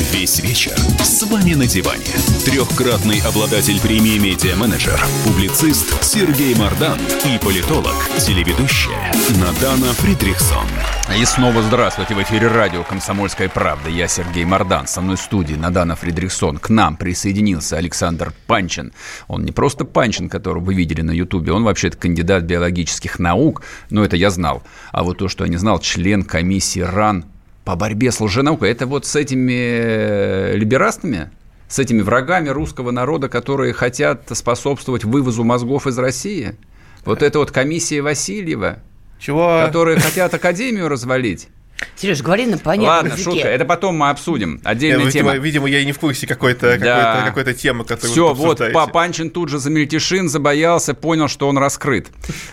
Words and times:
Весь 0.00 0.40
вечер 0.40 0.72
с 1.04 1.22
вами 1.24 1.52
на 1.52 1.66
диване. 1.66 2.06
Трехкратный 2.46 3.20
обладатель 3.20 3.78
премии 3.80 4.16
«Медиа-менеджер», 4.16 4.98
публицист 5.26 6.02
Сергей 6.02 6.54
Мардан 6.54 6.98
и 7.26 7.38
политолог, 7.38 7.94
телеведущая 8.18 9.12
Надана 9.38 9.92
Фридрихсон. 9.92 10.66
И 11.14 11.22
снова 11.26 11.62
здравствуйте. 11.62 12.14
В 12.14 12.22
эфире 12.22 12.48
радио 12.48 12.82
«Комсомольская 12.82 13.50
правда». 13.50 13.90
Я 13.90 14.08
Сергей 14.08 14.46
Мардан. 14.46 14.86
Со 14.86 15.02
мной 15.02 15.16
в 15.16 15.20
студии 15.20 15.54
Надана 15.54 15.96
Фридрихсон. 15.96 16.56
К 16.56 16.70
нам 16.70 16.96
присоединился 16.96 17.76
Александр 17.76 18.32
Панчин. 18.46 18.92
Он 19.28 19.44
не 19.44 19.52
просто 19.52 19.84
Панчин, 19.84 20.30
которого 20.30 20.64
вы 20.64 20.74
видели 20.74 21.02
на 21.02 21.10
Ютубе. 21.10 21.52
Он 21.52 21.62
вообще-то 21.62 21.98
кандидат 21.98 22.44
биологических 22.44 23.18
наук. 23.18 23.62
Но 23.90 24.02
это 24.02 24.16
я 24.16 24.30
знал. 24.30 24.62
А 24.92 25.02
вот 25.02 25.18
то, 25.18 25.28
что 25.28 25.44
я 25.44 25.50
не 25.50 25.58
знал, 25.58 25.78
член 25.78 26.22
комиссии 26.22 26.80
РАН 26.80 27.26
по 27.64 27.76
борьбе 27.76 28.10
с 28.10 28.20
лженаукой. 28.20 28.70
Это 28.70 28.86
вот 28.86 29.06
с 29.06 29.16
этими 29.16 29.52
э, 29.52 30.56
либерастами, 30.56 31.30
с 31.68 31.78
этими 31.78 32.02
врагами 32.02 32.48
русского 32.48 32.90
народа, 32.90 33.28
которые 33.28 33.72
хотят 33.72 34.24
способствовать 34.32 35.04
вывозу 35.04 35.44
мозгов 35.44 35.86
из 35.86 35.98
России. 35.98 36.56
Вот 37.04 37.22
это 37.22 37.38
вот 37.38 37.50
комиссия 37.50 38.02
Васильева, 38.02 38.80
Чего? 39.18 39.62
которые 39.64 39.98
хотят 39.98 40.34
академию 40.34 40.88
развалить. 40.88 41.48
Сереж, 41.96 42.22
говори 42.22 42.46
на 42.46 42.58
понятном 42.58 42.88
Ладно, 42.88 43.08
языке. 43.08 43.22
шутка. 43.24 43.48
Это 43.48 43.64
потом 43.64 43.94
мы 43.96 44.10
обсудим. 44.10 44.60
Отдельная 44.64 45.06
видимо, 45.06 45.32
тема. 45.32 45.36
видимо, 45.42 45.68
я 45.68 45.80
и 45.80 45.84
не 45.86 45.92
в 45.92 45.98
курсе 45.98 46.26
какой-то 46.26 46.78
Да. 46.78 47.04
какой-то, 47.04 47.26
какой-то 47.28 47.54
темы, 47.54 47.84
которую 47.84 48.10
Все, 48.12 48.34
вы 48.34 48.46
вот. 48.46 48.92
Панчин 48.92 49.30
тут 49.30 49.48
же 49.50 49.58
замельтешин, 49.58 50.28
забоялся, 50.28 50.94
понял, 50.94 51.28
что 51.28 51.48
он 51.48 51.58
раскрыт. 51.58 52.08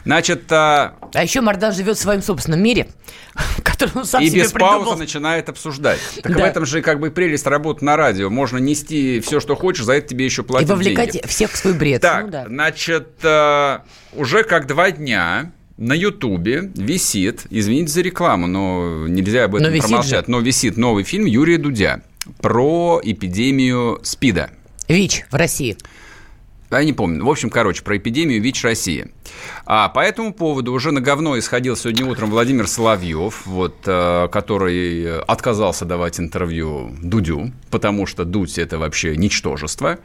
Значит, 0.05 0.52
а, 0.52 0.95
А 1.13 1.23
еще 1.23 1.41
Мардан 1.41 1.73
живет 1.73 1.98
в 1.98 2.02
своем 2.02 2.22
собственном 2.22 2.62
мире, 2.62 2.88
который 3.64 3.92
он 3.95 4.05
сам 4.05 4.22
и 4.22 4.30
себе 4.30 4.44
без 4.44 4.52
паузы 4.52 4.78
придумал. 4.80 4.98
начинает 4.98 5.50
обсуждать. 5.50 6.00
Так 6.23 6.31
в 6.33 6.36
Да. 6.36 6.48
этом 6.48 6.66
же 6.66 6.81
как 6.81 7.00
бы 7.00 7.09
прелесть 7.11 7.45
работы 7.48 7.86
на 7.86 7.95
радио. 7.98 8.30
Можно 8.30 8.58
нести 8.58 9.20
все, 9.22 9.39
что 9.39 9.55
хочешь, 9.55 9.86
за 9.86 9.94
это 9.94 10.08
тебе 10.09 10.25
еще 10.25 10.42
И 10.42 10.45
платить 10.45 10.70
вовлекать 10.70 11.11
деньги. 11.11 11.28
всех 11.28 11.52
в 11.52 11.58
свой 11.58 11.73
бред. 11.73 12.02
Так, 12.02 12.25
Ну 12.25 12.31
да. 12.31 12.45
значит, 12.48 13.09
э, 13.23 13.80
уже 14.14 14.44
как 14.44 14.67
два 14.67 14.92
дня 14.92 15.52
на 15.78 15.94
Ютубе 15.94 16.72
висит, 16.75 17.45
извините 17.50 17.92
за 17.92 18.02
рекламу, 18.02 18.47
но 18.47 19.08
нельзя 19.08 19.45
об 19.45 19.56
этом 19.56 19.72
Но 19.72 19.80
промолчать, 19.80 20.25
же. 20.25 20.31
но 20.31 20.39
висит 20.39 20.75
новый 20.78 21.03
фильм 21.03 21.25
Юрия 21.25 21.58
Дудя 21.58 22.02
про 22.42 23.00
эпидемию 23.03 24.00
СПИДа. 24.03 24.50
ВИЧ 24.88 25.25
в 25.30 25.36
России. 25.36 25.78
Я 26.70 26.83
не 26.83 26.92
помню. 26.92 27.23
В 27.23 27.30
общем, 27.30 27.50
короче, 27.50 27.81
про 27.81 27.95
эпидемию 27.95 28.42
ВИЧ 28.42 28.64
России. 28.66 29.08
А 29.66 29.88
по 29.88 30.02
этому 30.02 30.33
поводу 30.33 30.73
уже 30.73 30.92
на 30.92 31.00
говно 31.00 31.39
исходил 31.39 31.78
сегодня 31.78 32.05
утром 32.05 32.30
Владимир 32.30 32.67
Соловьев, 32.67 33.45
вот, 33.45 33.75
э, 33.86 34.28
который 34.30 35.20
отказался 35.22 35.86
давать 35.86 36.20
интервью 36.20 36.94
Дудю, 37.02 37.53
потому 37.70 38.05
что 38.05 38.25
Дудь– 38.25 38.58
это 38.59 38.80
вообще 38.80 39.16
ничтожество. 39.16 40.00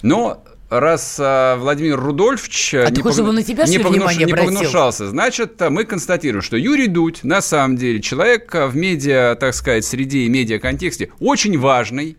Но 0.00 0.42
раз 0.68 1.16
э, 1.18 1.56
Владимир 1.58 2.00
Рудольфович 2.00 2.74
э, 2.74 2.82
А 2.84 3.12
чтобы 3.12 3.28
он 3.28 3.36
на 3.36 3.42
тебя, 3.42 3.64
не, 3.64 3.78
погнуш- 3.78 4.16
не 4.16 4.32
погнушался, 4.32 5.08
значит, 5.08 5.60
э, 5.60 5.70
мы 5.70 5.84
констатируем, 5.84 6.42
что 6.42 6.56
Юрий 6.56 6.88
Дудь 6.88 7.22
на 7.22 7.40
самом 7.40 7.76
деле 7.76 8.00
человек 8.00 8.54
э, 8.54 8.66
в 8.66 8.76
медиа, 8.76 9.36
так 9.36 9.54
сказать, 9.54 9.84
среде 9.84 10.20
и 10.20 10.28
медиа-контексте 10.28 11.10
очень 11.20 11.58
важный, 11.58 12.16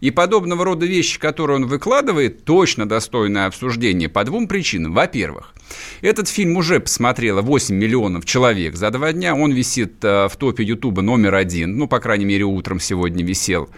и 0.00 0.10
подобного 0.10 0.64
рода 0.64 0.86
вещи, 0.86 1.18
которые 1.18 1.56
он 1.56 1.66
выкладывает, 1.66 2.44
точно 2.46 2.88
достойны 2.88 3.44
обсуждения 3.44 4.08
по 4.08 4.24
двум 4.24 4.48
причинам. 4.48 4.94
Во-первых, 4.94 5.52
этот 6.00 6.26
фильм 6.26 6.56
уже 6.56 6.80
посмотрело 6.80 7.42
8 7.42 7.74
миллионов 7.74 8.24
человек 8.24 8.76
за 8.76 8.90
два 8.90 9.12
дня. 9.12 9.34
Он 9.34 9.52
висит 9.52 10.02
в 10.02 10.32
топе 10.38 10.64
Ютуба 10.64 11.02
номер 11.02 11.34
один. 11.34 11.76
Ну, 11.76 11.86
по 11.86 11.98
крайней 12.00 12.24
мере, 12.24 12.44
утром 12.44 12.80
сегодня 12.80 13.22
висел. 13.22 13.68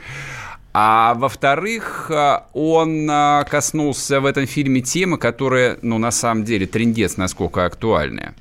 А 0.75 1.15
во-вторых, 1.15 2.11
э, 2.11 2.41
он 2.55 3.09
э, 3.11 3.45
коснулся 3.49 4.21
в 4.21 4.27
этом 4.27 4.47
фильме 4.47 4.81
темы, 4.81 5.19
которая, 5.19 5.79
ну, 5.83 5.99
на 5.99 6.11
самом 6.11 6.45
деле, 6.45 6.67
трендец, 6.67 7.19
насколько 7.19 7.67
актуальная. 7.67 8.35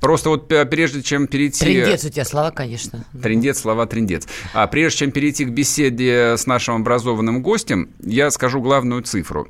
Просто 0.00 0.28
вот 0.28 0.52
э, 0.52 0.64
прежде 0.64 1.02
чем 1.02 1.26
перейти... 1.26 1.64
Трендец 1.64 2.04
у 2.04 2.10
тебя 2.10 2.24
слова, 2.24 2.52
конечно. 2.52 3.04
Трендец, 3.20 3.60
слова 3.60 3.86
трендец. 3.86 4.28
А 4.54 4.68
прежде 4.68 4.98
чем 4.98 5.10
перейти 5.10 5.44
к 5.44 5.50
беседе 5.50 6.36
с 6.36 6.46
нашим 6.46 6.76
образованным 6.76 7.42
гостем, 7.42 7.90
я 8.00 8.30
скажу 8.30 8.60
главную 8.60 9.02
цифру. 9.02 9.48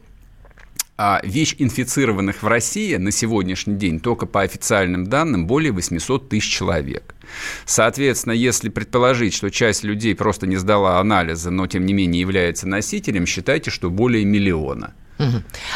А 0.98 1.20
ВИЧ-инфицированных 1.24 2.42
в 2.42 2.46
России 2.46 2.96
на 2.96 3.10
сегодняшний 3.10 3.76
день 3.76 3.98
только 3.98 4.26
по 4.26 4.42
официальным 4.42 5.06
данным 5.06 5.46
более 5.46 5.72
800 5.72 6.28
тысяч 6.28 6.48
человек. 6.50 7.14
Соответственно, 7.64 8.34
если 8.34 8.68
предположить, 8.68 9.32
что 9.32 9.50
часть 9.50 9.84
людей 9.84 10.14
просто 10.14 10.46
не 10.46 10.56
сдала 10.56 11.00
анализы, 11.00 11.50
но 11.50 11.66
тем 11.66 11.86
не 11.86 11.94
менее 11.94 12.20
является 12.20 12.68
носителем, 12.68 13.26
считайте, 13.26 13.70
что 13.70 13.88
более 13.90 14.24
миллиона. 14.24 14.94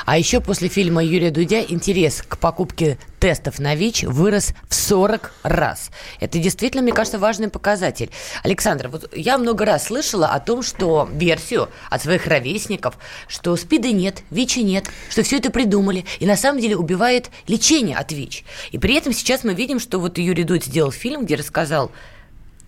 А 0.05 0.19
еще 0.19 0.41
после 0.41 0.69
фильма 0.69 1.05
Юрия 1.05 1.31
Дудя 1.31 1.61
интерес 1.61 2.23
к 2.27 2.39
покупке 2.39 2.99
тестов 3.21 3.59
на 3.59 3.75
ВИЧ 3.75 4.05
вырос 4.05 4.53
в 4.69 4.75
40 4.75 5.33
раз. 5.43 5.91
Это 6.21 6.39
действительно, 6.39 6.83
мне 6.83 6.93
кажется, 6.93 7.19
важный 7.19 7.49
показатель. 7.49 8.11
Александр, 8.43 8.89
вот 8.89 9.15
я 9.17 9.39
много 9.39 9.65
раз 9.65 9.87
слышала 9.87 10.29
о 10.29 10.41
том, 10.41 10.63
что 10.63 11.09
версию 11.13 11.69
от 11.91 12.03
своих 12.03 12.27
ровесников, 12.27 12.99
что 13.29 13.57
СПИДа 13.57 13.89
нет, 13.89 14.23
ВИЧа 14.31 14.61
нет, 14.61 14.87
что 15.09 15.23
все 15.23 15.39
это 15.39 15.51
придумали, 15.51 16.05
и 16.19 16.27
на 16.27 16.37
самом 16.37 16.61
деле 16.61 16.77
убивает 16.77 17.31
лечение 17.47 17.97
от 17.97 18.13
ВИЧ. 18.13 18.45
И 18.73 18.79
при 18.79 18.95
этом 18.95 19.13
сейчас 19.13 19.45
мы 19.45 19.55
видим, 19.55 19.81
что 19.81 19.99
вот 19.99 20.19
Юрий 20.19 20.45
Дудь 20.45 20.65
сделал 20.65 20.93
фильм, 20.93 21.25
где 21.25 21.37
рассказал 21.37 21.91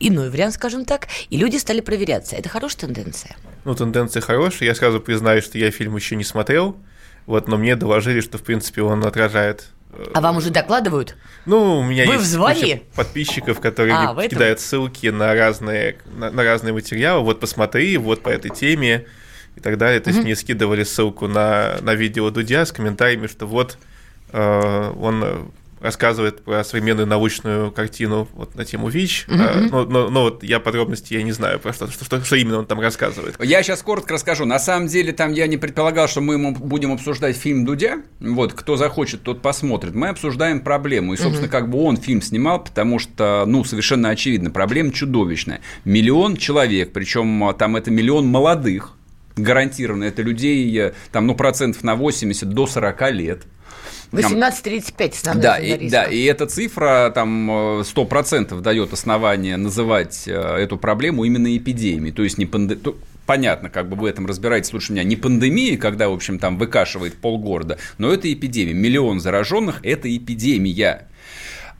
иной 0.00 0.30
вариант, 0.30 0.54
скажем 0.54 0.84
так, 0.84 1.08
и 1.30 1.36
люди 1.36 1.56
стали 1.56 1.80
проверяться. 1.80 2.36
Это 2.36 2.48
хорошая 2.48 2.80
тенденция. 2.80 3.36
Ну, 3.64 3.74
тенденция 3.74 4.20
хорошая. 4.20 4.68
Я 4.68 4.74
сразу 4.74 5.00
признаюсь, 5.00 5.44
что 5.44 5.58
я 5.58 5.70
фильм 5.70 5.96
еще 5.96 6.16
не 6.16 6.24
смотрел. 6.24 6.76
Вот, 7.26 7.46
но 7.46 7.58
мне 7.58 7.76
доложили, 7.76 8.20
что, 8.20 8.38
в 8.38 8.42
принципе, 8.42 8.80
он 8.80 9.04
отражает 9.04 9.68
э, 9.92 10.02
А 10.14 10.20
вам 10.22 10.38
уже 10.38 10.48
докладывают? 10.48 11.14
Ну, 11.44 11.80
у 11.80 11.84
меня 11.84 12.06
Вы 12.06 12.14
есть 12.14 12.36
куча 12.36 12.82
подписчиков, 12.94 13.60
которые 13.60 13.94
А, 13.94 14.14
мне 14.14 14.28
кидают 14.28 14.60
ссылки 14.60 15.08
на 15.08 15.34
разные, 15.34 15.98
на, 16.06 16.30
на 16.30 16.42
разные 16.42 16.72
материалы. 16.72 17.22
Вот 17.24 17.38
посмотри, 17.38 17.98
вот 17.98 18.22
по 18.22 18.30
этой 18.30 18.50
теме 18.50 19.06
и 19.56 19.60
так 19.60 19.76
далее. 19.76 20.00
То 20.00 20.08
есть 20.08 20.22
мне 20.22 20.36
скидывали 20.36 20.84
ссылку 20.84 21.28
на, 21.28 21.76
на 21.82 21.94
видео 21.94 22.30
Дудя 22.30 22.64
с 22.64 22.72
комментариями, 22.72 23.26
что 23.26 23.46
вот 23.46 23.76
э, 24.32 24.92
он 24.98 25.50
рассказывает 25.80 26.42
про 26.42 26.64
современную 26.64 27.06
научную 27.06 27.70
картину 27.72 28.28
вот 28.34 28.54
на 28.54 28.64
тему 28.64 28.88
ВИЧ. 28.88 29.26
А, 29.28 29.60
но, 29.70 29.84
но- 29.84 30.08
но 30.10 30.22
вот 30.24 30.42
я 30.42 30.60
подробности 30.60 31.14
я 31.14 31.22
не 31.22 31.32
знаю, 31.32 31.58
про 31.58 31.72
что, 31.72 31.90
что, 31.90 32.04
что, 32.04 32.24
что 32.24 32.36
именно 32.36 32.58
он 32.58 32.66
там 32.66 32.80
рассказывает. 32.80 33.36
Я 33.42 33.62
сейчас 33.62 33.82
коротко 33.82 34.14
расскажу. 34.14 34.44
На 34.44 34.58
самом 34.58 34.88
деле, 34.88 35.12
там 35.12 35.32
я 35.32 35.46
не 35.46 35.56
предполагал, 35.56 36.08
что 36.08 36.20
мы 36.20 36.34
ему 36.34 36.52
будем 36.52 36.92
обсуждать 36.92 37.36
фильм 37.36 37.64
Дудя. 37.64 38.02
Вот, 38.20 38.52
кто 38.52 38.76
захочет, 38.76 39.22
тот 39.22 39.42
посмотрит. 39.42 39.94
Мы 39.94 40.08
обсуждаем 40.08 40.60
проблему. 40.60 41.14
И, 41.14 41.16
собственно, 41.16 41.48
как 41.48 41.70
бы 41.70 41.80
он 41.82 41.96
фильм 41.96 42.22
снимал, 42.22 42.62
потому 42.64 42.98
что, 42.98 43.44
ну, 43.46 43.64
совершенно 43.64 44.10
очевидно, 44.10 44.50
проблема 44.50 44.92
чудовищная. 44.92 45.60
Миллион 45.84 46.36
человек, 46.36 46.92
причем 46.92 47.54
там 47.58 47.76
это 47.76 47.90
миллион 47.90 48.26
молодых, 48.26 48.94
гарантированно. 49.38 50.04
Это 50.04 50.22
людей, 50.22 50.76
э, 50.78 50.92
там, 51.12 51.26
ну, 51.26 51.34
процентов 51.34 51.82
на 51.82 51.94
80 51.94 52.48
до 52.50 52.66
40 52.66 53.10
лет. 53.10 53.42
18-35 54.12 55.12
основной 55.12 55.42
Да, 55.42 55.58
и, 55.58 55.90
да, 55.90 56.04
и 56.04 56.24
эта 56.24 56.46
цифра 56.46 57.12
там 57.14 57.50
э, 57.50 57.82
100% 57.82 58.60
дает 58.60 58.92
основание 58.92 59.56
называть 59.56 60.24
э, 60.26 60.32
эту 60.32 60.78
проблему 60.78 61.24
именно 61.24 61.54
эпидемией. 61.56 62.12
То 62.12 62.22
есть 62.22 62.38
не 62.38 62.46
панде... 62.46 62.78
Понятно, 63.26 63.68
как 63.68 63.90
бы 63.90 63.96
вы 63.96 64.02
в 64.02 64.06
этом 64.06 64.24
разбираетесь 64.24 64.72
лучше 64.72 64.92
меня. 64.92 65.04
Не 65.04 65.14
пандемия, 65.16 65.76
когда, 65.76 66.08
в 66.08 66.14
общем, 66.14 66.38
там 66.38 66.56
выкашивает 66.56 67.18
полгорода, 67.18 67.78
но 67.98 68.10
это 68.10 68.32
эпидемия. 68.32 68.72
Миллион 68.72 69.20
зараженных– 69.20 69.80
это 69.82 70.14
эпидемия. 70.16 71.08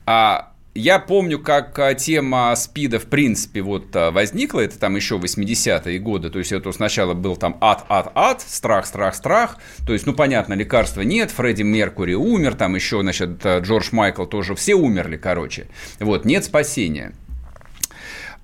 А 0.05 0.53
я 0.75 0.99
помню, 0.99 1.39
как 1.39 1.77
а, 1.79 1.93
тема 1.93 2.55
СПИДа, 2.55 2.99
в 2.99 3.07
принципе, 3.07 3.61
вот 3.61 3.95
а, 3.95 4.11
возникла, 4.11 4.61
это 4.61 4.79
там 4.79 4.95
еще 4.95 5.17
80-е 5.17 5.99
годы, 5.99 6.29
то 6.29 6.39
есть 6.39 6.51
это 6.51 6.71
сначала 6.71 7.13
был 7.13 7.35
там 7.35 7.57
ад, 7.59 7.85
ад, 7.89 8.11
ад, 8.15 8.41
страх, 8.41 8.85
страх, 8.85 9.15
страх, 9.15 9.57
то 9.85 9.93
есть, 9.93 10.05
ну, 10.05 10.13
понятно, 10.13 10.53
лекарства 10.53 11.01
нет, 11.01 11.31
Фредди 11.31 11.63
Меркури 11.63 12.13
умер, 12.13 12.55
там 12.55 12.75
еще, 12.75 13.01
значит, 13.01 13.45
а, 13.45 13.59
Джордж 13.59 13.89
Майкл 13.91 14.25
тоже, 14.25 14.55
все 14.55 14.75
умерли, 14.75 15.17
короче, 15.17 15.67
вот, 15.99 16.25
нет 16.25 16.45
спасения. 16.45 17.13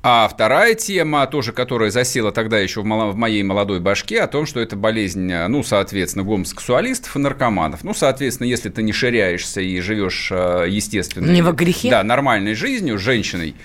А 0.07 0.27
вторая 0.27 0.75
тема, 0.75 1.25
тоже 1.25 1.51
которая 1.51 1.89
засела 1.89 2.31
тогда 2.31 2.59
еще 2.59 2.81
в, 2.81 2.85
мало- 2.85 3.11
в 3.11 3.15
моей 3.15 3.41
молодой 3.41 3.79
башке, 3.79 4.21
о 4.21 4.27
том, 4.27 4.45
что 4.45 4.59
это 4.59 4.75
болезнь, 4.75 5.31
э, 5.31 5.47
ну, 5.47 5.63
соответственно, 5.63 6.23
гомосексуалистов 6.23 7.15
и 7.15 7.19
наркоманов. 7.19 7.83
Ну, 7.83 7.95
соответственно, 7.95 8.45
если 8.45 8.69
ты 8.69 8.83
не 8.83 8.93
ширяешься 8.93 9.61
и 9.61 9.79
живешь 9.79 10.29
э, 10.31 10.67
естественно... 10.69 11.31
Не 11.31 11.41
во 11.41 11.53
грехе? 11.53 11.89
Да, 11.89 12.03
нормальной 12.03 12.53
жизнью, 12.53 12.99
женщиной, 12.99 13.55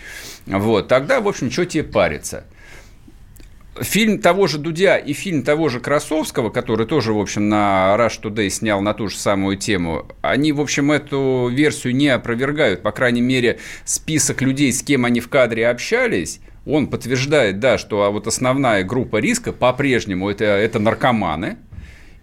вот, 0.46 0.88
тогда, 0.88 1.20
в 1.20 1.28
общем, 1.28 1.50
что 1.50 1.66
тебе 1.66 1.84
париться? 1.84 2.44
Фильм 3.80 4.18
того 4.18 4.46
же 4.46 4.58
Дудя 4.58 4.96
и 4.96 5.12
фильм 5.12 5.42
того 5.42 5.68
же 5.68 5.80
Красовского, 5.80 6.50
который 6.50 6.86
тоже, 6.86 7.12
в 7.12 7.18
общем, 7.18 7.48
на 7.48 7.94
Rush 7.98 8.20
Today 8.22 8.50
снял 8.50 8.80
на 8.80 8.94
ту 8.94 9.08
же 9.08 9.16
самую 9.16 9.56
тему, 9.56 10.06
они, 10.22 10.52
в 10.52 10.60
общем, 10.60 10.92
эту 10.92 11.48
версию 11.52 11.96
не 11.96 12.08
опровергают. 12.08 12.82
По 12.82 12.92
крайней 12.92 13.22
мере, 13.22 13.58
список 13.84 14.42
людей, 14.42 14.72
с 14.72 14.82
кем 14.82 15.04
они 15.04 15.20
в 15.20 15.28
кадре 15.28 15.68
общались, 15.68 16.40
он 16.66 16.88
подтверждает, 16.88 17.58
да, 17.58 17.78
что 17.78 18.02
а 18.02 18.10
вот 18.10 18.26
основная 18.26 18.84
группа 18.84 19.16
риска 19.16 19.52
по-прежнему 19.52 20.28
это, 20.28 20.44
это 20.44 20.78
наркоманы, 20.78 21.56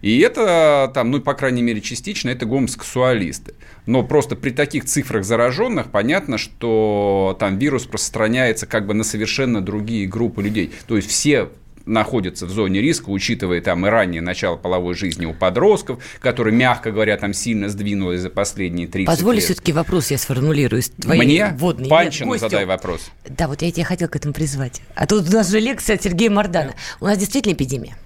и 0.00 0.18
это, 0.20 0.90
там, 0.94 1.10
ну, 1.10 1.20
по 1.20 1.34
крайней 1.34 1.62
мере, 1.62 1.80
частично, 1.80 2.30
это 2.30 2.46
гомосексуалисты. 2.46 3.54
Но 3.86 4.02
просто 4.02 4.36
при 4.36 4.50
таких 4.50 4.84
цифрах 4.84 5.24
зараженных 5.24 5.90
понятно, 5.90 6.38
что 6.38 7.36
там 7.40 7.58
вирус 7.58 7.84
распространяется 7.84 8.66
как 8.66 8.86
бы 8.86 8.94
на 8.94 9.02
совершенно 9.02 9.60
другие 9.60 10.06
группы 10.06 10.42
людей. 10.42 10.72
То 10.86 10.96
есть 10.96 11.08
все 11.08 11.48
находятся 11.86 12.46
в 12.46 12.50
зоне 12.50 12.80
риска, 12.80 13.08
учитывая 13.08 13.60
там 13.60 13.86
и 13.86 13.88
раннее 13.88 14.20
начало 14.20 14.56
половой 14.56 14.94
жизни 14.94 15.24
у 15.24 15.32
подростков, 15.32 16.04
которые, 16.20 16.54
мягко 16.54 16.92
говоря, 16.92 17.16
там 17.16 17.32
сильно 17.32 17.68
сдвинулись 17.68 18.20
за 18.20 18.30
последние 18.30 18.86
30 18.86 19.06
Позволь 19.06 19.36
лет. 19.36 19.44
все-таки 19.44 19.72
вопрос 19.72 20.10
я 20.10 20.18
сформулирую. 20.18 20.82
Твои 21.00 21.18
Мне? 21.18 21.54
Водные. 21.56 21.88
Панчину 21.88 22.32
Нет, 22.32 22.40
задай 22.40 22.66
вопрос. 22.66 23.10
Да, 23.26 23.48
вот 23.48 23.62
я 23.62 23.72
тебя 23.72 23.84
хотел 23.84 24.08
к 24.08 24.16
этому 24.16 24.34
призвать. 24.34 24.82
А 24.94 25.06
тут 25.06 25.28
у 25.28 25.32
нас 25.32 25.50
же 25.50 25.60
лекция 25.60 25.96
от 25.96 26.02
Сергея 26.02 26.30
Мардана. 26.30 26.74
У 27.00 27.06
нас 27.06 27.16
действительно 27.16 27.54
эпидемия. 27.54 27.96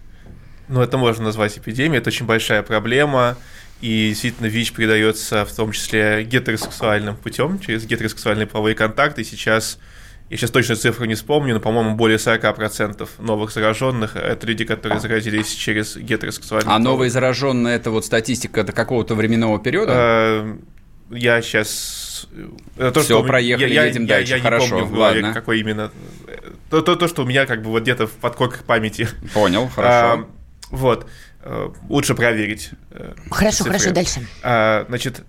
Ну, 0.73 0.81
это 0.81 0.97
можно 0.97 1.25
назвать 1.25 1.59
эпидемией, 1.59 1.99
это 1.99 2.09
очень 2.09 2.25
большая 2.25 2.63
проблема. 2.63 3.37
И 3.83 4.09
действительно, 4.09 4.47
ВИЧ 4.47 4.73
передается 4.73 5.45
в 5.45 5.53
том 5.55 5.73
числе 5.73 6.25
гетеросексуальным 6.25 7.15
путем, 7.17 7.59
через 7.61 7.85
гетеросексуальные 7.85 8.47
половые 8.47 8.75
контакты. 8.75 9.23
Сейчас, 9.23 9.79
я 10.31 10.37
сейчас 10.39 10.51
точно 10.51 10.77
цифру 10.77 11.05
не 11.05 11.15
вспомню, 11.15 11.53
но, 11.55 11.61
по-моему, 11.61 11.95
более 11.97 12.17
40% 12.17 13.07
новых 13.19 13.51
зараженных– 13.53 14.17
это 14.17 14.47
люди, 14.47 14.65
которые 14.65 14.99
заразились 14.99 15.53
через 15.53 15.95
гетеросексуальные 15.97 16.69
А 16.69 16.79
половые 16.79 16.85
новые 16.91 17.11
зараженные, 17.11 17.77
это 17.77 17.91
вот 17.91 18.07
статистика 18.07 18.65
до 18.65 18.73
какого-то 18.73 19.15
временного 19.15 19.59
периода? 19.61 19.93
Э, 19.95 20.57
Я 21.11 21.43
сейчас... 21.43 22.29
Это 22.79 23.01
Всё, 23.03 23.19
у 23.19 23.23
меня- 23.23 23.29
проехали, 23.29 23.75
я, 23.75 23.85
едем 23.85 24.05
я, 24.05 24.09
дальше. 24.09 24.31
Я, 24.33 24.39
не 24.39 24.43
Хорошо, 24.43 24.69
помню 24.71 24.85
в 24.87 24.93
голове, 24.93 25.21
ладно. 25.21 25.35
какой 25.35 25.61
именно... 25.61 25.91
То, 26.71 26.81
то, 26.81 26.97
то, 26.97 27.09
что 27.09 27.25
у 27.25 27.27
меня 27.27 27.45
как 27.45 27.61
бы 27.63 27.69
вот 27.69 27.83
где-то 27.83 28.07
в 28.07 28.13
подкорках 28.13 28.65
памяти. 28.65 29.07
Понял, 29.35 29.69
хорошо. 29.69 30.23
А, 30.23 30.42
вот. 30.73 31.07
Э, 31.43 31.69
Лучше 31.89 32.15
проверить. 32.15 32.71
э, 32.91 33.13
Хорошо, 33.31 33.59
цифры. 33.59 33.73
хорошо, 33.73 33.91
дальше. 33.93 34.27
А, 34.43 34.85
значит, 34.89 35.23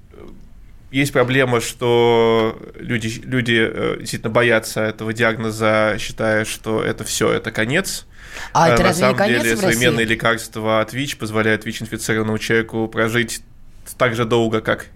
есть 0.89 1.11
проблема, 1.11 1.59
что 1.59 2.59
люди, 2.75 3.21
люди 3.23 3.67
э, 3.71 3.97
действительно 3.99 4.31
боятся 4.31 4.81
этого 4.81 5.11
диагноза, 5.13 5.97
считая, 5.99 6.45
что 6.45 6.83
это 6.83 7.03
все, 7.03 7.31
это 7.31 7.51
конец. 7.51 8.05
А 8.53 8.69
Э, 8.69 8.73
это 8.73 8.83
На 8.83 8.93
самом 8.93 9.17
конец 9.17 9.43
деле 9.43 9.57
современные 9.57 10.05
лекарства 10.05 10.81
от 10.81 10.93
ВИЧ 10.93 11.17
позволяют 11.17 11.65
ВИЧ-инфицированному 11.65 12.37
человеку 12.39 12.87
прожить 12.87 13.41
так 13.97 14.15
же 14.15 14.25
долго, 14.25 14.61
как 14.61 14.87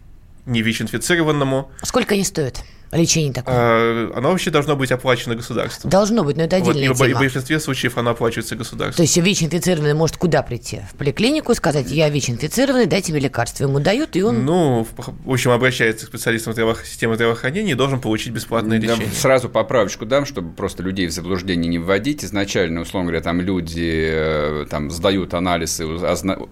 не 0.46 0.62
ВИЧ-инфицированному. 0.62 1.72
Сколько 1.84 2.14
они 2.14 2.24
стоят? 2.24 2.64
Лечение 2.92 3.34
такое? 3.34 3.54
А, 3.58 4.12
Оно 4.16 4.30
вообще 4.32 4.50
должно 4.50 4.76
быть 4.76 4.92
оплачено 4.92 5.36
государством. 5.36 5.90
Должно 5.90 6.24
быть, 6.24 6.38
но 6.38 6.44
это 6.44 6.58
Вот, 6.60 6.70
отдельная 6.70 6.86
и 6.86 6.94
в, 6.94 7.02
и 7.02 7.04
в 7.04 7.08
тема. 7.08 7.20
большинстве 7.20 7.60
случаев 7.60 7.98
оно 7.98 8.12
оплачивается 8.12 8.56
То 8.56 8.60
государством. 8.60 9.04
есть 9.04 9.18
ВИЧ-инфицированный 9.18 9.94
может 9.94 10.18
куда 10.18 10.42
прийти? 10.42 10.82
В 10.94 10.96
поликлинику 10.96 11.54
сказать, 11.54 11.92
я 11.92 12.10
ВИЧ-инфицированный, 12.10 12.86
дайте 12.86 13.12
мне 13.12 13.22
лекарство. 13.22 13.64
Ему 13.66 13.80
дают, 13.80 14.16
и 14.16 14.22
он... 14.24 14.46
Ну, 14.46 14.88
в 15.26 15.32
общем, 15.32 15.52
обращается 15.52 16.06
к 16.06 16.10
специалистам 16.10 16.54
здраво- 16.54 16.78
системы 16.86 17.16
здравоохранения 17.16 17.72
и 17.72 17.76
должен 17.76 18.00
получить 18.00 18.32
бесплатное 18.32 18.80
Я 18.80 18.96
лечение. 18.96 19.12
сразу 19.14 19.50
поправочку 19.50 20.06
дам, 20.06 20.26
чтобы 20.26 20.54
просто 20.54 20.82
людей 20.82 21.08
в 21.08 21.12
заблуждение 21.12 21.68
не 21.70 21.80
вводить. 21.80 22.24
Изначально, 22.24 22.82
условно 22.82 23.08
говоря, 23.10 23.22
там 23.24 23.42
люди 23.42 24.08
э, 24.14 24.66
там, 24.70 24.90
сдают 24.92 25.34
анализы, 25.34 25.86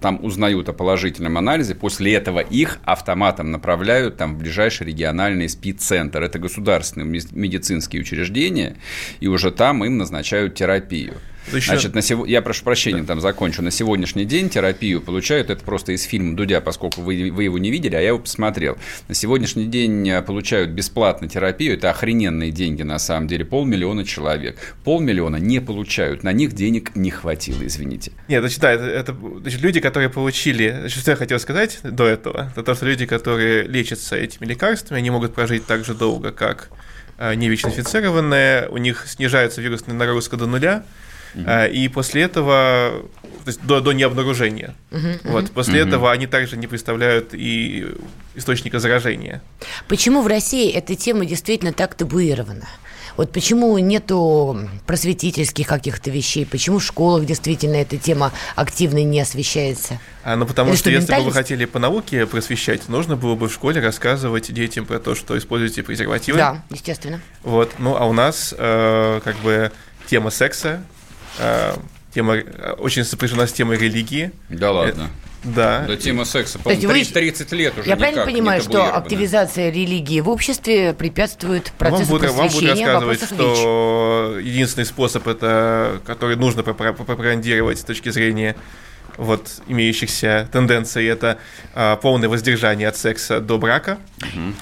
там 0.02 0.24
узнают 0.24 0.68
о 0.70 0.74
положительном 0.74 1.38
анализе, 1.38 1.76
после 1.76 2.14
этого 2.16 2.40
их 2.40 2.80
автоматом 2.84 3.52
направляют 3.52 4.18
там, 4.18 4.36
в 4.36 4.40
ближайший 4.40 4.88
региональный 4.88 5.48
СПИД-центр. 5.48 6.25
Это 6.26 6.40
государственные 6.40 7.08
медицинские 7.32 8.02
учреждения, 8.02 8.78
и 9.20 9.28
уже 9.28 9.52
там 9.52 9.86
им 9.86 9.98
назначают 9.98 10.56
терапию. 10.56 11.16
Да 11.52 11.58
еще- 11.58 11.72
Значит, 11.72 11.94
на 11.94 12.02
сего... 12.02 12.26
я 12.26 12.42
прошу 12.42 12.64
прощения, 12.64 13.04
там 13.04 13.22
закончу. 13.22 13.62
На 13.62 13.72
сегодняшний 13.72 14.26
день 14.26 14.50
терапию 14.50 15.02
получают, 15.02 15.50
это 15.50 15.64
просто 15.64 15.92
из 15.92 16.04
фильма 16.04 16.36
Дудя, 16.36 16.62
поскольку 16.62 17.02
вы, 17.02 17.32
вы 17.32 17.44
его 17.44 17.58
не 17.58 17.70
видели, 17.72 17.96
а 17.96 18.02
я 18.02 18.08
его 18.10 18.20
посмотрел. 18.20 18.78
На 19.08 19.16
сегодняшний 19.16 19.66
день 19.66 20.08
э, 20.10 20.22
получают 20.22 20.72
бесплатно 20.72 21.28
терапию, 21.30 21.76
это 21.76 21.90
охрененные 21.92 22.52
деньги 22.52 22.84
на 22.84 22.98
самом 23.00 23.28
деле, 23.28 23.46
полмиллиона 23.46 24.06
человек. 24.06 24.58
Полмиллиона 24.84 25.38
не 25.38 25.60
получают, 25.60 26.24
на 26.24 26.34
них 26.34 26.54
денег 26.54 26.96
не 26.96 27.12
хватило, 27.12 27.66
извините. 27.66 28.12
Нет, 28.28 28.42
значит, 28.42 28.60
да, 28.60 28.72
это, 28.72 28.84
это 28.86 29.16
значит, 29.42 29.62
люди, 29.62 29.80
которые 29.80 30.10
получили... 30.10 30.76
Значит, 30.80 31.00
что 31.02 31.12
я 31.12 31.18
хотел 31.18 31.40
сказать 31.40 31.80
до 31.84 32.06
этого, 32.08 32.50
это 32.52 32.64
то, 32.64 32.74
что 32.76 32.86
люди, 32.86 33.06
которые 33.06 33.64
лечатся 33.64 34.16
этими 34.16 34.46
лекарствами, 34.46 35.00
они 35.00 35.10
могут 35.12 35.34
прожить 35.34 35.66
так 35.66 35.86
же 35.86 35.94
долго, 35.94 36.32
как 36.32 36.70
э, 37.18 37.36
не 37.36 37.50
ВИЧ-инфицированные, 37.50 38.68
у 38.70 38.78
них 38.78 39.06
снижается 39.08 39.62
вирусная 39.62 39.96
нагрузка 39.96 40.38
до 40.38 40.48
нуля, 40.48 40.84
э, 41.36 41.70
и 41.72 41.88
после 41.90 42.24
этого, 42.24 43.04
то 43.44 43.48
есть 43.48 43.62
до, 43.66 43.82
до 43.82 43.92
необнаружения, 43.94 44.76
вот, 45.24 45.52
после 45.52 45.82
Мгм. 45.82 45.88
этого 45.90 46.12
они 46.12 46.28
также 46.28 46.58
не 46.58 46.68
представляют 46.68 47.30
и 47.34 47.88
источника 48.36 48.80
заражения. 48.80 49.42
Почему 49.88 50.22
в 50.22 50.28
России 50.28 50.72
эта 50.72 50.96
тема 50.96 51.26
действительно 51.26 51.74
так 51.74 51.96
табуирована? 51.96 52.68
Вот 53.18 53.32
почему 53.32 53.78
нету 53.78 54.68
просветительских 54.86 55.68
каких-то 55.68 56.10
вещей? 56.12 56.46
Почему 56.46 56.80
в 56.80 56.84
школах 56.84 57.26
действительно 57.26 57.76
эта 57.76 57.96
тема 57.98 58.34
активно 58.58 59.06
не 59.06 59.22
освещается? 59.22 60.02
А, 60.26 60.36
ну, 60.36 60.46
потому 60.46 60.72
Или 60.72 60.76
что 60.76 60.90
что, 60.90 61.00
если 61.00 61.16
бы 61.16 61.22
вы 61.22 61.32
хотели 61.32 61.64
по 61.64 61.80
науке 61.80 62.26
просвещать, 62.26 62.90
нужно 62.90 63.16
было 63.16 63.36
бы 63.36 63.48
в 63.48 63.54
школе 63.54 63.80
рассказывать 63.80 64.52
детям 64.54 64.86
про 64.86 65.00
то, 65.00 65.16
что 65.16 65.38
используйте 65.38 65.82
презервативы. 65.82 66.38
Да, 66.38 66.66
естественно. 66.70 67.22
Вот, 67.44 67.72
ну, 67.80 67.96
а 67.96 68.06
у 68.06 68.12
нас 68.12 68.54
э, 68.58 69.22
как 69.24 69.38
бы 69.38 69.72
тема 70.08 70.30
секса, 70.30 70.84
тема 72.14 72.36
э, 72.38 72.72
очень 72.78 73.04
сопряжена 73.04 73.48
с 73.48 73.54
темой 73.54 73.78
религии. 73.78 74.32
Да 74.50 74.72
ладно. 74.72 75.10
Да. 75.44 75.86
Да 75.88 75.96
тема 75.96 76.26
секса, 76.26 76.58
То 76.58 76.72
есть 76.72 76.82
по-моему, 76.82 77.06
вы- 77.06 77.14
30 77.14 77.52
лет 77.52 77.78
уже 77.78 77.88
Я 77.88 77.96
правильно 77.98 78.26
понимаю, 78.26 78.62
что 78.64 78.96
активизация 78.96 79.70
религии 79.70 80.20
в 80.20 80.28
обществе 80.30 80.94
препятствует 80.96 81.72
Вам 81.78 81.92
процессу 81.92 82.12
вам 82.14 82.20
будут 82.22 82.36
просвещения 82.36 82.70
рассказывать, 82.88 83.22
вопросов 83.22 83.32
ВИЧ? 83.50 83.58
что 83.60 84.38
единственный 84.42 84.86
способ, 84.86 85.28
это, 85.28 86.02
который 86.04 86.36
нужно 86.36 86.62
пропа- 86.62 86.94
пропагандировать 86.94 87.78
с 87.80 87.84
точки 87.84 88.10
зрения 88.10 88.56
вот, 89.18 89.62
имеющихся 89.68 90.50
тенденций, 90.52 91.06
это 91.06 91.38
а, 91.76 91.96
полное 91.98 92.28
воздержание 92.28 92.88
от 92.88 92.98
секса 92.98 93.40
до 93.40 93.60
брака, 93.60 94.00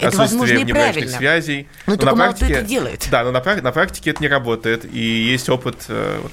возможно, 0.02 0.54
и 0.54 0.58
внебрачных 0.64 1.10
связей. 1.12 1.68
Но 1.88 1.94
Но 1.94 1.98
только 1.98 2.06
на 2.08 2.15
мало 2.20 2.32
кто 2.34 2.39
практике- 2.39 2.60
это 2.60 2.68
делает. 2.68 3.08
Да, 3.10 3.24
но 3.24 3.32
на, 3.32 3.42
на 3.62 3.72
практике 3.72 4.10
это 4.12 4.22
не 4.22 4.27
работает, 4.27 4.84
и 4.84 5.00
есть 5.00 5.48
опыт... 5.48 5.86
э, 5.88 6.20
вот 6.22 6.32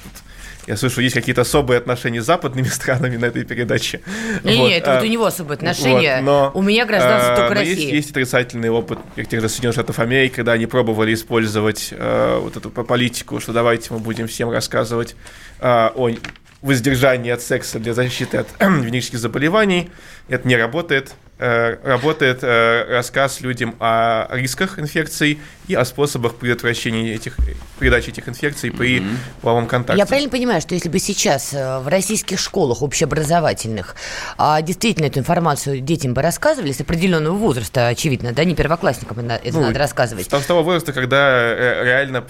я 0.67 0.77
слышу, 0.77 1.01
есть 1.01 1.15
какие-то 1.15 1.41
особые 1.41 1.77
отношения 1.79 2.21
с 2.21 2.25
западными 2.25 2.67
странами 2.67 3.17
на 3.17 3.25
этой 3.25 3.43
передаче. 3.43 4.01
Не, 4.43 4.55
Вот, 4.55 4.67
не, 4.67 4.77
это 4.77 4.93
а, 4.93 4.95
вот 4.99 5.05
у 5.05 5.11
него 5.11 5.25
особое 5.25 5.55
отношение. 5.57 6.17
вот, 6.17 6.25
но, 6.25 6.51
у 6.53 6.61
меня 6.61 6.85
гражданство 6.85 7.33
а, 7.33 7.37
только 7.37 7.53
но 7.55 7.61
есть, 7.61 7.75
России. 7.75 7.95
есть 7.95 8.11
отрицательный 8.11 8.69
опыт 8.69 8.99
тех 9.15 9.41
же 9.41 9.49
Соединенных 9.49 9.75
Штатов 9.75 9.99
Америки, 9.99 10.35
когда 10.35 10.53
они 10.53 10.65
пробовали 10.65 11.13
использовать 11.13 11.89
э, 11.91 12.39
вот 12.41 12.57
эту 12.57 12.69
по- 12.69 12.83
политику, 12.83 13.39
что 13.39 13.53
давайте 13.53 13.93
мы 13.93 13.99
будем 13.99 14.27
всем 14.27 14.49
рассказывать 14.49 15.15
э, 15.59 15.89
о 15.95 16.09
воздержании 16.61 17.31
от 17.31 17.41
секса 17.41 17.79
для 17.79 17.93
защиты 17.93 18.37
от 18.37 18.47
венерических 18.59 19.19
заболеваний. 19.19 19.89
Это 20.29 20.47
не 20.47 20.55
работает. 20.55 21.13
Э, 21.43 21.77
работает 21.83 22.43
э, 22.43 22.85
рассказ 22.87 23.41
людям 23.41 23.75
о 23.79 24.27
рисках 24.29 24.77
инфекций 24.77 25.39
и 25.67 25.73
о 25.73 25.83
способах 25.85 26.35
предотвращения 26.35 27.15
этих, 27.15 27.35
передачи 27.79 28.11
этих 28.11 28.29
инфекций 28.29 28.69
при 28.69 29.01
половом 29.41 29.65
контакте. 29.65 29.97
Я 29.99 30.05
правильно 30.05 30.29
понимаю, 30.29 30.61
что 30.61 30.75
если 30.75 30.87
бы 30.87 30.99
сейчас 30.99 31.51
э, 31.55 31.79
в 31.79 31.87
российских 31.87 32.37
школах 32.37 32.83
общеобразовательных 32.83 33.95
а, 34.37 34.61
действительно 34.61 35.07
эту 35.07 35.17
информацию 35.17 35.79
детям 35.79 36.13
бы 36.13 36.21
рассказывали 36.21 36.73
с 36.73 36.81
определенного 36.81 37.35
возраста, 37.35 37.87
очевидно, 37.87 38.33
да, 38.33 38.43
не 38.43 38.53
первоклассникам 38.53 39.17
это 39.27 39.41
Ну, 39.51 39.61
надо 39.61 39.79
рассказывать. 39.79 40.27
С 40.27 40.45
того 40.45 40.61
возраста, 40.61 40.93
когда 40.93 41.55
реально 41.83 42.23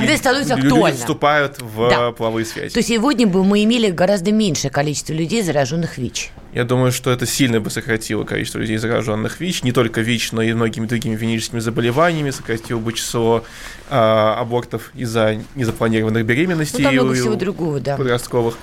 Когда 0.00 0.16
становится 0.16 0.54
люди 0.56 0.66
актуально. 0.66 0.98
вступают 0.98 1.60
в 1.62 1.88
Да. 1.90 2.12
половые 2.12 2.44
связи. 2.44 2.72
То 2.74 2.82
сегодня 2.82 3.26
бы 3.26 3.44
мы 3.44 3.64
имели 3.64 3.90
гораздо 3.90 4.32
меньшее 4.32 4.70
количество 4.70 5.12
людей, 5.12 5.42
зараженных 5.42 5.98
ВИЧ. 5.98 6.30
Я 6.52 6.64
думаю, 6.64 6.92
что 6.92 7.10
это 7.10 7.26
сильно 7.26 7.60
бы 7.60 7.70
сократило 7.70 8.24
количество 8.24 8.58
людей, 8.58 8.76
зараженных 8.76 9.40
ВИЧ. 9.40 9.62
Не 9.64 9.72
только 9.72 10.00
ВИЧ, 10.02 10.32
но 10.32 10.42
и 10.42 10.52
многими 10.52 10.86
другими 10.86 11.16
венерическими 11.16 11.58
заболеваниями. 11.60 12.30
Сократило 12.30 12.78
бы 12.78 12.92
число 12.92 13.44
а, 13.90 14.36
абортов 14.40 14.90
из-за 14.94 15.38
незапланированных 15.54 16.22
Ну, 16.22 16.28
беременностей 16.28 16.84
там 16.84 16.94
много 16.94 17.10
у- 17.10 17.14
всего 17.14 17.34
другого, 17.34 17.80
да. 17.80 17.96
подростковых. 17.96 18.56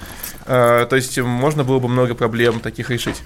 А, 0.45 0.85
то 0.85 0.95
есть 0.95 1.17
можно 1.19 1.63
было 1.63 1.79
бы 1.79 1.87
много 1.87 2.15
проблем 2.15 2.59
таких 2.59 2.89
решить. 2.89 3.21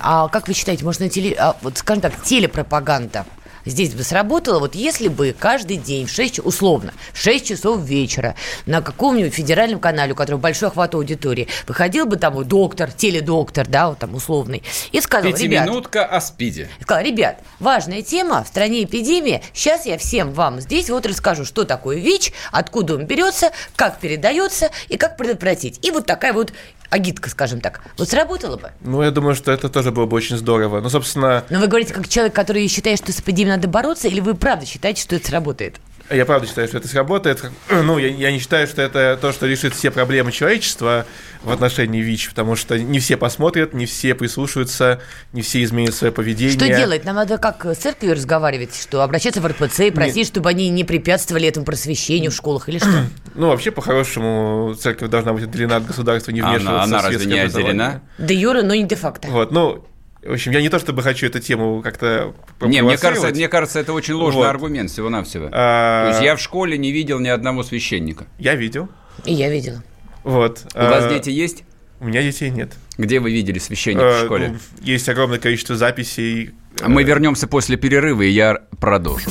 А 0.00 0.26
как 0.28 0.48
вы 0.48 0.54
считаете, 0.54 0.84
можно 0.84 1.08
теле... 1.08 1.36
а, 1.38 1.56
вот, 1.62 1.78
скажем 1.78 2.00
так, 2.00 2.20
телепропаганда 2.24 3.24
здесь 3.64 3.94
бы 3.94 4.02
сработало, 4.02 4.58
вот 4.58 4.74
если 4.74 5.08
бы 5.08 5.34
каждый 5.38 5.76
день 5.76 6.06
в 6.06 6.10
6, 6.10 6.40
условно, 6.40 6.92
в 7.12 7.18
6 7.18 7.46
часов 7.46 7.80
вечера 7.80 8.34
на 8.66 8.82
каком-нибудь 8.82 9.34
федеральном 9.34 9.80
канале, 9.80 10.12
у 10.12 10.16
которого 10.16 10.40
большой 10.40 10.68
охват 10.68 10.94
аудитории, 10.94 11.48
выходил 11.66 12.06
бы 12.06 12.16
там 12.16 12.42
доктор, 12.44 12.90
теледоктор, 12.90 13.66
да, 13.66 13.88
вот 13.88 13.98
там 13.98 14.14
условный, 14.14 14.62
и 14.92 15.00
сказал, 15.00 15.30
ребят... 15.30 15.64
Пятиминутка 15.64 16.04
о 16.04 16.20
СПИДе. 16.20 16.68
Сказал, 16.80 17.04
ребят, 17.04 17.38
важная 17.58 18.02
тема, 18.02 18.44
в 18.44 18.48
стране 18.48 18.84
эпидемия, 18.84 19.42
сейчас 19.52 19.86
я 19.86 19.98
всем 19.98 20.32
вам 20.32 20.60
здесь 20.60 20.90
вот 20.90 21.06
расскажу, 21.06 21.44
что 21.44 21.64
такое 21.64 21.98
ВИЧ, 21.98 22.32
откуда 22.52 22.94
он 22.94 23.06
берется, 23.06 23.50
как 23.76 23.98
передается 23.98 24.70
и 24.88 24.96
как 24.96 25.16
предотвратить. 25.16 25.84
И 25.84 25.90
вот 25.90 26.06
такая 26.06 26.32
вот 26.32 26.52
агитка, 26.90 27.30
скажем 27.30 27.60
так. 27.60 27.80
Вот 27.96 28.08
сработало 28.08 28.56
бы? 28.56 28.72
Ну, 28.80 29.02
я 29.02 29.10
думаю, 29.10 29.34
что 29.34 29.52
это 29.52 29.68
тоже 29.68 29.92
было 29.92 30.06
бы 30.06 30.16
очень 30.16 30.36
здорово. 30.36 30.80
Ну, 30.80 30.88
собственно... 30.88 31.44
Но 31.48 31.60
вы 31.60 31.68
говорите, 31.68 31.94
как 31.94 32.08
человек, 32.08 32.34
который 32.34 32.66
считает, 32.68 32.98
что 32.98 33.12
с 33.12 33.20
эпидемией 33.20 33.49
надо 33.50 33.68
бороться, 33.68 34.08
или 34.08 34.20
вы 34.20 34.34
правда 34.34 34.66
считаете, 34.66 35.02
что 35.02 35.16
это 35.16 35.28
сработает? 35.28 35.80
Я 36.10 36.26
правда 36.26 36.48
считаю, 36.48 36.66
что 36.66 36.78
это 36.78 36.88
сработает. 36.88 37.42
Ну, 37.70 37.98
я, 37.98 38.08
я 38.08 38.32
не 38.32 38.38
считаю, 38.38 38.66
что 38.66 38.82
это 38.82 39.18
то, 39.20 39.32
что 39.32 39.46
решит 39.46 39.74
все 39.74 39.90
проблемы 39.90 40.32
человечества 40.32 41.06
в 41.42 41.50
отношении 41.50 42.00
ВИЧ, 42.00 42.30
потому 42.30 42.56
что 42.56 42.78
не 42.78 42.98
все 42.98 43.16
посмотрят, 43.16 43.72
не 43.72 43.86
все 43.86 44.14
прислушаются, 44.14 45.00
не 45.32 45.42
все 45.42 45.62
изменят 45.62 45.94
свое 45.94 46.12
поведение. 46.12 46.56
Что 46.56 46.68
делать? 46.68 47.04
Нам 47.04 47.16
надо 47.16 47.38
как 47.38 47.64
с 47.64 47.76
церковью 47.78 48.16
разговаривать, 48.16 48.76
что 48.80 49.02
обращаться 49.02 49.40
в 49.40 49.46
РПЦ 49.46 49.80
и 49.80 49.90
просить, 49.90 50.16
не... 50.16 50.24
чтобы 50.24 50.50
они 50.50 50.68
не 50.68 50.84
препятствовали 50.84 51.48
этому 51.48 51.64
просвещению 51.64 52.30
в 52.30 52.34
школах 52.34 52.68
или 52.68 52.78
что? 52.78 52.88
Ну, 53.32 53.46
вообще, 53.46 53.70
по-хорошему, 53.70 54.74
церковь 54.74 55.08
должна 55.08 55.32
быть 55.32 55.44
отделена 55.44 55.76
от 55.76 55.86
государства, 55.86 56.32
не 56.32 56.42
вмешиваться 56.42 56.82
она, 56.82 56.98
она 56.98 57.02
разве 57.02 57.26
не 57.26 57.38
отделена? 57.38 58.02
Де 58.18 58.34
юра, 58.34 58.62
но 58.62 58.74
не 58.74 58.84
де 58.84 58.96
факто. 58.96 59.28
Вот, 59.28 59.52
ну, 59.52 59.86
в 60.22 60.32
общем, 60.32 60.52
я 60.52 60.60
не 60.60 60.68
то 60.68 60.78
чтобы 60.78 61.02
хочу 61.02 61.26
эту 61.26 61.40
тему 61.40 61.80
как-то 61.82 62.34
Не, 62.60 62.82
мне 62.82 62.98
кажется, 62.98 63.28
мне 63.28 63.48
кажется, 63.48 63.80
это 63.80 63.92
очень 63.92 64.14
ложный 64.14 64.42
вот. 64.42 64.48
аргумент 64.48 64.90
всего-навсего. 64.90 65.48
А... 65.50 66.04
То 66.04 66.10
есть 66.10 66.22
я 66.22 66.36
в 66.36 66.40
школе 66.40 66.76
не 66.76 66.92
видел 66.92 67.18
ни 67.20 67.28
одного 67.28 67.62
священника. 67.62 68.26
Я 68.38 68.54
видел. 68.54 68.88
И 69.24 69.32
я 69.32 69.48
видела. 69.50 69.82
Вот. 70.22 70.66
У 70.74 70.78
а... 70.78 70.90
вас 70.90 71.06
дети 71.10 71.30
есть? 71.30 71.64
У 72.00 72.06
меня 72.06 72.22
детей 72.22 72.50
нет. 72.50 72.72
Где 72.98 73.18
вы 73.20 73.30
видели 73.30 73.58
священника 73.58 74.20
а, 74.20 74.22
в 74.22 74.24
школе? 74.24 74.48
Ну, 74.48 74.58
есть 74.82 75.08
огромное 75.08 75.38
количество 75.38 75.76
записей. 75.76 76.50
Мы 76.86 77.02
вернемся 77.02 77.46
после 77.46 77.76
перерыва, 77.76 78.22
и 78.22 78.30
я 78.30 78.58
продолжу. 78.78 79.30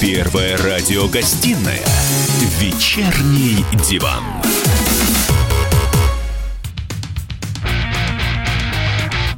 Первая 0.00 0.56
радиогостинная 0.56 1.84
«Вечерний 2.58 3.64
диван». 3.88 4.24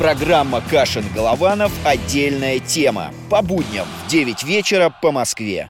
Программа 0.00 0.62
«Кашин-Голованов. 0.62 1.70
Отдельная 1.84 2.58
тема». 2.58 3.12
По 3.28 3.42
будням 3.42 3.86
в 4.06 4.10
9 4.10 4.44
вечера 4.44 4.88
по 4.88 5.12
Москве. 5.12 5.68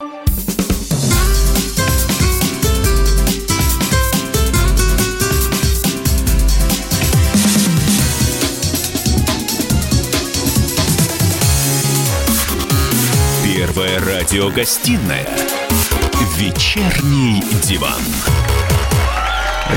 Первая 13.45 13.99
радиогостинная 13.99 15.27
«Вечерний 16.37 17.43
диван». 17.65 18.01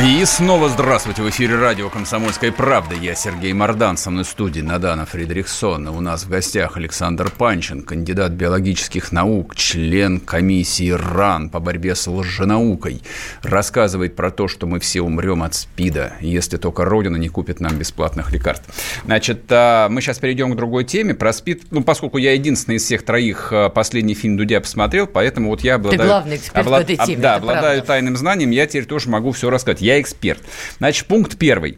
И 0.02 0.26
снова 0.26 0.70
здравствуйте. 0.70 1.22
В 1.22 1.30
эфире 1.30 1.56
радио 1.56 1.88
«Комсомольская 1.88 2.52
правда». 2.52 2.96
Я 2.96 3.14
Сергей 3.14 3.54
Мордан. 3.54 3.96
Со 3.96 4.10
мной 4.10 4.24
в 4.24 4.28
студии 4.28 4.60
Надана 4.60 5.06
Фридрихсон. 5.06 5.88
У 5.88 6.02
нас 6.02 6.24
в 6.24 6.30
гостях 6.30 6.76
Александр 6.78 7.30
Панчин, 7.30 7.84
кандидат 7.84 8.32
биологических 8.32 9.12
наук, 9.12 9.56
член 9.56 10.20
комиссии 10.20 10.90
РАН 10.90 11.52
по 11.52 11.60
борьбе 11.60 11.94
с 11.94 12.08
лженаукой. 12.08 13.02
Рассказывает 13.44 14.16
про 14.16 14.32
то, 14.32 14.48
что 14.48 14.66
мы 14.66 14.80
все 14.80 15.02
умрем 15.02 15.44
от 15.44 15.54
СПИДа, 15.54 16.14
если 16.20 16.58
только 16.58 16.86
Родина 16.86 17.18
не 17.18 17.30
купит 17.30 17.60
нам 17.60 17.78
бесплатных 17.78 18.34
лекарств. 18.34 18.66
Значит, 19.06 19.44
а, 19.52 19.90
мы 19.90 20.02
сейчас 20.02 20.18
перейдем 20.18 20.52
к 20.54 20.56
другой 20.58 20.86
теме. 20.86 21.14
Про 21.14 21.32
СПИД, 21.32 21.68
ну, 21.70 21.84
поскольку 21.84 22.18
я 22.18 22.34
единственный 22.34 22.76
из 22.76 22.84
всех 22.84 23.06
троих 23.06 23.50
а, 23.54 23.70
последний 23.70 24.16
фильм 24.16 24.38
Дудя 24.38 24.60
посмотрел, 24.60 25.06
поэтому 25.06 25.50
вот 25.50 25.62
я 25.62 25.76
обладаю... 25.76 26.02
Ты 26.02 26.08
главный 26.08 26.36
эксперт 26.38 26.66
облад... 26.66 26.82
в 26.82 26.84
этой 26.92 27.06
теме, 27.06 27.22
Да, 27.22 27.36
обладаю 27.36 27.78
правда. 27.78 27.86
тайным 27.86 28.18
знанием, 28.18 28.50
я 28.50 28.66
теперь 28.66 28.86
тоже 28.86 29.08
могу 29.08 29.32
все 29.32 29.52
рассказать 29.52 29.83
я 29.84 30.02
эксперт. 30.02 30.42
Значит, 30.80 31.06
пункт 31.08 31.38
первый. 31.38 31.78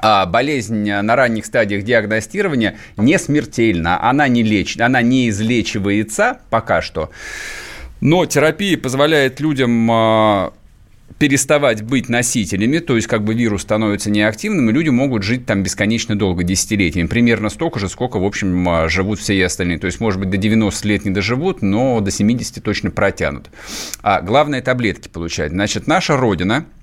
А, 0.00 0.26
болезнь 0.26 0.90
на 0.90 1.16
ранних 1.16 1.44
стадиях 1.44 1.82
диагностирования 1.82 2.78
не 2.96 3.18
смертельна, 3.18 4.02
она 4.08 4.28
не 4.28 4.44
лечит, 4.44 4.80
она 4.80 5.02
не 5.02 5.28
излечивается 5.28 6.38
пока 6.50 6.80
что. 6.80 7.10
Но 8.00 8.24
терапия 8.26 8.78
позволяет 8.78 9.40
людям 9.40 9.90
а, 9.90 10.52
переставать 11.18 11.82
быть 11.82 12.08
носителями, 12.08 12.78
то 12.78 12.94
есть 12.94 13.08
как 13.08 13.24
бы 13.24 13.34
вирус 13.34 13.62
становится 13.62 14.08
неактивным, 14.08 14.70
и 14.70 14.72
люди 14.72 14.90
могут 14.90 15.24
жить 15.24 15.46
там 15.46 15.64
бесконечно 15.64 16.16
долго, 16.16 16.44
десятилетиями. 16.44 17.08
Примерно 17.08 17.48
столько 17.48 17.80
же, 17.80 17.88
сколько, 17.88 18.18
в 18.18 18.24
общем, 18.24 18.68
а, 18.68 18.88
живут 18.88 19.18
все 19.18 19.44
остальные. 19.44 19.80
То 19.80 19.86
есть, 19.86 19.98
может 19.98 20.20
быть, 20.20 20.30
до 20.30 20.36
90 20.36 20.86
лет 20.86 21.04
не 21.04 21.10
доживут, 21.10 21.60
но 21.60 21.98
до 21.98 22.12
70 22.12 22.62
точно 22.62 22.92
протянут. 22.92 23.50
А 24.02 24.20
главное, 24.20 24.62
таблетки 24.62 25.08
получать. 25.08 25.50
Значит, 25.50 25.88
наша 25.88 26.16
Родина– 26.16 26.66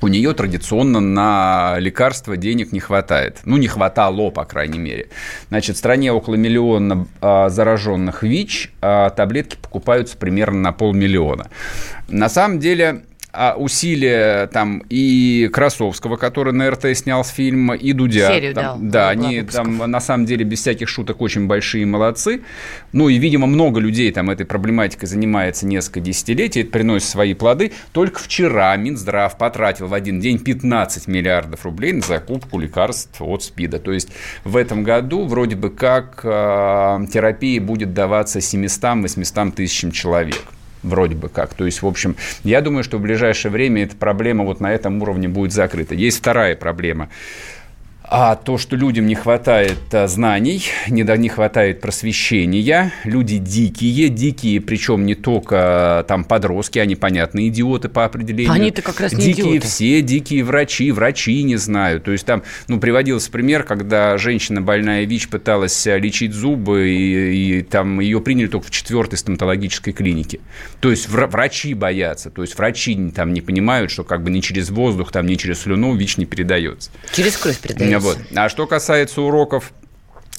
у 0.00 0.08
нее 0.08 0.32
традиционно 0.34 1.00
на 1.00 1.76
лекарства 1.78 2.36
денег 2.36 2.72
не 2.72 2.80
хватает. 2.80 3.40
Ну, 3.44 3.56
не 3.56 3.68
хватало, 3.68 4.30
по 4.30 4.44
крайней 4.44 4.78
мере. 4.78 5.08
Значит, 5.48 5.76
в 5.76 5.78
стране 5.78 6.12
около 6.12 6.34
миллиона 6.34 7.06
а, 7.20 7.48
зараженных 7.48 8.22
ВИЧ, 8.22 8.72
а 8.82 9.10
таблетки 9.10 9.56
покупаются 9.60 10.16
примерно 10.16 10.60
на 10.60 10.72
полмиллиона. 10.72 11.48
На 12.08 12.28
самом 12.28 12.58
деле, 12.58 13.04
усилия 13.56 14.46
там 14.48 14.82
и 14.88 15.48
Красовского, 15.52 16.16
который 16.16 16.52
на 16.52 16.70
РТ 16.70 16.96
снял 16.96 17.24
фильм, 17.24 17.74
и 17.74 17.92
Дудя. 17.92 18.28
Серию 18.28 18.54
там, 18.54 18.64
дал. 18.64 18.78
Да, 18.80 19.08
они 19.10 19.42
там 19.42 19.78
на 19.78 20.00
самом 20.00 20.26
деле 20.26 20.44
без 20.44 20.60
всяких 20.60 20.88
шуток 20.88 21.20
очень 21.20 21.46
большие 21.46 21.86
молодцы. 21.86 22.42
Ну 22.92 23.08
и, 23.08 23.18
видимо, 23.18 23.46
много 23.46 23.80
людей 23.80 24.10
там 24.12 24.30
этой 24.30 24.46
проблематикой 24.46 25.08
занимается 25.08 25.66
несколько 25.66 26.00
десятилетий, 26.00 26.60
это 26.60 26.70
приносит 26.70 27.08
свои 27.08 27.34
плоды. 27.34 27.72
Только 27.92 28.20
вчера 28.20 28.76
Минздрав 28.76 29.36
потратил 29.36 29.86
в 29.86 29.94
один 29.94 30.20
день 30.20 30.38
15 30.38 31.08
миллиардов 31.08 31.64
рублей 31.64 31.92
на 31.92 32.02
закупку 32.02 32.58
лекарств 32.58 33.20
от 33.20 33.42
СПИДа. 33.42 33.78
То 33.78 33.92
есть 33.92 34.10
в 34.44 34.56
этом 34.56 34.84
году 34.84 35.24
вроде 35.24 35.56
бы 35.56 35.70
как 35.70 36.20
э, 36.24 37.06
терапия 37.12 37.60
будет 37.60 37.94
даваться 37.94 38.38
700-800 38.38 39.52
тысячам 39.52 39.90
человек 39.90 40.42
вроде 40.84 41.16
бы 41.16 41.28
как. 41.28 41.54
То 41.54 41.66
есть, 41.66 41.82
в 41.82 41.86
общем, 41.86 42.16
я 42.44 42.60
думаю, 42.60 42.84
что 42.84 42.98
в 42.98 43.00
ближайшее 43.00 43.50
время 43.50 43.84
эта 43.84 43.96
проблема 43.96 44.44
вот 44.44 44.60
на 44.60 44.72
этом 44.72 45.02
уровне 45.02 45.28
будет 45.28 45.52
закрыта. 45.52 45.94
Есть 45.94 46.18
вторая 46.18 46.54
проблема 46.56 47.08
а 48.06 48.36
то, 48.36 48.58
что 48.58 48.76
людям 48.76 49.06
не 49.06 49.14
хватает 49.14 49.78
а, 49.92 50.06
знаний, 50.06 50.66
не, 50.88 51.02
не 51.02 51.28
хватает 51.30 51.80
просвещения, 51.80 52.92
люди 53.04 53.38
дикие, 53.38 54.10
дикие, 54.10 54.60
причем 54.60 55.06
не 55.06 55.14
только 55.14 55.56
а, 55.56 56.02
там 56.04 56.24
подростки, 56.24 56.78
они, 56.78 56.96
понятно, 56.96 57.48
идиоты 57.48 57.88
по 57.88 58.04
определению. 58.04 58.52
Они-то 58.52 58.82
как 58.82 59.00
раз 59.00 59.14
не 59.14 59.24
Дикие 59.24 59.52
идиоты. 59.52 59.66
все, 59.66 60.02
дикие 60.02 60.44
врачи, 60.44 60.92
врачи 60.92 61.42
не 61.42 61.56
знают. 61.56 62.04
То 62.04 62.12
есть 62.12 62.26
там, 62.26 62.42
ну, 62.68 62.78
приводился 62.78 63.30
пример, 63.30 63.62
когда 63.64 64.18
женщина 64.18 64.60
больная 64.60 65.04
ВИЧ 65.04 65.28
пыталась 65.28 65.86
а, 65.86 65.96
лечить 65.96 66.34
зубы, 66.34 66.90
и, 66.90 67.60
и 67.60 67.62
там 67.62 68.00
ее 68.00 68.20
приняли 68.20 68.48
только 68.48 68.66
в 68.66 68.70
четвертой 68.70 69.18
стоматологической 69.18 69.94
клинике. 69.94 70.40
То 70.80 70.90
есть 70.90 71.08
врачи 71.08 71.72
боятся, 71.72 72.28
то 72.28 72.42
есть 72.42 72.56
врачи 72.58 72.94
там 73.14 73.32
не 73.32 73.40
понимают, 73.40 73.90
что 73.90 74.04
как 74.04 74.22
бы 74.22 74.30
ни 74.30 74.40
через 74.40 74.68
воздух, 74.68 75.10
там, 75.10 75.26
ни 75.26 75.36
через 75.36 75.60
слюну 75.62 75.96
ВИЧ 75.96 76.18
не 76.18 76.26
передается. 76.26 76.90
Через 77.12 77.38
кровь 77.38 77.58
передается. 77.58 77.93
Вот. 78.02 78.18
А 78.34 78.48
что 78.48 78.66
касается 78.66 79.22
уроков 79.22 79.72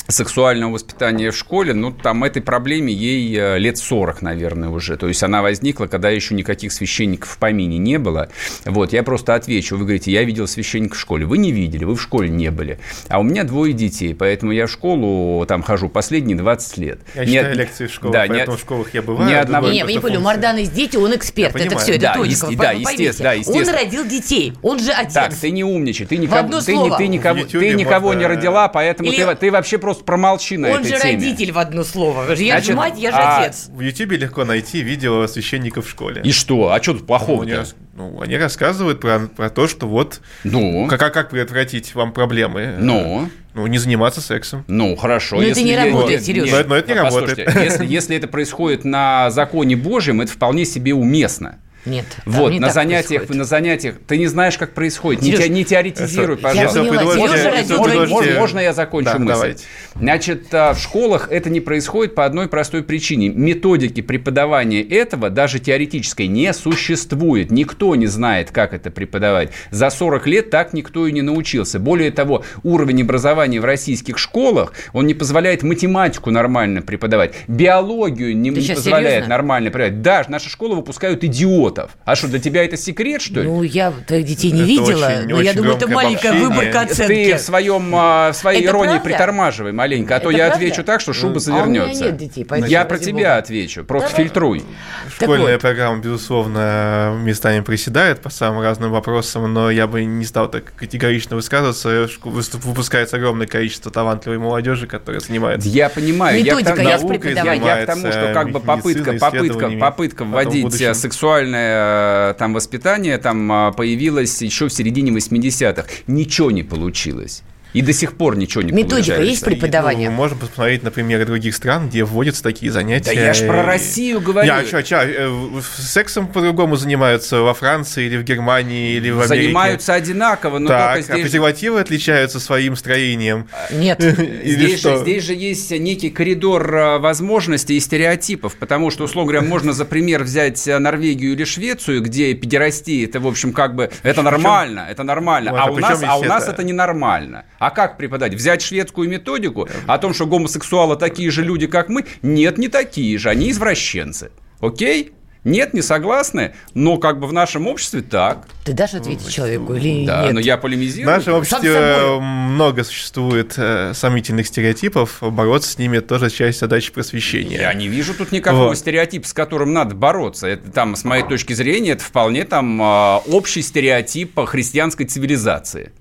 сексуального 0.08 0.72
воспитания 0.72 1.32
в 1.32 1.36
школе, 1.36 1.74
ну, 1.74 1.92
там 1.92 2.24
этой 2.24 2.42
проблеме 2.42 2.94
ей 2.94 3.36
э, 3.38 3.58
лет 3.58 3.78
40, 3.78 4.22
наверное, 4.22 4.70
уже. 4.70 4.98
То 4.98 5.08
есть 5.08 5.24
она 5.24 5.42
возникла, 5.42 5.88
когда 5.88 6.10
еще 6.10 6.36
никаких 6.36 6.72
священников 6.72 7.30
в 7.30 7.38
помине 7.38 7.78
не 7.78 7.98
было. 7.98 8.30
Вот, 8.66 8.94
я 8.94 9.04
просто 9.04 9.36
отвечу. 9.36 9.78
Вы 9.78 9.86
говорите, 9.86 10.12
я 10.12 10.24
видел 10.24 10.48
священника 10.48 10.96
в 10.96 11.00
школе. 11.00 11.26
Вы 11.26 11.38
не 11.38 11.52
видели, 11.52 11.84
вы 11.84 11.96
в 11.96 12.02
школе 12.02 12.30
не 12.30 12.52
были. 12.52 12.80
А 13.10 13.20
у 13.20 13.24
меня 13.24 13.44
двое 13.44 13.74
детей, 13.74 14.14
поэтому 14.14 14.52
я 14.52 14.68
в 14.68 14.72
школу 14.72 15.46
там 15.46 15.64
хожу 15.64 15.90
последние 15.90 16.38
20 16.38 16.78
лет. 16.78 17.00
Я 17.16 17.26
Нет, 17.26 17.30
читаю 17.32 17.56
лекции 17.56 17.88
в 17.88 17.94
школах, 17.94 18.14
да, 18.14 18.26
поэтому 18.28 18.52
не, 18.52 18.58
в 18.58 18.62
школах 18.62 18.94
я 18.94 19.02
бываю. 19.02 19.30
Ни 19.30 19.34
одного... 19.34 19.68
Не, 19.70 19.84
вы 19.84 19.94
не 19.94 20.00
поняли, 20.00 20.18
у 20.18 20.22
Мардана 20.22 20.58
есть 20.60 20.74
дети, 20.74 20.98
он 20.98 21.16
эксперт. 21.16 21.56
Это 21.56 21.78
все, 21.78 21.94
это 21.94 22.02
да, 22.02 22.14
Тодиков. 22.14 22.56
Да, 22.56 22.72
естественно, 22.72 23.30
да, 23.30 23.34
естественно. 23.34 23.78
Он 23.78 23.84
родил 23.84 24.06
детей, 24.06 24.54
он 24.62 24.80
же 24.80 24.92
отец. 24.92 25.14
Так, 25.14 25.34
ты 25.34 25.52
не 25.52 25.64
умничай, 25.64 26.06
ты 26.06 26.18
никого, 26.18 26.60
ты, 26.60 26.66
ты, 26.66 26.98
ты 26.98 27.08
никого, 27.08 27.44
ты 27.46 27.74
никого 27.74 28.14
не 28.14 28.26
родила, 28.26 28.68
поэтому 28.68 29.10
Или... 29.10 29.24
ты, 29.24 29.36
ты 29.36 29.52
вообще 29.52 29.78
просто 29.78 29.95
промолчи 30.04 30.58
на 30.58 30.70
он 30.70 30.84
же 30.84 30.92
теме. 30.92 31.02
родитель 31.02 31.52
в 31.52 31.58
одно 31.58 31.84
слово. 31.84 32.34
Я 32.34 32.54
Значит, 32.54 32.66
же 32.66 32.74
мать, 32.74 32.94
я 32.98 33.12
же 33.12 33.18
а... 33.18 33.44
отец. 33.44 33.70
В 33.70 33.80
Ютубе 33.80 34.18
легко 34.18 34.44
найти 34.46 34.82
видео 34.82 35.26
священников 35.28 35.88
в 35.88 35.90
школе. 35.90 36.22
И 36.24 36.32
что? 36.32 36.72
А 36.72 36.82
что 36.82 36.94
тут 36.94 37.08
плохого? 37.08 37.44
Ну, 37.44 37.64
ну, 37.96 38.22
они 38.22 38.36
рассказывают 38.36 39.00
про, 39.00 39.20
про 39.20 39.50
то, 39.50 39.68
что 39.68 39.88
вот 39.88 40.20
ну? 40.44 40.88
как, 40.88 41.14
как 41.14 41.30
предотвратить 41.30 41.96
вам 41.96 42.12
проблемы. 42.12 42.76
Ну? 42.80 43.30
Ну, 43.54 43.68
не 43.68 43.78
заниматься 43.78 44.20
сексом. 44.20 44.66
Ну, 44.68 44.98
хорошо. 44.98 45.38
Но 45.38 45.44
если 45.44 45.64
это 45.64 45.86
не 45.86 45.92
работает, 45.92 46.24
Сережа. 46.26 46.64
Но, 46.64 46.70
но 46.70 46.76
это 46.76 46.92
не 46.92 47.00
работает. 47.00 47.56
Если, 47.56 47.86
если 47.86 48.18
это 48.18 48.28
происходит 48.28 48.84
на 48.84 49.32
законе 49.32 49.78
Божьем, 49.78 50.20
это 50.20 50.32
вполне 50.34 50.66
себе 50.66 50.94
уместно. 50.94 51.60
Нет. 51.86 52.06
Вот, 52.26 52.52
не 52.52 52.60
на 52.60 52.72
занятиях, 52.72 53.22
происходит. 53.22 53.38
на 53.38 53.46
занятиях, 53.46 53.96
ты 54.08 54.18
не 54.18 54.28
знаешь, 54.28 54.58
как 54.58 54.74
происходит. 54.74 55.22
Не, 55.22 55.50
не 55.50 55.64
теоретизируй, 55.64 56.38
пожалуйста. 56.38 56.82
Я 56.82 56.90
поняла, 56.90 57.16
можно, 57.16 58.40
можно 58.40 58.60
я 58.60 58.74
закончу 58.74 59.12
да, 59.12 59.20
мысль? 59.20 59.34
Давайте. 59.34 59.64
Значит, 59.96 60.54
а, 60.54 60.74
в 60.74 60.80
школах 60.80 61.28
это 61.32 61.50
не 61.50 61.60
происходит 61.60 62.16
по 62.16 62.26
одной 62.26 62.48
простой 62.48 62.84
причине. 62.84 63.30
Методики 63.30 64.02
преподавания 64.02 64.82
этого, 64.82 65.30
даже 65.30 65.60
теоретической, 65.60 66.28
не 66.28 66.54
существует. 66.54 67.52
Никто 67.52 67.96
не 67.96 68.08
знает, 68.08 68.50
как 68.52 68.74
это 68.74 68.90
преподавать. 68.90 69.52
За 69.70 69.90
40 69.90 70.28
лет 70.28 70.50
так 70.50 70.74
никто 70.74 71.06
и 71.06 71.12
не 71.12 71.22
научился. 71.22 71.80
Более 71.80 72.12
того, 72.12 72.44
уровень 72.64 73.04
образования 73.04 73.62
в 73.62 73.66
российских 73.66 74.18
школах, 74.18 74.74
он 74.94 75.06
не 75.06 75.14
позволяет 75.14 75.62
математику 75.62 76.32
нормально 76.32 76.82
преподавать. 76.82 77.34
Биологию 77.48 78.36
не, 78.36 78.50
не 78.50 78.74
позволяет 78.74 79.08
серьезно? 79.08 79.30
нормально 79.30 79.70
преподавать. 79.70 80.02
Да, 80.02 80.26
наши 80.28 80.50
школы 80.50 80.76
выпускают 80.76 81.24
идиот 81.24 81.75
идиотов. 81.76 81.92
А 82.06 82.16
что, 82.16 82.28
для 82.28 82.40
тебя 82.40 82.64
это 82.64 82.78
секрет, 82.78 83.22
что 83.22 83.42
ли? 83.42 83.48
Ну, 83.48 83.64
я 83.64 83.92
твоих 83.92 84.26
детей 84.26 84.52
не 84.52 84.62
это 84.62 84.68
видела, 84.68 85.06
очень, 85.06 85.30
но 85.30 85.36
очень 85.36 85.46
я 85.46 85.54
думаю, 85.54 85.76
это 85.76 85.88
маленькая 85.88 86.34
выборка 86.34 86.82
оценки. 86.82 87.32
Ты 87.32 87.36
в, 87.36 87.40
своем, 87.40 87.92
а, 87.96 88.32
в 88.32 88.36
своей 88.36 88.62
это 88.62 88.70
иронии 88.70 88.90
правда? 88.94 89.10
притормаживай 89.10 89.72
маленько, 89.72 90.16
а 90.16 90.20
то 90.20 90.30
это 90.30 90.38
я 90.38 90.48
правда? 90.48 90.66
отвечу 90.66 90.84
так, 90.84 91.02
что 91.02 91.14
шуба 91.14 91.40
завернется. 91.40 91.92
А 91.92 91.94
у 91.94 91.96
меня 91.96 92.06
нет 92.06 92.18
детей, 92.18 92.48
Я 92.68 92.86
про 92.86 92.98
тебя 92.98 93.38
отвечу, 93.38 93.84
просто 93.84 94.10
Давай. 94.12 94.24
фильтруй. 94.24 94.64
Школьная 95.10 95.54
вот. 95.54 95.62
программа, 95.62 96.02
безусловно, 96.02 97.18
местами 97.22 97.62
приседает 97.62 98.22
по 98.22 98.30
самым 98.30 98.62
разным 98.62 98.92
вопросам, 98.92 99.54
но 99.54 99.70
я 99.70 99.88
бы 99.88 100.04
не 100.04 100.26
стал 100.26 100.50
так 100.50 100.74
категорично 100.76 101.36
высказываться. 101.36 102.08
Выпускается 102.24 103.18
огромное 103.18 103.48
количество 103.48 103.92
талантливой 103.92 104.40
молодежи, 104.40 104.88
которая 104.88 105.22
занимается 105.22 105.70
Я 105.70 105.90
понимаю. 105.90 106.44
Методика 106.44 106.82
я, 106.82 106.98
я, 106.98 107.54
я, 107.54 107.54
я 107.54 107.84
к 107.84 107.86
тому, 107.86 108.12
что 108.12 108.32
как 108.34 108.52
бы 108.52 108.60
попытка, 108.60 109.14
попытка, 109.14 109.70
попытка 109.80 110.26
вводить 110.26 110.96
сексуальное 110.96 111.65
э, 111.66 112.34
там 112.38 112.54
воспитание 112.54 113.18
там 113.18 113.52
а, 113.52 113.72
появилось 113.72 114.42
еще 114.42 114.68
в 114.68 114.74
середине 114.74 115.12
80-х. 115.12 115.88
Ничего 116.08 116.52
не 116.52 116.64
получилось. 116.64 117.44
И 117.76 117.82
до 117.82 117.92
сих 117.92 118.14
пор 118.14 118.38
ничего 118.38 118.62
не 118.62 118.72
Методика 118.72 118.96
получается. 118.96 119.24
есть 119.24 119.44
преподавание? 119.44 120.06
И, 120.06 120.10
ну, 120.10 120.16
можем 120.16 120.40
посмотреть 120.40 120.84
на 120.84 120.92
примеры 120.92 121.26
других 121.26 121.54
стран, 121.54 121.90
где 121.90 122.06
вводятся 122.06 122.42
такие 122.42 122.72
занятия. 122.72 123.14
Да 123.14 123.20
я 123.20 123.34
ж 123.34 123.46
про 123.46 123.64
Россию 123.64 124.22
говорю. 124.22 124.48
Я, 124.48 124.64
чё, 124.64 124.82
чё, 124.82 125.00
э, 125.02 125.30
сексом 125.78 126.28
по-другому 126.28 126.78
занимаются 126.78 127.42
во 127.42 127.54
Франции 127.54 128.06
или 128.06 128.16
в 128.16 128.24
Германии 128.24 128.94
или 128.94 129.10
в 129.10 129.20
Америке. 129.20 129.48
Занимаются 129.48 129.94
одинаково, 129.94 130.60
но 130.60 130.70
так, 130.70 130.94
только 130.94 131.00
а 131.00 131.02
здесь... 131.02 131.20
а 131.20 131.22
презервативы 131.22 131.80
отличаются 131.82 132.40
своим 132.40 132.78
строением? 132.78 133.50
Нет. 133.72 134.02
здесь, 134.46 134.80
что? 134.80 134.96
Же, 134.96 135.02
здесь 135.02 135.24
же 135.26 135.34
есть 135.34 135.72
некий 135.72 136.12
коридор 136.12 136.74
э, 136.74 136.98
возможностей 137.00 137.76
и 137.76 137.82
стереотипов, 137.82 138.56
потому 138.56 138.90
что, 138.90 139.04
условно 139.04 139.34
говоря, 139.34 139.46
можно 139.46 139.74
за 139.74 139.84
пример 139.84 140.24
взять 140.24 140.66
э, 140.66 140.80
Норвегию 140.80 141.34
или 141.34 141.44
Швецию, 141.44 142.02
где 142.02 142.34
педерастия, 142.36 143.04
это, 143.04 143.20
в 143.20 143.28
общем, 143.28 143.52
как 143.52 143.76
бы, 143.76 143.92
это 144.02 144.22
нормально, 144.22 144.88
это 144.90 145.04
нормально, 145.04 145.52
а, 145.54 145.70
у 145.70 145.78
нас, 145.78 146.02
а 146.02 146.16
у 146.16 146.24
нас 146.24 146.48
это 146.48 146.64
ненормально. 146.64 147.44
А 147.66 147.72
как 147.72 147.98
преподать? 147.98 148.36
Взять 148.36 148.62
шведскую 148.62 149.10
методику 149.10 149.68
о 149.88 149.98
том, 149.98 150.14
что 150.14 150.28
гомосексуалы 150.28 150.98
такие 150.98 151.32
же 151.32 151.42
люди, 151.42 151.66
как 151.66 151.90
мы? 151.90 152.06
Нет, 152.22 152.60
не 152.60 152.68
такие 152.68 153.18
же, 153.18 153.28
они 153.32 153.50
извращенцы. 153.50 154.30
Окей? 154.60 155.14
Нет, 155.44 155.74
не 155.74 155.82
согласны, 155.82 156.54
но 156.76 156.98
как 156.98 157.20
бы 157.20 157.26
в 157.26 157.34
нашем 157.34 157.66
обществе 157.66 158.04
так. 158.04 158.48
Ты 158.64 158.74
дашь 158.74 158.94
ответить 158.94 159.32
человеку 159.32 159.74
или 159.74 160.06
да, 160.06 160.26
нет? 160.26 160.34
но 160.34 160.40
я 160.42 160.58
полемизирую. 160.58 161.12
В 161.12 161.18
нашем 161.18 161.34
обществе 161.34 162.20
много 162.20 162.84
существует 162.84 163.56
э, 163.58 163.94
сомнительных 163.96 164.46
стереотипов, 164.46 165.18
бороться 165.22 165.72
с 165.72 165.80
ними 165.80 166.00
тоже 166.00 166.30
часть 166.30 166.60
задачи 166.60 166.92
просвещения. 166.92 167.58
Я 167.58 167.74
не 167.74 167.88
вижу 167.88 168.14
тут 168.14 168.32
никакого 168.32 168.68
вот. 168.68 168.78
стереотипа, 168.78 169.28
с 169.28 169.34
которым 169.34 169.74
надо 169.74 169.96
бороться. 169.96 170.46
Это 170.46 170.72
там, 170.72 170.96
с 170.96 171.04
моей 171.04 171.24
точки 171.24 171.54
зрения, 171.54 171.94
это 171.94 172.04
вполне 172.04 172.44
там 172.44 172.80
э, 172.80 173.18
общий 173.32 173.64
стереотип 173.64 174.40
христианской 174.46 175.08
цивилизации. 175.08 175.92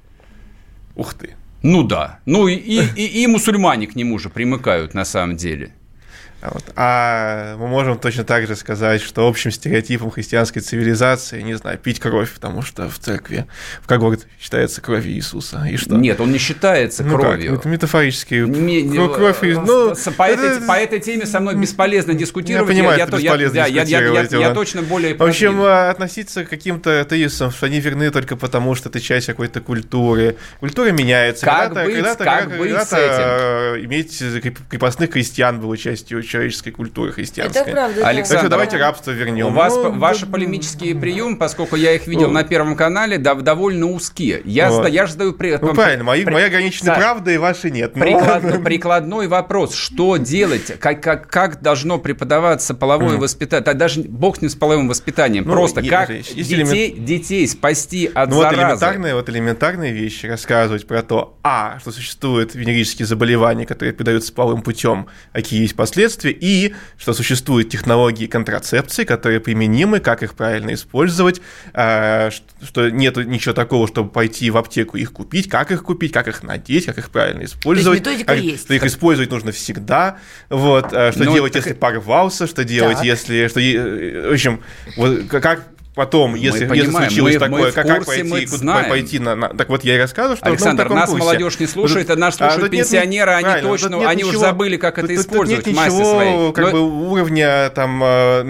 Ух 0.94 1.14
ты. 1.14 1.36
Ну 1.64 1.82
да. 1.82 2.20
Ну 2.26 2.46
и, 2.46 2.54
и, 2.56 3.22
и, 3.22 3.26
мусульмане 3.26 3.86
к 3.86 3.96
нему 3.96 4.18
же 4.18 4.28
примыкают 4.28 4.92
на 4.92 5.06
самом 5.06 5.36
деле. 5.36 5.72
Вот. 6.44 6.64
А 6.76 7.56
мы 7.56 7.68
можем 7.68 7.98
точно 7.98 8.24
так 8.24 8.46
же 8.46 8.54
сказать, 8.54 9.00
что 9.00 9.26
общим 9.26 9.50
стереотипом 9.50 10.10
христианской 10.10 10.60
цивилизации, 10.60 11.40
не 11.40 11.54
знаю, 11.54 11.78
пить 11.78 12.00
кровь, 12.00 12.30
потому 12.32 12.60
что 12.60 12.90
в 12.90 12.98
церкви, 12.98 13.46
в 13.80 13.86
когорт 13.86 14.26
считается 14.38 14.82
кровь 14.82 15.06
Иисуса. 15.06 15.64
И 15.64 15.78
что? 15.78 15.96
Нет, 15.96 16.20
он 16.20 16.32
не 16.32 16.38
считается 16.38 17.02
ну 17.02 17.16
кровью. 17.16 17.52
Как? 17.52 17.60
Это 17.60 17.68
метафорически. 17.68 18.34
Не, 18.34 18.82
не, 18.82 18.96
кровь, 19.08 19.38
ну, 19.42 19.94
по, 20.16 20.22
это... 20.24 20.42
этой, 20.42 20.66
по 20.66 20.72
этой 20.72 21.00
теме 21.00 21.24
со 21.24 21.40
мной 21.40 21.54
бесполезно 21.54 22.12
дискутировать. 22.12 22.68
Я 22.68 22.74
понимаю, 22.74 22.98
я, 22.98 23.04
это 23.04 23.16
я, 23.16 23.22
бесполезно 23.22 23.56
я, 23.56 23.64
дискутировать. 23.64 24.32
Я, 24.32 24.38
я, 24.38 24.44
я, 24.44 24.48
я 24.48 24.54
точно 24.54 24.82
более... 24.82 25.14
В 25.14 25.22
общем, 25.22 25.52
продвинут. 25.52 25.90
относиться 25.90 26.44
к 26.44 26.50
каким-то 26.50 27.00
атеистам, 27.00 27.52
что 27.52 27.66
они 27.66 27.80
верны 27.80 28.10
только 28.10 28.36
потому, 28.36 28.74
что 28.74 28.90
это 28.90 29.00
часть 29.00 29.26
какой-то 29.26 29.62
культуры. 29.62 30.36
Культура 30.60 30.90
меняется. 30.90 31.46
Как 31.46 31.68
когда-то, 31.68 31.86
быть, 31.86 31.94
когда-то, 31.94 32.24
как 32.24 32.38
когда-то, 32.40 32.62
быть 32.62 32.72
когда-то 32.72 33.76
иметь 33.84 34.22
крепостных 34.68 35.10
крестьян 35.10 35.58
было 35.58 35.76
частью 35.78 36.22
человеческой 36.34 36.72
культуры 36.72 37.12
христианской. 37.12 37.62
Это 37.62 37.70
правда. 37.70 38.06
Александр, 38.08 38.42
так 38.42 38.50
давайте 38.50 38.76
рабство 38.76 39.12
вернем. 39.12 39.46
У 39.46 39.50
вас 39.50 39.74
ну, 39.76 39.92
ваши 39.98 40.26
да, 40.26 40.32
полемические 40.32 40.96
приемы, 40.96 41.36
поскольку 41.36 41.76
я 41.76 41.92
их 41.92 42.08
видел 42.08 42.26
ну, 42.26 42.34
на 42.34 42.42
Первом 42.42 42.74
канале, 42.74 43.18
да, 43.18 43.34
довольно 43.34 43.86
узкие. 43.86 44.42
Я, 44.44 44.70
вот. 44.70 44.88
я 44.88 45.06
же 45.06 45.12
задаю... 45.12 45.32
При, 45.34 45.56
ну, 45.60 45.74
правильно, 45.74 46.02
мои, 46.02 46.24
при... 46.24 46.32
моя 46.32 46.46
ограниченная 46.46 46.96
правда 46.96 47.30
и 47.30 47.36
ваши 47.36 47.70
нет. 47.70 47.94
Ну, 47.94 48.02
приклад, 48.02 48.64
прикладной 48.64 49.28
вопрос. 49.28 49.74
Что 49.74 50.16
делать? 50.16 50.78
Как, 50.80 51.00
как, 51.00 51.28
как 51.28 51.62
должно 51.62 51.98
преподаваться 51.98 52.74
половое 52.74 53.16
mm. 53.16 53.20
воспитание? 53.20 53.74
Даже 53.74 54.00
бог 54.02 54.42
не 54.42 54.48
с 54.48 54.56
половым 54.56 54.88
воспитанием. 54.88 55.44
Ну, 55.44 55.52
просто 55.52 55.80
и, 55.82 55.88
как 55.88 56.10
есть 56.10 56.34
детей, 56.34 56.54
элемент... 56.54 57.04
детей 57.04 57.46
спасти 57.46 58.10
от 58.12 58.30
ну, 58.30 58.40
заразы. 58.40 58.56
Вот 58.56 58.64
элементарные, 58.64 59.14
вот 59.14 59.28
элементарные 59.28 59.92
вещи 59.92 60.26
рассказывать 60.26 60.86
про 60.86 61.02
то, 61.02 61.38
а, 61.44 61.78
что 61.78 61.92
существуют 61.92 62.56
венерические 62.56 63.06
заболевания, 63.06 63.66
которые 63.66 63.94
передаются 63.94 64.32
половым 64.32 64.62
путем, 64.62 65.06
какие 65.32 65.62
есть 65.62 65.76
последствия, 65.76 66.13
и 66.22 66.74
что 66.98 67.14
существуют 67.14 67.68
технологии 67.68 68.26
контрацепции, 68.26 69.04
которые 69.04 69.40
применимы, 69.40 70.00
как 70.00 70.22
их 70.22 70.34
правильно 70.34 70.74
использовать, 70.74 71.40
а, 71.72 72.30
что 72.62 72.90
нет 72.90 73.16
ничего 73.16 73.54
такого, 73.54 73.88
чтобы 73.88 74.10
пойти 74.10 74.50
в 74.50 74.56
аптеку 74.56 74.96
и 74.96 75.02
их 75.02 75.12
купить, 75.12 75.48
как 75.48 75.70
их 75.70 75.82
купить, 75.82 76.12
как 76.12 76.28
их 76.28 76.42
надеть, 76.42 76.86
как 76.86 76.98
их 76.98 77.10
правильно 77.10 77.44
использовать. 77.44 78.02
То 78.02 78.10
есть 78.10 78.20
методика 78.20 78.34
как, 78.34 78.44
есть. 78.44 78.64
Что 78.64 78.74
их 78.74 78.84
использовать 78.84 79.30
нужно 79.30 79.52
всегда, 79.52 80.18
вот, 80.48 80.92
а, 80.92 81.12
что 81.12 81.24
ну, 81.24 81.34
делать, 81.34 81.52
так... 81.52 81.64
если 81.64 81.78
порвался, 81.78 82.46
что 82.46 82.64
делать, 82.64 82.98
так. 82.98 83.06
если, 83.06 83.48
что, 83.48 83.60
в 83.60 84.32
общем, 84.32 84.62
вот, 84.96 85.24
как 85.28 85.73
потом, 85.94 86.34
если, 86.34 86.66
понимаем, 86.66 86.92
если 86.92 87.06
случилось 87.06 87.34
мы, 87.34 87.40
такое, 87.40 87.62
мы 87.62 87.72
как, 87.72 87.86
как 87.86 88.06
пойти, 88.06 88.22
мы 88.24 88.46
знаем. 88.46 88.88
пойти 88.90 89.18
на, 89.18 89.34
на... 89.36 89.48
Так 89.48 89.68
вот, 89.68 89.84
я 89.84 89.96
и 89.96 89.98
рассказываю, 89.98 90.36
что 90.36 90.46
Александр, 90.46 90.88
нас 90.88 91.08
курсе. 91.08 91.24
молодежь 91.24 91.60
не 91.60 91.66
слушает, 91.66 92.10
а 92.10 92.16
нас 92.16 92.36
слушают 92.36 92.64
а, 92.64 92.68
пенсионеры, 92.68 93.32
нет, 93.36 93.44
они 93.44 93.62
точно, 93.62 94.08
они 94.08 94.24
уже 94.24 94.38
забыли, 94.38 94.76
как 94.76 94.98
это 94.98 95.14
использовать 95.14 95.66
нет 95.66 95.76
ничего, 95.76 96.52
как 96.52 96.72
бы, 96.72 96.80
уровня 96.80 97.70
там, 97.70 98.02
э, 98.02 98.42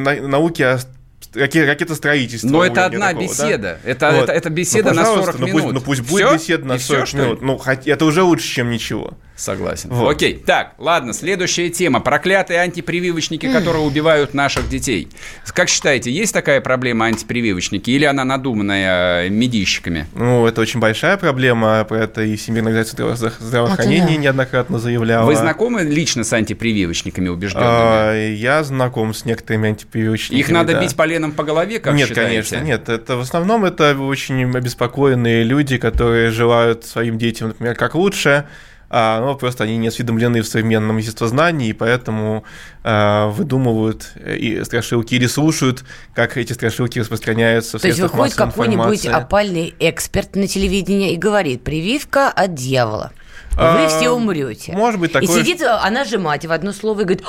науки 1.35 1.59
ракетостроительства. 1.59 2.49
Но 2.49 2.65
это 2.65 2.87
одна 2.87 3.09
такого, 3.09 3.23
беседа. 3.23 3.79
Да? 3.83 3.91
Это, 3.91 4.13
вот. 4.13 4.23
это, 4.25 4.33
это 4.33 4.51
беседа 4.51 4.91
ну, 4.91 4.97
на 4.97 5.05
40 5.05 5.39
ну, 5.39 5.47
минут. 5.47 5.63
Пусть, 5.63 5.75
ну 5.75 5.81
пусть 5.81 6.01
будет 6.03 6.27
все? 6.27 6.35
беседа 6.35 6.65
на 6.67 6.79
40 6.79 7.07
все, 7.07 7.17
минут. 7.17 7.43
Ну, 7.43 7.59
хоть, 7.59 7.87
это 7.87 8.05
уже 8.05 8.23
лучше, 8.23 8.47
чем 8.47 8.71
ничего. 8.71 9.17
Согласен. 9.37 9.91
Вот. 9.91 10.11
Окей. 10.11 10.35
Так, 10.35 10.75
ладно, 10.79 11.13
следующая 11.13 11.69
тема. 11.69 12.01
Проклятые 12.01 12.61
антипрививочники, 12.61 13.53
которые 13.53 13.83
убивают 13.83 14.33
наших 14.33 14.69
детей. 14.69 15.09
Как 15.53 15.69
считаете, 15.69 16.13
есть 16.13 16.33
такая 16.33 16.61
проблема 16.61 17.07
антипрививочники 17.07 17.91
или 17.91 18.05
она 18.05 18.25
надуманная 18.25 19.25
э, 19.25 19.29
медийщиками? 19.31 20.07
Ну, 20.15 20.47
это 20.47 20.61
очень 20.61 20.79
большая 20.79 21.17
проблема. 21.17 21.85
Про 21.85 22.05
это 22.05 22.23
и 22.23 22.37
Всемирная 22.37 22.85
организация 22.85 23.33
здравоохранения 23.41 24.17
да. 24.17 24.23
неоднократно 24.23 24.79
заявляла. 24.79 25.27
Вы 25.27 25.35
знакомы 25.35 25.83
лично 25.83 26.23
с 26.23 26.33
антипрививочниками 26.33 27.29
убежденными? 27.29 27.69
А, 27.69 28.29
я 28.29 28.63
знаком 28.63 29.13
с 29.15 29.25
некоторыми 29.25 29.71
антипрививочниками. 29.71 30.39
Их 30.39 30.49
надо 30.51 30.75
да. 30.75 30.81
бить 30.81 30.95
поленом 31.25 31.33
по 31.33 31.45
голове, 31.45 31.81
как 31.81 31.95
Нет, 31.95 32.09
считаете? 32.09 32.31
конечно, 32.31 32.57
нет. 32.57 32.89
Это 32.89 33.17
в 33.17 33.21
основном 33.21 33.65
это 33.65 33.97
очень 33.97 34.45
обеспокоенные 34.57 35.43
люди, 35.43 35.79
которые 35.79 36.31
желают 36.31 36.85
своим 36.85 37.19
детям, 37.19 37.49
например, 37.49 37.75
как 37.75 37.95
лучше, 37.95 38.47
а, 38.91 39.21
но 39.21 39.35
просто 39.35 39.65
они 39.65 39.77
не 39.77 39.89
осведомлены 39.89 40.43
в 40.43 40.47
современном 40.47 40.99
естествознании, 40.99 41.71
и 41.71 41.73
поэтому 41.73 42.45
а, 42.83 43.29
выдумывают 43.29 44.13
и 44.25 44.63
страшилки 44.65 45.15
или 45.15 45.27
слушают, 45.27 45.85
как 46.15 46.37
эти 46.37 46.53
страшилки 46.53 46.99
распространяются 46.99 47.79
в 47.79 47.83
То 47.83 47.89
есть 47.89 48.01
выходит 48.01 48.35
какой-нибудь 48.35 49.07
опальный 49.07 49.75
эксперт 49.81 50.37
на 50.37 50.47
телевидении 50.47 51.13
и 51.13 51.17
говорит 51.17 51.65
«прививка 51.65 52.29
от 52.29 52.55
дьявола». 52.55 53.13
Вы 53.57 53.85
а, 53.85 53.89
все 53.89 54.11
умрете. 54.11 54.73
Может 54.73 55.01
быть, 55.01 55.13
такое... 55.13 55.29
И 55.29 55.45
сидит 55.45 55.63
она 55.63 56.05
же 56.05 56.19
мать 56.19 56.45
в 56.45 56.51
одно 56.51 56.73
слово 56.73 57.03
и 57.03 57.05
говорит, 57.05 57.25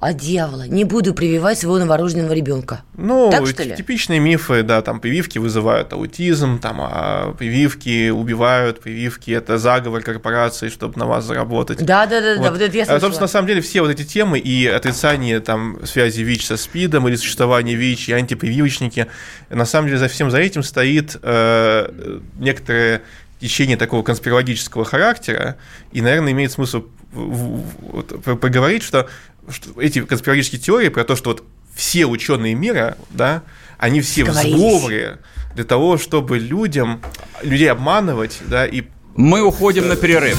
а 0.00 0.12
дьявола, 0.12 0.66
не 0.66 0.84
буду 0.84 1.14
прививать 1.14 1.58
своего 1.58 1.78
новорожденного 1.78 2.34
ребенка. 2.34 2.82
Ну, 2.94 3.30
так, 3.30 3.46
что 3.46 3.62
ли? 3.62 3.74
типичные 3.74 4.20
мифы, 4.20 4.62
да, 4.62 4.82
там 4.82 5.00
прививки 5.00 5.38
вызывают 5.38 5.92
аутизм, 5.94 6.58
там 6.58 6.80
а 6.80 7.34
прививки 7.38 8.10
убивают, 8.10 8.80
прививки 8.80 9.30
это 9.30 9.56
заговор 9.56 10.02
корпорации, 10.02 10.68
чтобы 10.68 10.98
на 10.98 11.06
вас 11.06 11.24
заработать. 11.24 11.82
Да, 11.82 12.06
да, 12.06 12.20
да, 12.20 12.34
вот. 12.36 12.44
да, 12.44 12.50
вот 12.50 12.60
это 12.60 12.76
я 12.76 12.84
слышала. 12.84 12.96
А, 12.98 13.00
собственно, 13.00 13.24
на 13.24 13.28
самом 13.28 13.48
деле 13.48 13.62
все 13.62 13.80
вот 13.80 13.90
эти 13.90 14.04
темы 14.04 14.38
и 14.38 14.66
отрицание 14.66 15.40
там 15.40 15.78
связи 15.86 16.20
ВИЧ 16.20 16.46
со 16.46 16.56
СПИДом 16.58 17.08
или 17.08 17.16
существование 17.16 17.74
ВИЧ 17.74 18.10
и 18.10 18.12
антипрививочники, 18.12 19.06
на 19.48 19.64
самом 19.64 19.88
деле 19.88 19.98
за 19.98 20.08
всем 20.08 20.30
за 20.30 20.38
этим 20.38 20.62
стоит 20.62 21.16
э, 21.22 22.20
некоторые 22.38 23.02
течение 23.40 23.76
такого 23.76 24.02
конспирологического 24.02 24.84
характера, 24.84 25.56
и, 25.92 26.00
наверное, 26.02 26.32
имеет 26.32 26.52
смысл 26.52 26.84
поговорить, 27.12 28.82
что, 28.82 29.08
что 29.48 29.80
эти 29.80 30.02
конспирологические 30.02 30.60
теории 30.60 30.88
про 30.88 31.04
то, 31.04 31.16
что 31.16 31.30
вот 31.30 31.44
все 31.74 32.06
ученые 32.06 32.54
мира, 32.54 32.96
да, 33.10 33.42
они 33.78 34.00
все 34.00 34.24
в 34.24 34.32
сговоре 34.32 35.18
для 35.54 35.64
того, 35.64 35.98
чтобы 35.98 36.38
людям, 36.38 37.00
людей 37.42 37.70
обманывать, 37.70 38.38
да, 38.46 38.66
и... 38.66 38.84
Мы 39.16 39.42
уходим 39.42 39.88
на 39.88 39.96
перерыв. 39.96 40.38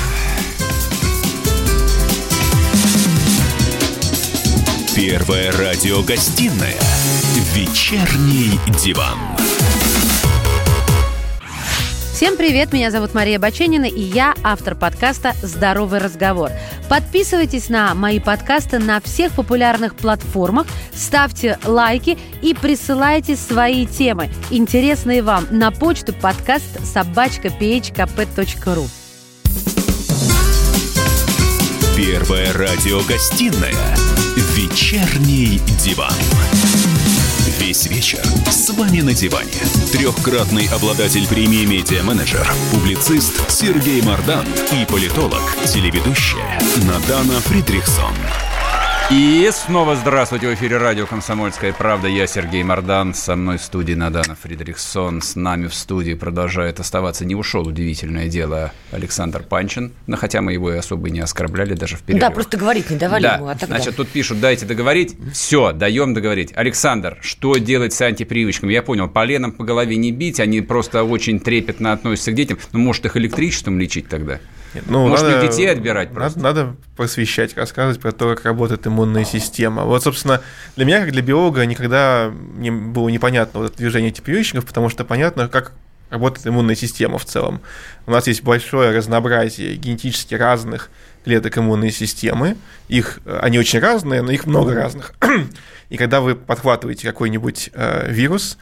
Первая 4.95 5.51
радиогостинная 5.51 6.79
«Вечерний 7.53 8.59
диван». 8.83 9.17
Всем 12.21 12.37
привет, 12.37 12.71
меня 12.71 12.91
зовут 12.91 13.15
Мария 13.15 13.39
Баченина, 13.39 13.85
и 13.85 13.99
я 13.99 14.35
автор 14.43 14.75
подкаста 14.75 15.33
«Здоровый 15.41 15.99
разговор». 15.99 16.51
Подписывайтесь 16.87 17.67
на 17.67 17.95
мои 17.95 18.19
подкасты 18.19 18.77
на 18.77 19.01
всех 19.01 19.33
популярных 19.33 19.95
платформах, 19.95 20.67
ставьте 20.93 21.57
лайки 21.65 22.19
и 22.43 22.53
присылайте 22.53 23.35
свои 23.35 23.87
темы, 23.87 24.29
интересные 24.51 25.23
вам, 25.23 25.47
на 25.49 25.71
почту 25.71 26.13
подкаст 26.13 26.85
собачка 26.85 27.47
phkp.ru. 27.47 28.87
Первая 31.97 32.53
радиогостинная 32.53 33.95
«Вечерний 34.55 35.59
диван». 35.83 36.13
Весь 37.61 37.85
вечер 37.85 38.23
с 38.49 38.71
вами 38.71 39.01
на 39.01 39.13
диване. 39.13 39.51
Трехкратный 39.91 40.67
обладатель 40.69 41.27
премии 41.27 41.63
«Медиа-менеджер», 41.63 42.51
публицист 42.71 43.51
Сергей 43.51 44.01
Мардан 44.01 44.47
и 44.71 44.83
политолог, 44.85 45.55
телеведущая 45.67 46.59
Надана 46.87 47.39
Фридрихсон. 47.41 48.15
И 49.13 49.49
снова 49.51 49.97
здравствуйте 49.97 50.47
в 50.47 50.53
эфире 50.53 50.77
радио 50.77 51.05
«Комсомольская 51.05 51.73
правда». 51.73 52.07
Я 52.07 52.27
Сергей 52.27 52.63
Мордан, 52.63 53.13
со 53.13 53.35
мной 53.35 53.57
в 53.57 53.61
студии 53.61 53.91
Надана 53.91 54.37
Фридрихсон. 54.41 55.21
С 55.21 55.35
нами 55.35 55.67
в 55.67 55.73
студии 55.73 56.13
продолжает 56.13 56.79
оставаться, 56.79 57.25
не 57.25 57.35
ушел 57.35 57.67
удивительное 57.67 58.29
дело, 58.29 58.71
Александр 58.93 59.43
Панчин. 59.43 59.91
Но 60.07 60.15
хотя 60.15 60.41
мы 60.41 60.53
его 60.53 60.71
и 60.71 60.77
особо 60.77 61.09
не 61.09 61.19
оскорбляли 61.19 61.73
даже 61.73 61.97
в 61.97 62.03
перерывах. 62.03 62.29
Да, 62.29 62.33
просто 62.33 62.55
говорить 62.55 62.89
не 62.89 62.95
давали 62.95 63.23
да. 63.23 63.35
ему, 63.35 63.47
а 63.49 63.55
тогда... 63.55 63.75
Значит, 63.75 63.97
тут 63.97 64.07
пишут, 64.07 64.39
дайте 64.39 64.65
договорить. 64.65 65.17
Все, 65.33 65.73
даем 65.73 66.13
договорить. 66.13 66.53
Александр, 66.55 67.17
что 67.19 67.57
делать 67.57 67.91
с 67.91 67.99
антипривычками? 67.99 68.71
Я 68.71 68.81
понял, 68.81 69.09
поленом 69.09 69.51
по 69.51 69.65
голове 69.65 69.97
не 69.97 70.13
бить, 70.13 70.39
они 70.39 70.61
просто 70.61 71.03
очень 71.03 71.41
трепетно 71.41 71.91
относятся 71.91 72.31
к 72.31 72.35
детям. 72.35 72.59
Ну, 72.71 72.79
может, 72.79 73.05
их 73.05 73.17
электричеством 73.17 73.77
лечить 73.77 74.07
тогда? 74.07 74.39
Ну, 74.87 75.07
Может, 75.07 75.27
надо, 75.27 75.47
детей 75.47 75.69
отбирать 75.69 76.11
просто? 76.11 76.39
Надо, 76.39 76.63
надо 76.63 76.75
посвящать, 76.95 77.57
рассказывать 77.57 77.99
про 77.99 78.11
то, 78.11 78.35
как 78.35 78.45
работает 78.45 78.87
иммунная 78.87 79.25
система. 79.25 79.83
Вот, 79.83 80.03
собственно, 80.03 80.41
для 80.75 80.85
меня, 80.85 81.01
как 81.01 81.11
для 81.11 81.21
биолога, 81.21 81.65
никогда 81.65 82.31
не 82.55 82.71
было 82.71 83.09
непонятно 83.09 83.61
вот 83.61 83.71
это 83.71 83.77
движение 83.77 84.13
прививочников, 84.13 84.65
потому 84.65 84.89
что 84.89 85.03
понятно, 85.03 85.47
как 85.47 85.73
работает 86.11 86.45
иммунная 86.45 86.75
система 86.75 87.17
в 87.17 87.25
целом. 87.25 87.61
У 88.05 88.11
нас 88.11 88.27
есть 88.27 88.43
большое 88.43 88.95
разнообразие 88.95 89.75
генетически 89.75 90.35
разных 90.35 90.89
клеток 91.23 91.57
иммунной 91.57 91.91
системы. 91.91 92.57
Их, 92.87 93.19
они 93.25 93.57
очень 93.57 93.79
разные, 93.79 94.21
но 94.21 94.31
их 94.31 94.45
много 94.45 94.73
разных. 94.75 95.13
И 95.89 95.97
когда 95.97 96.21
вы 96.21 96.35
подхватываете 96.35 97.05
какой-нибудь 97.07 97.69
э, 97.73 98.09
вирус, 98.09 98.57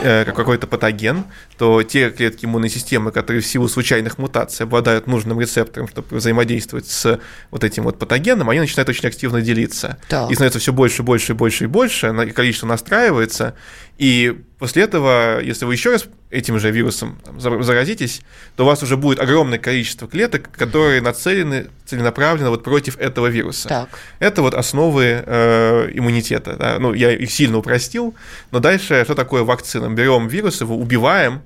э, 0.00 0.24
какой-то 0.24 0.66
патоген, 0.66 1.24
то 1.62 1.80
те 1.84 2.10
клетки 2.10 2.44
иммунной 2.44 2.68
системы, 2.68 3.12
которые 3.12 3.40
в 3.40 3.46
силу 3.46 3.68
случайных 3.68 4.18
мутаций 4.18 4.64
обладают 4.64 5.06
нужным 5.06 5.40
рецептором, 5.40 5.86
чтобы 5.86 6.16
взаимодействовать 6.16 6.90
с 6.90 7.20
вот 7.52 7.62
этим 7.62 7.84
вот 7.84 8.00
патогеном, 8.00 8.50
они 8.50 8.58
начинают 8.58 8.88
очень 8.88 9.06
активно 9.06 9.40
делиться. 9.42 9.96
Так. 10.08 10.28
И 10.28 10.34
становится 10.34 10.58
все 10.58 10.72
больше, 10.72 11.04
больше, 11.04 11.34
больше 11.34 11.62
и 11.62 11.66
больше, 11.68 12.12
количество 12.34 12.66
настраивается, 12.66 13.54
и 13.96 14.36
после 14.58 14.82
этого, 14.82 15.40
если 15.40 15.64
вы 15.64 15.74
еще 15.74 15.92
раз 15.92 16.06
этим 16.30 16.58
же 16.58 16.72
вирусом 16.72 17.20
там, 17.24 17.38
заразитесь, 17.38 18.22
то 18.56 18.64
у 18.64 18.66
вас 18.66 18.82
уже 18.82 18.96
будет 18.96 19.20
огромное 19.20 19.60
количество 19.60 20.08
клеток, 20.08 20.50
которые 20.50 21.00
нацелены 21.00 21.68
целенаправленно 21.84 22.50
вот 22.50 22.64
против 22.64 22.96
этого 22.98 23.28
вируса. 23.28 23.68
Так. 23.68 23.88
Это 24.18 24.42
вот 24.42 24.54
основы 24.54 25.22
э, 25.24 25.90
иммунитета. 25.92 26.56
Да? 26.56 26.78
Ну, 26.80 26.92
я 26.94 27.12
их 27.12 27.30
сильно 27.30 27.58
упростил, 27.58 28.16
но 28.50 28.58
дальше 28.58 29.04
что 29.04 29.14
такое 29.14 29.44
вакцина? 29.44 29.88
Берем 29.88 30.26
вирус, 30.26 30.60
его 30.60 30.76
убиваем, 30.76 31.42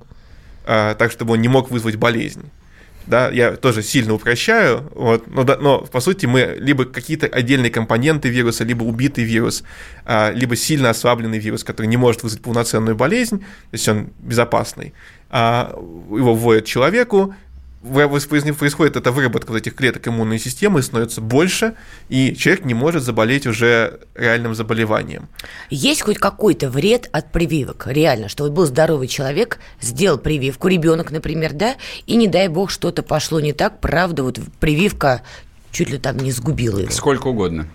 так, 0.67 1.11
чтобы 1.11 1.33
он 1.33 1.41
не 1.41 1.47
мог 1.47 1.71
вызвать 1.71 1.95
болезнь. 1.95 2.43
Да, 3.07 3.29
я 3.29 3.55
тоже 3.55 3.83
сильно 3.83 4.13
упрощаю, 4.13 4.91
вот, 4.93 5.27
но, 5.27 5.43
да, 5.45 5.55
но 5.57 5.79
по 5.79 6.01
сути 6.01 6.25
мы 6.25 6.57
либо 6.59 6.83
какие-то 6.83 7.27
отдельные 7.27 7.71
компоненты 7.71 8.27
вируса, 8.27 8.65
либо 8.65 8.83
убитый 8.83 9.23
вирус, 9.23 9.63
а, 10.03 10.33
либо 10.33 10.57
сильно 10.57 10.89
ослабленный 10.89 11.39
вирус, 11.39 11.63
который 11.63 11.87
не 11.87 11.95
может 11.95 12.23
вызвать 12.23 12.43
полноценную 12.43 12.97
болезнь, 12.97 13.39
то 13.39 13.45
есть 13.71 13.87
он 13.87 14.09
безопасный, 14.19 14.93
а, 15.29 15.73
его 16.09 16.35
вводят 16.35 16.65
человеку, 16.65 17.33
происходит 17.81 18.95
эта 18.95 19.11
выработка 19.11 19.51
вот 19.51 19.57
этих 19.57 19.75
клеток 19.75 20.07
иммунной 20.07 20.39
системы, 20.39 20.81
становится 20.81 21.21
больше, 21.21 21.75
и 22.09 22.35
человек 22.35 22.65
не 22.65 22.73
может 22.73 23.03
заболеть 23.03 23.45
уже 23.45 23.99
реальным 24.15 24.55
заболеванием. 24.55 25.27
Есть 25.69 26.01
хоть 26.01 26.17
какой-то 26.17 26.69
вред 26.69 27.09
от 27.11 27.31
прививок? 27.31 27.87
Реально, 27.87 28.29
что 28.29 28.43
вот 28.43 28.53
был 28.53 28.65
здоровый 28.65 29.07
человек, 29.07 29.59
сделал 29.79 30.17
прививку, 30.17 30.67
ребенок, 30.67 31.11
например, 31.11 31.53
да, 31.53 31.75
и 32.05 32.15
не 32.15 32.27
дай 32.27 32.47
бог 32.47 32.71
что-то 32.71 33.03
пошло 33.03 33.39
не 33.39 33.53
так, 33.53 33.79
правда, 33.79 34.23
вот 34.23 34.39
прививка 34.59 35.21
чуть 35.71 35.89
ли 35.89 35.97
там 35.97 36.17
не 36.17 36.31
сгубила 36.31 36.79
его. 36.79 36.91
Сколько 36.91 37.27
угодно. 37.27 37.67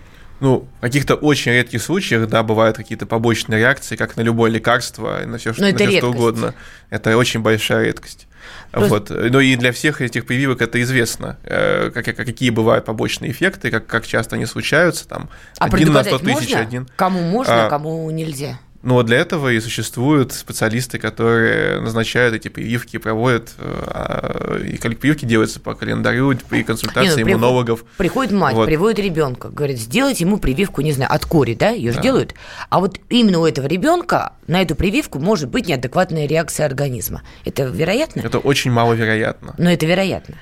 Ну, 0.43 0.67
в 0.79 0.81
каких-то 0.81 1.15
очень 1.15 1.53
редких 1.53 1.81
случаях, 1.81 2.27
да, 2.27 2.43
бывают 2.43 2.75
какие-то 2.75 3.05
побочные 3.05 3.59
реакции, 3.59 3.95
как 3.95 4.17
на 4.17 4.21
любое 4.23 4.51
лекарство, 4.51 5.21
на 5.25 5.37
все, 5.37 5.53
что, 5.53 5.61
на 5.61 5.73
все 5.73 5.99
что 5.99 6.09
угодно. 6.09 6.53
Это 6.89 7.15
очень 7.15 7.39
большая 7.39 7.85
редкость. 7.85 8.27
Просто... 8.71 8.93
Вот. 8.93 9.09
Ну 9.31 9.39
и 9.39 9.55
для 9.55 9.71
всех 9.71 10.01
этих 10.01 10.25
прививок 10.25 10.61
это 10.61 10.81
известно, 10.81 11.37
э, 11.43 11.91
как, 11.93 12.03
какие 12.17 12.49
бывают 12.49 12.83
побочные 12.83 13.31
эффекты, 13.31 13.71
как, 13.71 13.87
как 13.87 14.05
часто 14.05 14.35
они 14.35 14.45
случаются. 14.45 15.07
Там, 15.07 15.29
а 15.59 15.67
один 15.67 15.93
на 15.93 16.03
100 16.03 16.19
тысяч, 16.19 16.49
можно? 16.49 16.59
один. 16.59 16.89
Кому 16.97 17.21
можно, 17.21 17.67
а, 17.67 17.69
кому 17.69 18.11
нельзя? 18.11 18.59
Но 18.83 19.01
для 19.01 19.17
этого 19.17 19.49
и 19.53 19.59
существуют 19.61 20.33
специалисты, 20.33 20.99
которые 20.99 21.79
назначают 21.79 22.35
эти 22.35 22.49
прививки, 22.49 22.97
проводят, 22.97 23.53
а, 23.57 24.59
и 24.61 24.77
прививки 24.77 25.23
делаются 25.23 25.61
по 25.61 25.73
календарю, 25.73 26.35
при 26.49 26.63
консультации 26.63 27.23
не, 27.23 27.23
ну, 27.23 27.31
иммунологов. 27.31 27.85
Приходит 27.97 28.33
мать, 28.33 28.55
вот. 28.55 28.65
приводит 28.65 28.99
ребенка, 28.99 29.47
говорит, 29.47 29.79
сделайте 29.79 30.25
ему 30.25 30.37
прививку, 30.37 30.81
не 30.81 30.91
знаю, 30.91 31.13
от 31.13 31.25
кори, 31.25 31.53
да, 31.53 31.69
ее 31.69 31.93
да. 31.93 32.01
делают. 32.01 32.35
А 32.69 32.81
вот 32.81 32.99
именно 33.09 33.39
у 33.39 33.45
этого 33.45 33.67
ребенка 33.67 34.33
на 34.47 34.61
эту 34.61 34.75
прививку 34.75 35.17
может 35.17 35.49
быть 35.49 35.67
неадекватная 35.67 36.27
реакция 36.27 36.65
организма. 36.65 37.21
Это 37.45 37.63
вероятно? 37.63 38.19
Это 38.19 38.39
очень 38.39 38.71
маловероятно. 38.71 39.55
Но 39.57 39.71
это 39.71 39.85
вероятно. 39.85 40.35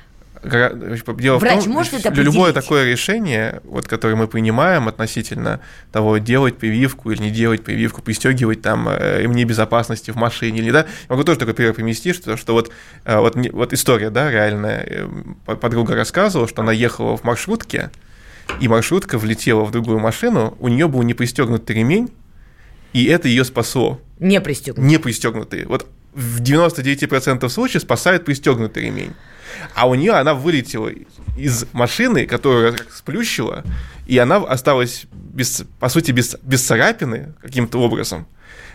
Дело 0.43 1.37
Врач 1.37 1.61
в 1.61 1.63
том, 1.65 1.73
может 1.73 1.93
это 1.93 2.21
любое 2.21 2.51
такое 2.51 2.85
решение, 2.85 3.61
вот, 3.63 3.87
которое 3.87 4.15
мы 4.15 4.27
принимаем 4.27 4.87
относительно 4.87 5.59
того, 5.91 6.17
делать 6.17 6.57
прививку 6.57 7.11
или 7.11 7.21
не 7.21 7.29
делать 7.29 7.63
прививку, 7.63 8.01
пристегивать 8.01 8.61
там 8.63 8.89
э, 8.89 9.21
ремни 9.21 9.45
безопасности 9.45 10.09
в 10.09 10.15
машине 10.15 10.59
или 10.59 10.71
да, 10.71 10.79
я 10.79 10.85
могу 11.09 11.23
тоже 11.23 11.37
такой 11.37 11.53
пример 11.53 11.73
привести, 11.75 12.13
что, 12.13 12.37
что 12.37 12.53
вот, 12.53 12.71
э, 13.05 13.19
вот, 13.19 13.35
вот 13.51 13.73
история, 13.73 14.09
да, 14.09 14.31
реальная. 14.31 14.83
Э, 15.47 15.55
подруга 15.55 15.95
рассказывала, 15.95 16.47
что 16.47 16.63
она 16.63 16.71
ехала 16.71 17.17
в 17.17 17.23
маршрутке, 17.23 17.91
и 18.59 18.67
маршрутка 18.67 19.19
влетела 19.19 19.63
в 19.63 19.71
другую 19.71 19.99
машину, 19.99 20.57
у 20.59 20.67
нее 20.69 20.87
был 20.87 21.03
не 21.03 21.13
пристегнутый 21.13 21.75
ремень, 21.75 22.11
и 22.93 23.05
это 23.05 23.27
ее 23.27 23.45
спасло. 23.45 24.01
Не 24.19 24.41
пристегнутый. 24.41 24.89
Не 24.89 24.97
пристегнутый. 24.97 25.65
Вот 25.65 25.87
в 26.13 26.41
99% 26.41 27.47
случаев 27.49 27.81
спасает 27.83 28.25
пристегнутый 28.25 28.83
ремень. 28.83 29.13
А 29.75 29.87
у 29.87 29.95
нее 29.95 30.13
она 30.13 30.33
вылетела 30.33 30.91
из 31.37 31.65
машины, 31.73 32.25
которую 32.25 32.75
сплющила, 32.89 33.63
и 34.05 34.17
она 34.17 34.37
осталась, 34.37 35.05
без, 35.11 35.63
по 35.79 35.89
сути, 35.89 36.11
без, 36.11 36.35
без 36.43 36.61
царапины 36.61 37.33
каким-то 37.41 37.79
образом. 37.79 38.27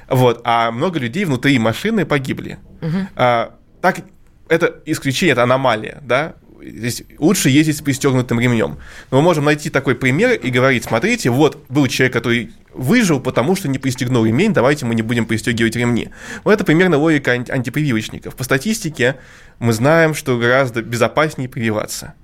Вот, 0.09 0.41
а 0.45 0.71
много 0.71 0.99
людей 0.99 1.25
внутри 1.25 1.59
машины 1.59 2.07
погибли. 2.07 2.59
Угу. 2.81 3.09
А, 3.17 3.55
так, 3.81 4.01
это 4.49 4.81
исключение, 4.87 5.33
это 5.33 5.43
аномалия, 5.43 5.99
да? 6.03 6.35
Здесь 6.63 7.03
лучше 7.19 7.51
ездить 7.51 7.77
с 7.77 7.81
пристегнутым 7.81 8.41
ремнем. 8.41 8.79
Но 9.11 9.19
мы 9.19 9.23
можем 9.23 9.45
найти 9.45 9.71
такой 9.71 9.95
пример 9.95 10.33
и 10.33 10.51
говорить, 10.51 10.85
смотрите, 10.85 11.31
вот 11.31 11.65
был 11.69 11.87
человек, 11.87 12.13
который 12.13 12.53
выжил, 12.73 13.21
потому 13.21 13.57
что 13.57 13.69
не 13.69 13.79
пристегнул 13.79 14.25
ремень, 14.25 14.53
давайте 14.53 14.87
мы 14.87 14.95
не 14.95 15.03
будем 15.03 15.27
пристегивать 15.27 15.77
ремни. 15.77 16.11
Вот 16.45 16.53
это 16.53 16.65
примерно 16.65 16.99
логика 16.99 17.33
антипрививочников. 17.33 18.37
По 18.37 18.45
статистике 18.45 19.17
мы 19.59 19.73
знаем, 19.73 20.15
что 20.15 20.39
гораздо 20.39 20.83
безопаснее 20.83 21.49
прививаться. 21.49 22.15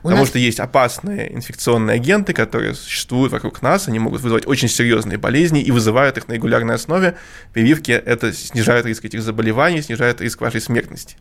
У 0.00 0.02
Потому 0.04 0.20
нас... 0.20 0.28
что 0.28 0.38
есть 0.38 0.60
опасные 0.60 1.34
инфекционные 1.34 1.96
агенты, 1.96 2.32
которые 2.32 2.74
существуют 2.74 3.32
вокруг 3.32 3.62
нас, 3.62 3.88
они 3.88 3.98
могут 3.98 4.20
вызывать 4.20 4.46
очень 4.46 4.68
серьезные 4.68 5.18
болезни 5.18 5.60
и 5.60 5.70
вызывают 5.70 6.18
их 6.18 6.28
на 6.28 6.34
регулярной 6.34 6.74
основе. 6.74 7.16
Прививки 7.52 7.90
это 7.92 8.32
снижает 8.32 8.86
риск 8.86 9.04
этих 9.04 9.22
заболеваний, 9.22 9.82
снижает 9.82 10.20
риск 10.20 10.40
вашей 10.40 10.60
смертности 10.60 11.16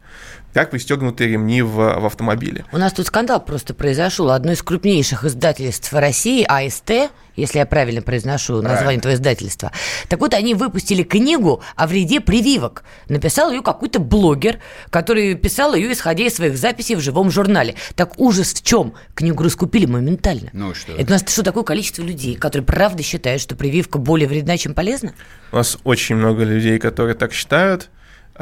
как 0.54 0.72
пристегнутые 0.72 1.32
ремни 1.32 1.62
в, 1.62 1.76
в 1.76 2.06
автомобиле. 2.06 2.66
У 2.72 2.78
нас 2.78 2.94
тут 2.94 3.08
скандал 3.08 3.44
просто 3.44 3.74
произошел. 3.74 4.32
Одно 4.32 4.52
из 4.52 4.62
крупнейших 4.62 5.24
издательств 5.24 5.94
России, 5.94 6.46
АСТ, 6.48 7.12
если 7.36 7.60
я 7.60 7.66
правильно 7.66 8.02
произношу 8.02 8.62
название 8.62 8.98
этого 8.98 9.14
издательства. 9.14 9.72
Так 10.10 10.20
вот, 10.20 10.34
они 10.34 10.54
выпустили 10.54 11.04
книгу 11.04 11.62
о 11.76 11.88
вреде 11.88 12.20
прививок. 12.20 12.84
Написал 13.08 13.52
ее 13.52 13.62
какой-то 13.62 14.00
блогер, 14.00 14.60
который 14.90 15.36
писал 15.36 15.74
ее, 15.74 15.92
исходя 15.94 16.26
из 16.26 16.36
своих 16.36 16.58
записей 16.58 16.96
в 16.96 17.00
живом 17.00 17.32
журнале. 17.32 17.76
Так 17.96 18.20
ужас 18.20 18.54
в 18.54 18.64
чем? 18.64 18.94
Книгу 19.14 19.44
раскупили 19.44 19.86
моментально. 19.86 20.50
Ну 20.54 20.74
что? 20.74 20.94
Это 20.94 21.06
у 21.06 21.12
нас 21.12 21.24
что, 21.28 21.44
такое 21.44 21.64
количество 21.64 22.02
людей, 22.02 22.36
которые 22.36 22.66
правда 22.66 23.04
считают, 23.04 23.42
что 23.42 23.56
прививка 23.56 23.98
более 23.98 24.28
вредна, 24.28 24.58
чем 24.58 24.74
полезна? 24.74 25.14
У 25.52 25.56
нас 25.56 25.78
очень 25.84 26.16
много 26.16 26.44
людей, 26.44 26.80
которые 26.80 27.16
так 27.16 27.34
считают. 27.34 27.90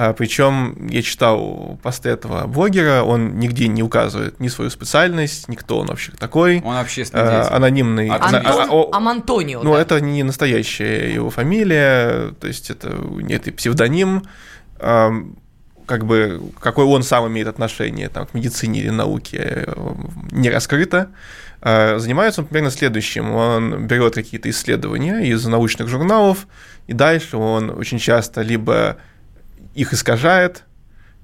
А, 0.02 0.14
Причем 0.14 0.88
я 0.88 1.02
читал 1.02 1.78
посты 1.84 2.08
этого 2.08 2.48
блогера, 2.48 3.04
он 3.04 3.38
нигде 3.38 3.68
не 3.68 3.84
указывает 3.84 4.40
ни 4.40 4.48
свою 4.48 4.72
специальность, 4.72 5.50
никто 5.50 5.78
он 5.78 5.88
вообще 5.88 6.14
такой. 6.14 6.62
Он 6.64 6.78
общественный 6.78 7.24
а, 7.24 7.32
деятель. 7.32 7.54
Анонимный. 7.54 8.08
Антон 8.08 8.90
а, 8.94 8.96
Амантонио. 8.96 9.62
Ну, 9.62 9.74
да? 9.74 9.82
это 9.82 10.00
не 10.00 10.24
настоящая 10.24 11.14
его 11.14 11.30
фамилия, 11.30 12.32
то 12.40 12.48
есть 12.48 12.70
это 12.70 12.92
нет 12.92 13.50
и 13.50 13.52
псевдоним. 13.52 14.24
Как 14.78 16.06
бы, 16.06 16.44
какой 16.62 16.86
он 16.86 17.04
сам 17.04 17.28
имеет 17.28 17.50
отношение 17.50 18.08
там, 18.08 18.26
к 18.26 18.34
медицине 18.34 18.80
или 18.80 18.92
науке, 18.92 19.68
не 20.32 20.50
раскрыто. 20.50 21.10
Занимается 21.62 22.40
он 22.40 22.48
примерно 22.48 22.72
следующим. 22.72 23.32
Он 23.32 23.86
берет 23.86 24.16
какие-то 24.16 24.50
исследования 24.50 25.26
из 25.26 25.46
научных 25.46 25.90
журналов, 25.90 26.48
и 26.88 26.94
дальше 26.94 27.36
он 27.36 27.72
очень 27.72 28.00
часто 28.00 28.44
либо 28.44 28.96
их 29.74 29.94
искажает, 29.94 30.66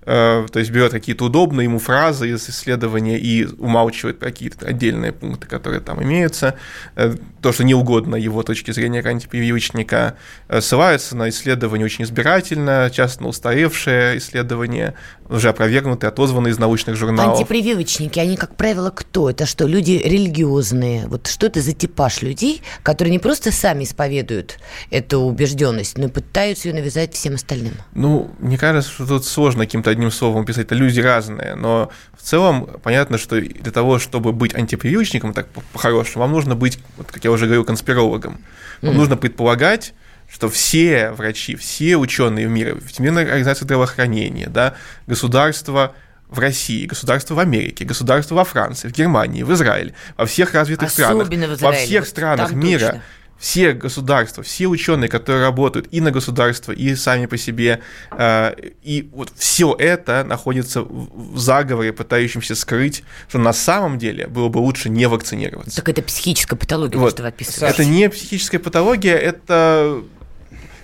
то 0.06 0.60
есть 0.60 0.72
берет 0.72 0.92
какие-то 0.92 1.26
удобные 1.26 1.66
ему 1.66 1.80
фразы 1.80 2.30
из 2.30 2.48
исследования 2.48 3.18
и 3.18 3.46
умалчивает 3.46 4.20
какие-то 4.20 4.68
отдельные 4.68 5.12
пункты, 5.12 5.48
которые 5.48 5.82
там 5.82 6.02
имеются, 6.04 6.56
э, 6.96 7.16
то, 7.42 7.52
что 7.52 7.64
не 7.64 7.74
угодно 7.74 8.16
его 8.16 8.44
точки 8.44 8.72
зрения 8.72 9.02
антипрививочника, 9.02 10.16
э, 10.48 10.62
ссылается 10.62 11.16
на 11.16 11.30
исследования 11.30 11.86
очень 11.86 12.04
избирательно, 12.04 12.92
часто 12.94 13.24
на 13.24 13.30
устаревшие 13.30 14.20
исследования, 14.20 14.94
уже 15.28 15.50
опровергнутые, 15.50 16.10
отозванные 16.10 16.52
из 16.52 16.60
научных 16.60 16.96
журналов. 16.96 17.40
Антипрививочники, 17.40 18.20
они, 18.20 18.38
как 18.38 18.56
правило, 18.56 18.92
кто? 18.92 19.30
Это 19.30 19.48
что, 19.48 19.66
люди 19.66 20.02
религиозные? 20.04 21.08
Вот 21.08 21.28
что 21.28 21.48
это 21.48 21.62
за 21.62 21.74
типаж 21.74 22.22
людей, 22.22 22.62
которые 22.84 23.12
не 23.12 23.20
просто 23.20 23.52
сами 23.52 23.86
исповедуют 23.86 24.60
эту 24.92 25.20
убежденность, 25.20 25.98
но 25.98 26.06
и 26.06 26.10
пытаются 26.10 26.68
ее 26.68 26.76
навязать 26.76 27.14
всем 27.16 27.36
остальным? 27.36 27.74
Ну, 27.96 28.30
мне 28.40 28.58
кажется, 28.58 28.92
что 28.92 29.08
тут 29.08 29.26
сложно 29.26 29.66
каким-то 29.66 29.95
одним 29.96 30.12
словом 30.12 30.46
писать. 30.46 30.66
Это 30.66 30.76
люди 30.76 31.00
разные, 31.00 31.56
но 31.56 31.92
в 32.18 32.22
целом 32.22 32.70
понятно, 32.84 33.18
что 33.18 33.40
для 33.40 33.72
того, 33.72 34.00
чтобы 34.00 34.32
быть 34.32 34.54
антипрививочником, 34.54 35.34
так 35.34 35.48
по-хорошему, 35.74 36.22
вам 36.24 36.32
нужно 36.32 36.56
быть, 36.56 36.80
вот, 36.98 37.12
как 37.12 37.24
я 37.24 37.32
уже 37.32 37.46
говорил, 37.46 37.66
конспирологом. 37.66 38.40
Вам 38.82 38.94
mm. 38.94 38.98
нужно 38.98 39.18
предполагать, 39.18 39.94
что 40.30 40.50
все 40.50 41.12
врачи, 41.12 41.56
все 41.56 41.98
ученые 41.98 42.48
в 42.48 42.52
мире, 42.52 42.78
Всемирная 42.88 43.24
организация 43.24 43.66
здравоохранения, 43.66 44.48
да, 44.48 44.76
государства 45.08 45.94
в 46.28 46.40
России, 46.40 46.86
государство 46.86 47.36
в 47.36 47.40
Америке, 47.40 47.86
государство 47.86 48.36
во 48.36 48.44
Франции, 48.44 48.88
в 48.88 48.92
Германии, 48.92 49.44
в 49.44 49.54
Израиле, 49.54 49.94
во 50.18 50.26
всех 50.26 50.54
развитых 50.54 50.90
Особенно 50.90 51.56
странах, 51.56 51.62
во 51.62 51.72
всех 51.72 52.08
странах 52.08 52.52
мира, 52.52 52.80
точно. 52.80 53.02
Все 53.38 53.74
государства, 53.74 54.44
все 54.44 54.68
ученые, 54.68 55.10
которые 55.10 55.44
работают 55.44 55.88
и 55.92 56.02
на 56.02 56.12
государство, 56.12 56.72
и 56.72 56.96
сами 56.96 57.26
по 57.26 57.38
себе, 57.38 57.82
э, 58.12 58.54
и 58.82 59.10
вот 59.14 59.32
все 59.36 59.76
это 59.78 60.24
находится 60.24 60.82
в 60.82 61.38
заговоре, 61.38 61.94
пытающемся 61.94 62.56
скрыть, 62.56 63.04
что 63.28 63.38
на 63.38 63.54
самом 63.54 64.00
деле 64.00 64.28
было 64.28 64.50
бы 64.50 64.60
лучше 64.60 64.90
не 64.90 65.08
вакцинироваться. 65.08 65.76
Так 65.76 65.90
это 65.90 66.02
психическая 66.02 66.58
патология, 66.58 66.98
вот. 66.98 67.12
что 67.12 67.24
вы 67.24 67.30
описываете. 67.30 67.74
Это 67.74 67.86
не 67.86 68.10
психическая 68.10 68.60
патология, 68.60 69.16
это 69.16 70.02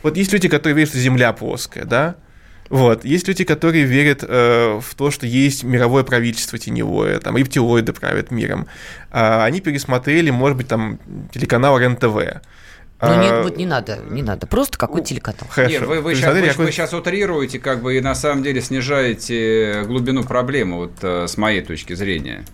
вот 0.04 0.18
есть 0.18 0.34
люди, 0.34 0.48
которые 0.48 0.76
верят, 0.76 0.90
что 0.90 1.00
Земля 1.00 1.32
плоская, 1.34 1.86
да, 1.86 2.16
вот. 2.72 3.04
Есть 3.04 3.28
люди, 3.28 3.44
которые 3.44 3.84
верят 3.84 4.24
э, 4.24 4.80
в 4.82 4.96
то, 4.96 5.12
что 5.12 5.28
есть 5.28 5.64
мировое 5.64 6.04
правительство 6.04 6.58
теневое, 6.58 7.20
там 7.20 7.36
рептилоиды 7.36 7.92
правят 7.92 8.32
миром. 8.32 8.68
Э, 9.12 9.44
они 9.44 9.60
пересмотрели, 9.60 10.30
может 10.30 10.58
быть, 10.58 10.70
там 10.70 10.98
телеканал 11.34 11.78
РЕН-ТВ. 11.78 12.42
Ну 13.04 13.20
нет, 13.20 13.32
а, 13.32 13.42
вот 13.42 13.58
не 13.58 13.66
надо, 13.66 14.00
не 14.10 14.22
надо, 14.22 14.46
просто 14.48 14.78
какой 14.78 15.04
телеканал. 15.04 15.48
Хорошо. 15.50 15.72
Нет, 15.72 15.88
вы, 15.88 16.02
вы, 16.02 16.16
сейчас, 16.16 16.34
вы, 16.34 16.48
какой... 16.48 16.66
вы 16.66 16.72
сейчас 16.72 16.94
утрируете, 16.94 17.60
как 17.60 17.82
бы, 17.82 17.98
и 17.98 18.00
на 18.00 18.16
самом 18.16 18.44
деле 18.44 18.62
снижаете 18.62 19.84
глубину 19.86 20.24
проблемы, 20.24 20.78
вот 20.78 20.94
э, 21.02 21.28
с 21.28 21.36
моей 21.36 21.62
точки 21.62 21.94
зрения. 21.94 22.46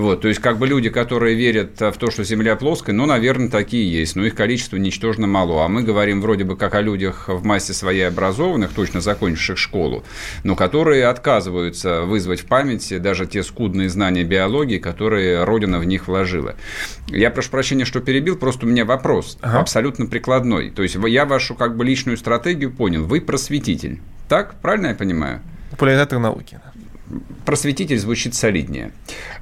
Вот, 0.00 0.22
то 0.22 0.28
есть, 0.28 0.40
как 0.40 0.56
бы 0.56 0.66
люди, 0.66 0.88
которые 0.88 1.36
верят 1.36 1.78
в 1.78 1.92
то, 1.92 2.10
что 2.10 2.24
Земля 2.24 2.56
плоская, 2.56 2.94
ну, 2.94 3.04
наверное, 3.04 3.50
такие 3.50 3.92
есть, 3.92 4.16
но 4.16 4.24
их 4.24 4.34
количество 4.34 4.78
ничтожно 4.78 5.26
мало. 5.26 5.62
А 5.62 5.68
мы 5.68 5.82
говорим 5.82 6.22
вроде 6.22 6.44
бы 6.44 6.56
как 6.56 6.74
о 6.74 6.80
людях 6.80 7.28
в 7.28 7.44
массе 7.44 7.74
своей 7.74 8.08
образованных, 8.08 8.70
точно 8.72 9.02
закончивших 9.02 9.58
школу, 9.58 10.02
но 10.42 10.56
которые 10.56 11.06
отказываются 11.06 12.02
вызвать 12.02 12.40
в 12.40 12.46
памяти 12.46 12.96
даже 12.96 13.26
те 13.26 13.42
скудные 13.42 13.90
знания 13.90 14.24
биологии, 14.24 14.78
которые 14.78 15.44
Родина 15.44 15.78
в 15.78 15.84
них 15.84 16.08
вложила. 16.08 16.54
Я 17.08 17.30
прошу 17.30 17.50
прощения, 17.50 17.84
что 17.84 18.00
перебил, 18.00 18.36
просто 18.36 18.64
у 18.64 18.70
меня 18.70 18.86
вопрос 18.86 19.36
ага. 19.42 19.60
абсолютно 19.60 20.06
прикладной. 20.06 20.70
То 20.70 20.82
есть, 20.82 20.96
я 21.08 21.26
вашу 21.26 21.54
как 21.54 21.76
бы 21.76 21.84
личную 21.84 22.16
стратегию 22.16 22.72
понял. 22.72 23.04
Вы 23.04 23.20
просветитель. 23.20 24.00
Так? 24.30 24.54
Правильно 24.62 24.86
я 24.86 24.94
понимаю? 24.94 25.42
Популяризатор 25.70 26.18
науки 26.18 26.58
просветитель 27.44 27.98
звучит 27.98 28.34
солиднее. 28.34 28.92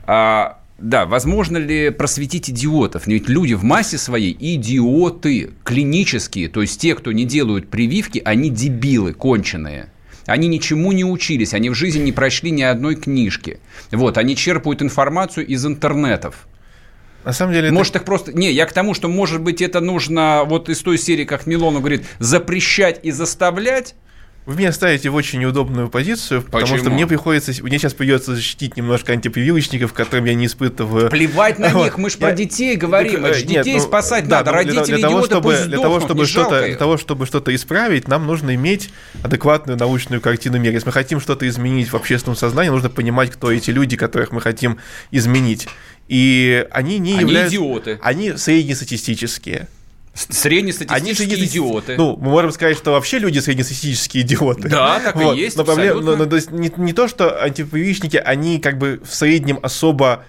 А, 0.07 0.61
да, 0.79 1.07
возможно 1.07 1.57
ли 1.57 1.91
просветить 1.91 2.51
идиотов? 2.51 3.07
Ведь 3.07 3.29
люди 3.29 3.55
в 3.55 3.65
массе 3.65 3.99
своей 3.99 4.37
идиоты, 4.39 5.51
клинические, 5.65 6.49
то 6.49 6.63
есть 6.63 6.81
те, 6.81 6.95
кто 6.95 7.13
не 7.13 7.25
делают 7.25 7.69
прививки, 7.69 8.23
они 8.25 8.51
дебилы 8.51 9.13
конченые. 9.13 9.91
Они 10.27 10.47
ничему 10.47 10.93
не 10.93 11.05
учились, 11.05 11.55
они 11.55 11.71
в 11.71 11.75
жизни 11.75 12.05
не 12.05 12.13
прочли 12.13 12.51
ни 12.51 12.63
одной 12.63 12.97
книжки. 12.97 13.61
Вот, 13.91 14.19
они 14.19 14.37
черпают 14.37 14.83
информацию 14.83 15.47
из 15.47 15.65
интернетов. 15.65 16.47
На 17.25 17.33
самом 17.33 17.55
деле... 17.55 17.71
Может, 17.71 17.93
это... 17.93 18.01
их 18.01 18.05
просто... 18.05 18.33
Не, 18.33 18.53
я 18.53 18.67
к 18.67 18.73
тому, 18.73 18.95
что, 18.95 19.09
может 19.09 19.41
быть, 19.41 19.63
это 19.63 19.81
нужно 19.81 20.45
вот 20.45 20.69
из 20.69 20.81
той 20.81 20.99
серии, 20.99 21.25
как 21.25 21.47
Милону 21.47 21.81
говорит, 21.81 22.05
запрещать 22.19 23.01
и 23.03 23.11
заставлять, 23.11 23.95
Вы 24.49 24.57
меня 24.57 24.73
ставите 24.73 25.11
в 25.11 25.15
очень 25.15 25.41
неудобную 25.41 25.91
позицию, 25.91 26.41
Почему? 26.41 26.61
потому 26.63 26.79
что 26.79 26.89
мне 26.89 27.07
приходится, 27.07 27.53
мне 27.63 27.79
сейчас 27.79 27.93
придется 27.93 28.35
защитить 28.35 28.79
немножко 28.79 29.13
антипрививочников, 29.13 29.93
которым 29.93 30.25
я 30.25 30.33
не 30.33 30.47
испытываю. 30.47 31.11
Плевать 31.11 31.59
на 31.59 31.71
них, 31.85 31.99
мы 31.99 32.09
же 32.09 32.17
про 32.17 32.33
детей 32.33 32.75
говорим, 32.77 33.27
это 33.27 33.35
же 33.35 33.43
детей 33.43 33.57
нет, 33.57 33.67
ну, 33.67 33.81
спасать 33.81 34.27
да, 34.27 34.39
надо, 34.39 34.53
родители 34.53 34.97
для, 34.97 35.07
того, 35.07 35.23
чтобы, 35.27 35.55
для 35.67 35.79
того, 35.79 36.01
чтобы 36.01 36.25
что-то, 36.25 36.65
для 36.65 36.77
того, 36.77 36.97
чтобы 36.97 37.27
что-то 37.27 37.55
исправить, 37.55 38.09
нам 38.09 38.27
нужно 38.27 38.55
иметь 38.55 38.89
адекватную 39.23 39.79
научную 39.79 40.23
картину 40.23 40.59
мира. 40.59 40.73
Если 40.73 40.87
мы 40.87 40.93
хотим 40.93 41.21
что-то 41.21 41.47
изменить 41.47 41.93
в 41.93 41.97
общественном 41.97 42.35
сознании, 42.35 42.71
нужно 42.71 42.89
понимать, 42.89 43.31
кто 43.31 43.53
эти 43.53 43.71
люди, 43.71 43.99
которых 43.99 44.33
мы 44.33 44.41
хотим 44.41 44.79
изменить. 45.11 45.69
И 46.09 46.67
они 46.71 46.99
не 46.99 47.13
они 47.13 47.21
являются... 47.21 47.55
идиоты. 47.55 47.99
Они 48.01 48.33
среднестатистические. 48.35 49.69
Среднестатистические 50.19 51.37
Они 51.37 51.45
идиоты. 51.45 51.97
Ну, 51.97 52.17
мы 52.17 52.31
можем 52.31 52.51
сказать, 52.53 52.77
что 52.77 52.93
вообще 52.93 53.19
люди 53.19 53.39
среднестатистические 53.39 54.25
идиоты. 54.25 54.69
Да, 54.69 55.01
так 55.01 55.17
вот. 55.17 55.37
и 55.37 55.41
есть. 55.41 55.57
Но 55.57 55.65
проблема, 55.65 56.01
но, 56.01 56.17
но, 56.17 56.27
то 56.27 56.37
есть 56.37 56.51
не, 56.51 56.73
не 56.77 56.93
то, 56.93 57.09
что 57.09 57.43
антипрививочники, 57.43 58.17
они 58.17 58.59
как 58.59 58.79
бы 58.79 59.01
в 59.05 59.15
среднем 59.15 59.59
особо 59.63 60.25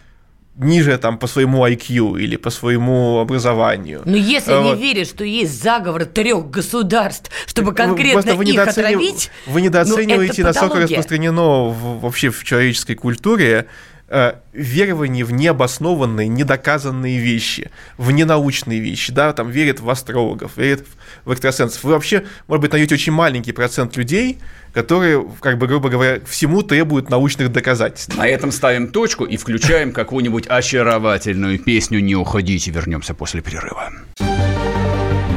ниже 0.60 0.97
там 0.97 1.17
по 1.17 1.28
своему 1.28 1.65
IQ 1.65 2.19
или 2.19 2.36
по 2.36 2.49
своему 2.49 3.19
образованию. 3.19 4.02
Но 4.06 4.17
если 4.17 4.54
вот. 4.54 4.75
не 4.75 4.82
веришь, 4.82 5.08
что 5.08 5.23
есть 5.23 5.62
заговор 5.63 6.06
трех 6.06 6.49
государств, 6.49 7.32
чтобы 7.45 7.73
конкретно 7.73 8.36
вы 8.36 8.43
их 8.43 8.60
отравить, 8.60 9.32
вы 9.47 9.62
недооцениваете, 9.62 10.41
ну, 10.41 10.47
насколько 10.49 10.80
распространено 10.80 11.69
в, 11.69 12.02
вообще 12.02 12.30
в 12.30 12.43
человеческой 12.43 12.95
культуре 12.95 13.67
э, 14.10 14.34
верование 14.54 15.24
в 15.24 15.32
необоснованные, 15.32 16.28
недоказанные 16.28 17.19
вещи, 17.19 17.72
в 17.98 18.12
ненаучные 18.12 18.80
вещи, 18.80 19.12
да, 19.12 19.34
там 19.34 19.50
верят 19.50 19.80
в 19.80 19.89
астрологов, 19.89 20.58
верят 20.58 20.86
в 21.26 21.32
экстрасенсов. 21.32 21.84
Вы 21.84 21.91
вообще, 21.91 22.26
может 22.48 22.62
быть, 22.62 22.72
найдете 22.72 22.95
очень 22.95 23.13
маленький 23.13 23.52
процент 23.52 23.95
людей, 23.98 24.39
которые, 24.74 25.26
как 25.39 25.58
бы, 25.58 25.67
грубо 25.67 25.89
говоря, 25.89 26.19
всему 26.28 26.62
требуют 26.62 27.10
научных 27.10 27.52
доказательств. 27.52 28.15
На 28.17 28.28
этом 28.28 28.52
ставим 28.52 28.89
точку 28.89 29.26
и 29.26 29.38
включаем 29.38 29.91
какую-нибудь 29.91 30.48
очаровательную 30.48 31.60
песню 31.60 32.00
«Не 32.00 32.15
уходите», 32.15 32.72
вернемся 32.72 33.13
после 33.13 33.41
перерыва. 33.41 33.91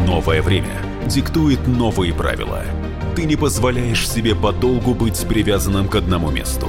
Новое 0.07 0.43
время 0.43 0.73
диктует 1.07 1.67
новые 1.67 2.13
правила– 2.13 2.63
ты 3.15 3.25
не 3.25 3.37
позволяешь 3.37 4.09
себе 4.09 4.35
подолгу 4.35 4.95
быть 4.95 5.27
привязанным 5.27 5.89
к 5.89 5.97
одному 5.97 6.31
месту. 6.31 6.69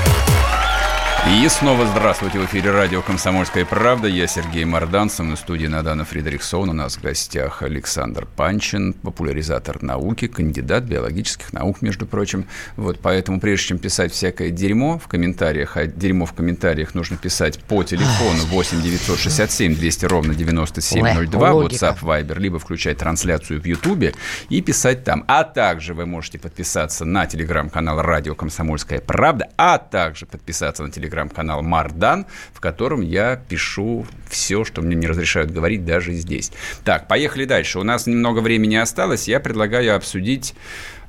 И 1.29 1.47
снова 1.49 1.85
здравствуйте 1.85 2.39
в 2.39 2.45
эфире 2.45 2.71
радио 2.71 3.03
«Комсомольская 3.03 3.63
правда». 3.63 4.07
Я 4.07 4.25
Сергей 4.25 4.65
Мордан, 4.65 5.07
со 5.07 5.21
мной 5.21 5.35
в 5.35 5.39
студии 5.39 5.67
Надана 5.67 6.03
Фридрихсон. 6.03 6.71
У 6.71 6.73
нас 6.73 6.97
в 6.97 7.01
гостях 7.01 7.61
Александр 7.61 8.25
Панчин, 8.35 8.93
популяризатор 8.93 9.83
науки, 9.83 10.27
кандидат 10.27 10.83
биологических 10.85 11.53
наук, 11.53 11.83
между 11.83 12.07
прочим. 12.07 12.47
Вот, 12.75 12.99
поэтому 13.01 13.39
прежде 13.39 13.67
чем 13.67 13.77
писать 13.77 14.11
всякое 14.11 14.49
дерьмо 14.49 14.97
в 14.97 15.07
комментариях, 15.07 15.77
а 15.77 15.85
дерьмо 15.85 16.25
в 16.25 16.33
комментариях 16.33 16.95
нужно 16.95 17.17
писать 17.17 17.59
по 17.65 17.83
телефону 17.83 18.43
8 18.47 18.81
967 18.81 19.75
200 19.75 20.05
ровно 20.05 20.33
9702, 20.33 21.49
WhatsApp, 21.51 21.99
Viber, 22.01 22.39
либо 22.39 22.57
включать 22.57 22.97
трансляцию 22.97 23.61
в 23.61 23.65
Ютубе 23.65 24.15
и 24.49 24.59
писать 24.61 25.03
там. 25.03 25.23
А 25.27 25.43
также 25.43 25.93
вы 25.93 26.07
можете 26.07 26.39
подписаться 26.39 27.05
на 27.05 27.27
телеграм-канал 27.27 28.01
«Радио 28.01 28.33
Комсомольская 28.33 28.99
правда», 28.99 29.49
а 29.55 29.77
также 29.77 30.25
подписаться 30.25 30.81
на 30.81 30.89
телеграм 30.89 31.10
телеграм-канал 31.11 31.61
Мардан, 31.61 32.25
в 32.53 32.59
котором 32.59 33.01
я 33.01 33.35
пишу 33.35 34.05
все, 34.29 34.63
что 34.63 34.81
мне 34.81 34.95
не 34.95 35.07
разрешают 35.07 35.51
говорить 35.51 35.85
даже 35.85 36.13
здесь. 36.13 36.51
Так, 36.83 37.07
поехали 37.07 37.45
дальше. 37.45 37.79
У 37.79 37.83
нас 37.83 38.07
немного 38.07 38.39
времени 38.39 38.75
осталось. 38.75 39.27
Я 39.27 39.39
предлагаю 39.39 39.95
обсудить 39.95 40.53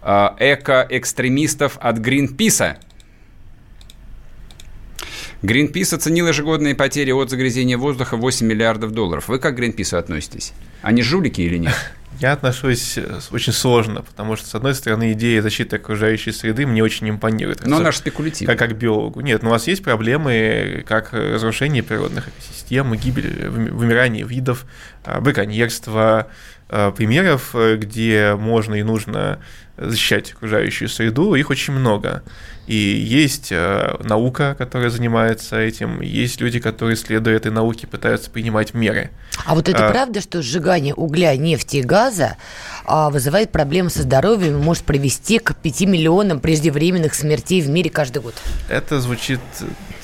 э, 0.02 0.28
эко-экстремистов 0.38 1.78
от 1.80 1.98
Гринписа. 1.98 2.78
Гринпис 5.42 5.92
оценил 5.92 6.28
ежегодные 6.28 6.74
потери 6.74 7.10
от 7.10 7.30
загрязнения 7.30 7.76
воздуха 7.76 8.16
8 8.16 8.46
миллиардов 8.46 8.92
долларов. 8.92 9.28
Вы 9.28 9.38
как 9.38 9.54
к 9.54 9.58
Гринпису 9.58 9.98
относитесь? 9.98 10.52
Они 10.82 11.02
жулики 11.02 11.40
или 11.40 11.58
нет? 11.58 11.74
Я 12.20 12.32
отношусь 12.32 12.98
э, 12.98 13.20
очень 13.30 13.52
сложно, 13.52 14.02
потому 14.02 14.36
что, 14.36 14.46
с 14.46 14.54
одной 14.54 14.74
стороны, 14.74 15.12
идея 15.12 15.42
защиты 15.42 15.76
окружающей 15.76 16.32
среды 16.32 16.66
мне 16.66 16.82
очень 16.82 17.08
импонирует. 17.10 17.66
Но 17.66 17.78
она 17.78 17.90
же 17.90 17.98
спекулятивна. 17.98 18.54
Как, 18.54 18.68
как 18.70 18.78
биологу. 18.78 19.20
Нет, 19.20 19.42
ну, 19.42 19.48
у 19.48 19.52
вас 19.52 19.66
есть 19.66 19.82
проблемы, 19.82 20.84
как 20.86 21.12
разрушение 21.12 21.82
природных 21.82 22.28
экосистем, 22.28 22.94
гибель, 22.94 23.48
вымирание 23.48 24.24
видов, 24.24 24.66
а, 25.04 25.20
браконьерство, 25.20 26.28
а, 26.68 26.92
примеров, 26.92 27.54
э, 27.54 27.76
где 27.76 28.34
можно 28.34 28.74
и 28.76 28.82
нужно 28.82 29.40
защищать 29.76 30.32
окружающую 30.32 30.88
среду, 30.88 31.34
их 31.34 31.50
очень 31.50 31.74
много. 31.74 32.22
И 32.66 32.74
есть 32.74 33.50
э, 33.50 33.96
наука, 34.04 34.54
которая 34.56 34.90
занимается 34.90 35.58
этим, 35.58 36.00
есть 36.00 36.40
люди, 36.40 36.60
которые, 36.60 36.96
следуя 36.96 37.34
этой 37.34 37.50
науке, 37.50 37.88
пытаются 37.88 38.30
принимать 38.30 38.72
меры. 38.72 39.10
А 39.44 39.56
вот 39.56 39.68
это 39.68 39.88
а, 39.88 39.90
правда, 39.90 40.20
что 40.20 40.42
сжигание 40.42 40.94
угля, 40.94 41.36
нефти 41.36 41.78
и 41.78 41.82
газа 41.82 42.36
а, 42.84 43.10
вызывает 43.10 43.50
проблемы 43.50 43.90
со 43.90 44.02
здоровьем 44.02 44.60
и 44.60 44.62
может 44.62 44.84
привести 44.84 45.38
к 45.40 45.56
5 45.56 45.80
миллионам 45.82 46.38
преждевременных 46.38 47.14
смертей 47.14 47.62
в 47.62 47.68
мире 47.68 47.90
каждый 47.90 48.22
год? 48.22 48.34
Это 48.68 49.00
звучит 49.00 49.40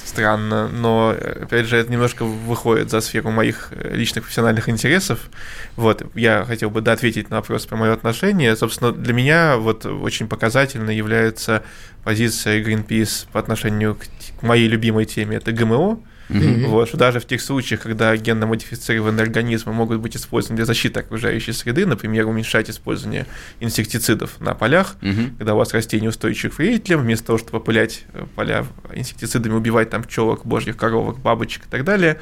странно, 0.09 0.69
но, 0.69 1.11
опять 1.11 1.67
же, 1.67 1.77
это 1.77 1.93
немножко 1.93 2.25
выходит 2.25 2.91
за 2.91 3.01
сферу 3.01 3.31
моих 3.31 3.69
э, 3.73 3.95
личных 3.95 4.25
профессиональных 4.25 4.69
интересов. 4.69 5.31
Вот, 5.77 6.03
я 6.15 6.45
хотел 6.45 6.71
бы 6.71 6.81
да, 6.81 6.93
ответить 6.93 7.31
на 7.31 7.37
вопрос 7.37 7.67
про 7.67 7.77
мое 7.77 7.93
отношение. 7.93 8.57
Собственно, 8.57 8.93
для 8.93 9.13
меня 9.13 9.57
вот 9.57 9.87
очень 9.87 10.29
показательно 10.29 10.91
является 10.91 11.63
позиция 12.05 12.63
Greenpeace 12.63 13.27
по 13.33 13.39
отношению 13.39 13.97
к 14.41 14.43
моей 14.43 14.69
любимой 14.69 15.05
теме, 15.05 15.37
это 15.37 15.53
ГМО, 15.53 16.01
Mm-hmm. 16.29 16.67
Вот, 16.67 16.89
что 16.89 16.97
даже 16.97 17.21
в 17.21 17.27
тех 17.27 17.41
случаях, 17.41 17.81
когда 17.81 18.17
генно-модифицированные 18.17 19.23
организмы 19.23 19.73
могут 19.73 20.01
быть 20.01 20.17
использованы 20.17 20.57
для 20.57 20.67
защиты 20.67 21.01
окружающей 21.01 21.53
среды, 21.53 21.87
например, 21.87 22.27
уменьшать 22.27 22.69
использование 22.71 23.27
инсектицидов 23.61 24.41
на 24.41 24.55
полях, 24.55 24.97
mm-hmm. 25.01 25.39
когда 25.39 25.55
у 25.55 25.59
вас 25.59 25.73
растения 25.73 26.09
устойчивы 26.09 26.55
к 26.55 26.59
вредителям, 26.59 27.03
вместо 27.03 27.27
того, 27.27 27.39
чтобы 27.39 27.59
опылять 27.59 28.05
э, 28.13 28.27
поля 28.35 28.67
инсектицидами, 28.95 29.55
убивать 29.55 29.91
там 29.91 30.03
пчелок, 30.03 30.45
божьих 30.45 30.77
коровок, 30.77 31.19
бабочек 31.19 31.67
и 31.67 31.69
так 31.69 31.85
далее, 31.85 32.19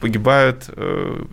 погибают 0.00 0.64
э, 0.68 1.24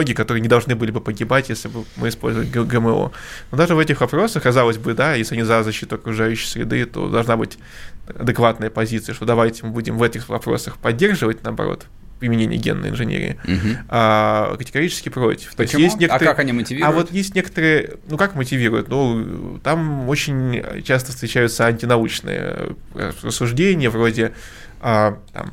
многие, 0.00 0.14
которые 0.14 0.40
не 0.40 0.48
должны 0.48 0.74
были 0.74 0.90
бы 0.90 1.00
погибать, 1.00 1.48
если 1.48 1.68
бы 1.68 1.84
мы 1.96 2.08
использовали 2.08 2.48
ГМО. 2.48 3.12
Но 3.50 3.56
даже 3.56 3.74
в 3.74 3.78
этих 3.78 4.00
вопросах, 4.00 4.42
казалось 4.42 4.78
бы, 4.78 4.94
да, 4.94 5.14
если 5.14 5.34
они 5.34 5.44
за 5.44 5.62
защиту 5.62 5.94
окружающей 5.96 6.46
среды, 6.46 6.84
то 6.86 7.08
должна 7.08 7.36
быть 7.36 7.58
адекватная 8.06 8.70
позиция, 8.70 9.14
что 9.14 9.24
давайте 9.24 9.64
мы 9.64 9.72
будем 9.72 9.98
в 9.98 10.02
этих 10.02 10.28
вопросах 10.28 10.76
поддерживать, 10.78 11.42
наоборот, 11.44 11.86
применение 12.18 12.58
генной 12.58 12.90
инженерии, 12.90 13.40
угу. 13.44 13.76
а 13.88 14.54
категорически 14.56 15.08
против. 15.08 15.54
То 15.54 15.62
есть 15.62 15.74
есть 15.74 15.96
а 15.96 15.98
некоторые... 16.00 16.28
А 16.28 16.32
как 16.32 16.38
они 16.40 16.52
мотивируют? 16.52 16.94
А 16.94 16.96
вот 16.96 17.10
есть 17.10 17.34
некоторые... 17.34 17.96
Ну, 18.08 18.18
как 18.18 18.34
мотивируют? 18.34 18.88
Ну, 18.88 19.58
там 19.64 20.08
очень 20.08 20.82
часто 20.84 21.12
встречаются 21.12 21.64
антинаучные 21.64 22.76
рассуждения, 23.22 23.88
вроде 23.88 24.32
а, 24.80 25.18
там, 25.32 25.52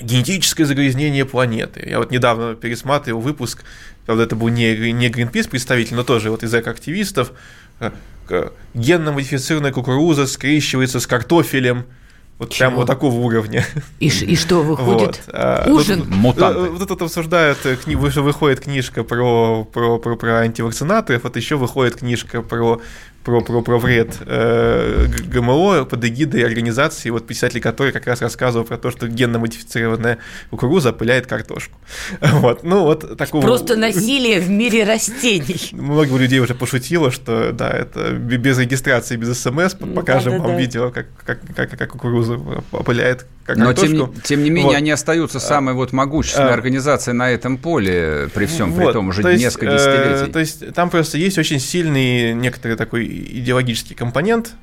генетическое 0.00 0.64
загрязнение 0.64 1.24
планеты. 1.24 1.82
Я 1.88 1.98
вот 1.98 2.10
недавно 2.10 2.54
пересматривал 2.54 3.20
выпуск, 3.20 3.64
правда, 4.04 4.24
это 4.24 4.36
был 4.36 4.48
не, 4.48 4.92
не 4.92 5.08
Greenpeace 5.08 5.48
представитель, 5.48 5.96
но 5.96 6.04
тоже 6.04 6.30
вот 6.30 6.42
из 6.42 6.54
экоактивистов, 6.54 7.32
э, 7.80 7.90
генно-модифицированная 8.74 9.72
кукуруза 9.72 10.26
скрещивается 10.26 11.00
с 11.00 11.06
картофелем, 11.06 11.86
Вот 12.38 12.50
Чего? 12.50 12.68
прям 12.68 12.74
вот 12.76 12.86
такого 12.86 13.14
уровня. 13.14 13.64
И, 13.98 14.08
и 14.08 14.36
что 14.36 14.62
выходит? 14.62 15.22
Вот. 15.26 15.34
А, 15.34 15.66
Ужин? 15.70 16.04
Ну, 16.06 16.16
Мутанты. 16.16 16.60
Вот 16.70 16.86
тут 16.86 17.02
обсуждают, 17.02 17.64
э, 17.64 17.76
кни, 17.76 17.96
выходит 17.96 18.60
книжка 18.60 19.04
про, 19.04 19.64
про, 19.64 19.98
про, 19.98 20.16
про 20.16 20.40
антивакцинаторов, 20.40 21.24
вот 21.24 21.36
еще 21.36 21.56
выходит 21.56 21.96
книжка 21.96 22.42
про 22.42 22.80
про, 23.26 23.40
про, 23.40 23.60
про 23.60 23.78
вред 23.78 24.18
э, 24.24 25.08
ГМО 25.26 25.84
под 25.84 26.04
эгидой 26.04 26.44
организации, 26.44 27.10
вот 27.10 27.26
писатель 27.26 27.60
который 27.60 27.92
как 27.92 28.06
раз 28.06 28.22
рассказывал 28.22 28.64
про 28.64 28.78
то, 28.78 28.92
что 28.92 29.08
генно-модифицированная 29.08 30.18
кукуруза 30.50 30.90
опыляет 30.90 31.26
картошку. 31.26 31.76
Вот, 32.36 32.62
ну 32.62 32.82
вот 32.82 33.18
такого... 33.18 33.42
Просто 33.42 33.76
насилие 33.76 34.38
в 34.40 34.48
мире 34.48 34.84
растений. 34.84 35.70
Много 35.72 36.16
людей 36.16 36.38
уже 36.38 36.54
пошутило, 36.54 37.10
что 37.10 37.50
да, 37.52 37.68
это 37.68 38.12
без 38.12 38.58
регистрации, 38.58 39.16
без 39.16 39.40
смс, 39.40 39.74
покажем 39.74 40.32
да, 40.34 40.38
да, 40.38 40.44
вам 40.44 40.52
да. 40.52 40.58
видео, 40.60 40.90
как, 40.92 41.06
как, 41.24 41.40
как, 41.56 41.70
как 41.70 41.90
кукуруза 41.90 42.34
опыляет 42.70 43.26
как 43.46 43.56
Но 43.56 43.72
тем, 43.72 43.92
не, 43.92 44.20
тем 44.22 44.42
не 44.42 44.50
менее 44.50 44.72
вот. 44.72 44.76
они 44.76 44.90
остаются 44.90 45.38
самой 45.38 45.74
вот 45.74 45.92
могущественной 45.92 46.50
а, 46.50 46.54
организацией 46.54 47.14
на 47.14 47.30
этом 47.30 47.58
поле, 47.58 48.28
при 48.34 48.46
всем 48.46 48.72
вот, 48.72 48.86
при 48.86 48.92
том 48.92 49.08
уже 49.08 49.22
есть, 49.22 49.44
несколько 49.44 49.66
э, 49.66 49.76
десятилетий. 49.76 50.30
Э, 50.30 50.32
то 50.32 50.38
есть 50.40 50.74
там 50.74 50.90
просто 50.90 51.16
есть 51.16 51.38
очень 51.38 51.60
сильный 51.60 52.34
некоторый 52.34 52.76
такой 52.76 53.06
идеологический 53.06 53.94
компонент, 53.94 54.54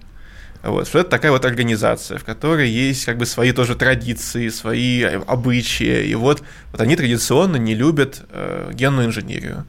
вот, 0.63 0.87
что 0.87 0.99
это 0.99 1.09
такая 1.09 1.31
вот 1.31 1.45
организация, 1.45 2.17
в 2.17 2.25
которой 2.25 2.69
есть 2.69 3.05
как 3.05 3.17
бы 3.17 3.25
свои 3.25 3.53
тоже 3.53 3.75
традиции, 3.75 4.49
свои 4.49 5.03
обычаи, 5.03 6.05
и 6.05 6.15
вот, 6.15 6.43
вот 6.71 6.81
они 6.81 6.97
традиционно 6.97 7.55
не 7.55 7.75
любят 7.75 8.21
э, 8.31 8.71
генную 8.73 9.07
инженерию. 9.07 9.65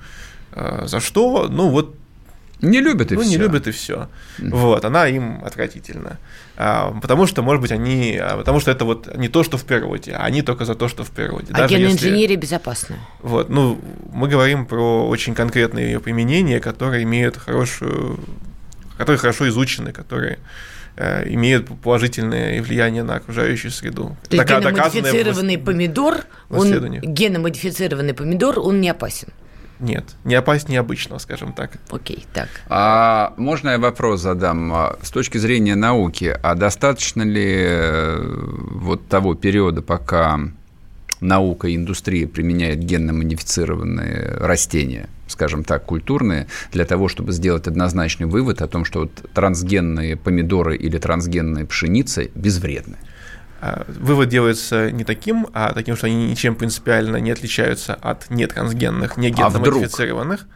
Э, 0.53 0.87
за 0.87 0.99
что? 0.99 1.49
Ну 1.49 1.69
вот 1.69 1.97
не 2.61 2.81
любят 2.81 3.13
и 3.13 3.15
ну, 3.15 3.23
все. 3.23 3.31
не 3.31 3.37
любят 3.37 3.67
и 3.67 3.71
все. 3.71 4.09
Вот, 4.39 4.85
она 4.85 5.09
им 5.09 5.45
отвратительна. 5.45 6.19
А, 6.57 6.93
потому 7.01 7.27
что, 7.27 7.43
может 7.43 7.61
быть, 7.61 7.73
они, 7.73 8.17
а, 8.21 8.39
потому 8.39 8.61
что 8.61 8.71
это 8.71 8.85
вот 8.85 9.15
не 9.17 9.29
то, 9.29 9.43
что 9.43 9.59
в 9.59 9.65
природе, 9.65 10.13
а 10.13 10.25
они 10.25 10.43
только 10.43 10.65
за 10.65 10.75
то, 10.75 10.89
что 10.89 11.05
в 11.05 11.11
природе. 11.11 11.49
А 11.53 11.67
генная 11.67 11.91
если... 11.91 12.09
инженерия 12.09 12.37
безопасна. 12.37 12.97
Вот, 13.21 13.49
ну, 13.49 13.81
мы 14.13 14.29
говорим 14.29 14.67
про 14.67 15.07
очень 15.09 15.35
конкретные 15.35 15.93
ее 15.93 16.01
применения, 16.01 16.61
которые 16.61 17.03
имеют 17.03 17.37
хорошую, 17.37 18.21
которые 18.97 19.19
хорошо 19.19 19.49
изучены, 19.49 19.93
которые 19.93 20.39
э, 20.97 21.29
имеют 21.29 21.69
положительное 21.81 22.63
влияние 22.63 23.03
на 23.03 23.17
окружающую 23.17 23.71
среду. 23.71 24.17
То 24.29 24.37
есть 24.37 24.49
геномодифицированный 24.49 25.59
помидор, 25.59 26.25
он, 26.51 27.01
геномодифицированный 27.01 28.15
помидор, 28.15 28.61
он 28.61 28.81
не 28.81 28.89
опасен? 28.89 29.29
Нет, 29.81 30.05
не 30.25 30.35
опаснее 30.35 30.81
обычного, 30.81 31.18
скажем 31.18 31.53
так. 31.53 31.72
Окей, 31.91 32.27
так. 32.33 32.49
А 32.68 33.35
можно 33.37 33.70
я 33.70 33.79
вопрос 33.79 34.20
задам? 34.20 34.72
А, 34.72 34.97
с 35.03 35.11
точки 35.11 35.39
зрения 35.39 35.75
науки, 35.75 36.37
а 36.43 36.55
достаточно 36.55 37.22
ли 37.22 37.57
э, 37.57 38.22
вот 38.70 39.09
того 39.09 39.35
периода, 39.35 39.83
пока 39.83 40.39
наука 41.20 41.68
и 41.68 41.77
индустрия 41.77 42.27
применяет 42.29 42.81
генно-модифицированные 42.81 44.37
растения, 44.39 45.09
скажем 45.27 45.64
так, 45.64 45.85
культурные, 45.85 46.47
для 46.72 46.85
того, 46.85 47.09
чтобы 47.09 47.33
сделать 47.33 47.66
однозначный 47.66 48.27
вывод 48.27 48.62
о 48.62 48.68
том, 48.68 48.85
что 48.85 49.01
вот 49.01 49.31
трансгенные 49.33 50.16
помидоры 50.16 50.77
или 50.77 50.99
трансгенная 50.99 51.66
пшеница 51.66 52.25
безвредны? 52.35 52.97
А, 53.67 53.87
вывод 53.89 54.29
делается 54.29 54.91
не 54.91 55.05
таким, 55.05 55.47
а 55.55 55.73
таким, 55.73 55.97
что 55.97 56.07
они 56.07 56.29
ничем 56.29 56.55
принципиально 56.55 57.17
не 57.17 57.31
отличаются 57.31 57.95
от 57.95 58.29
нетрансгенных, 58.29 59.17
не 59.17 59.31
генно-модифицированных. 59.31 60.47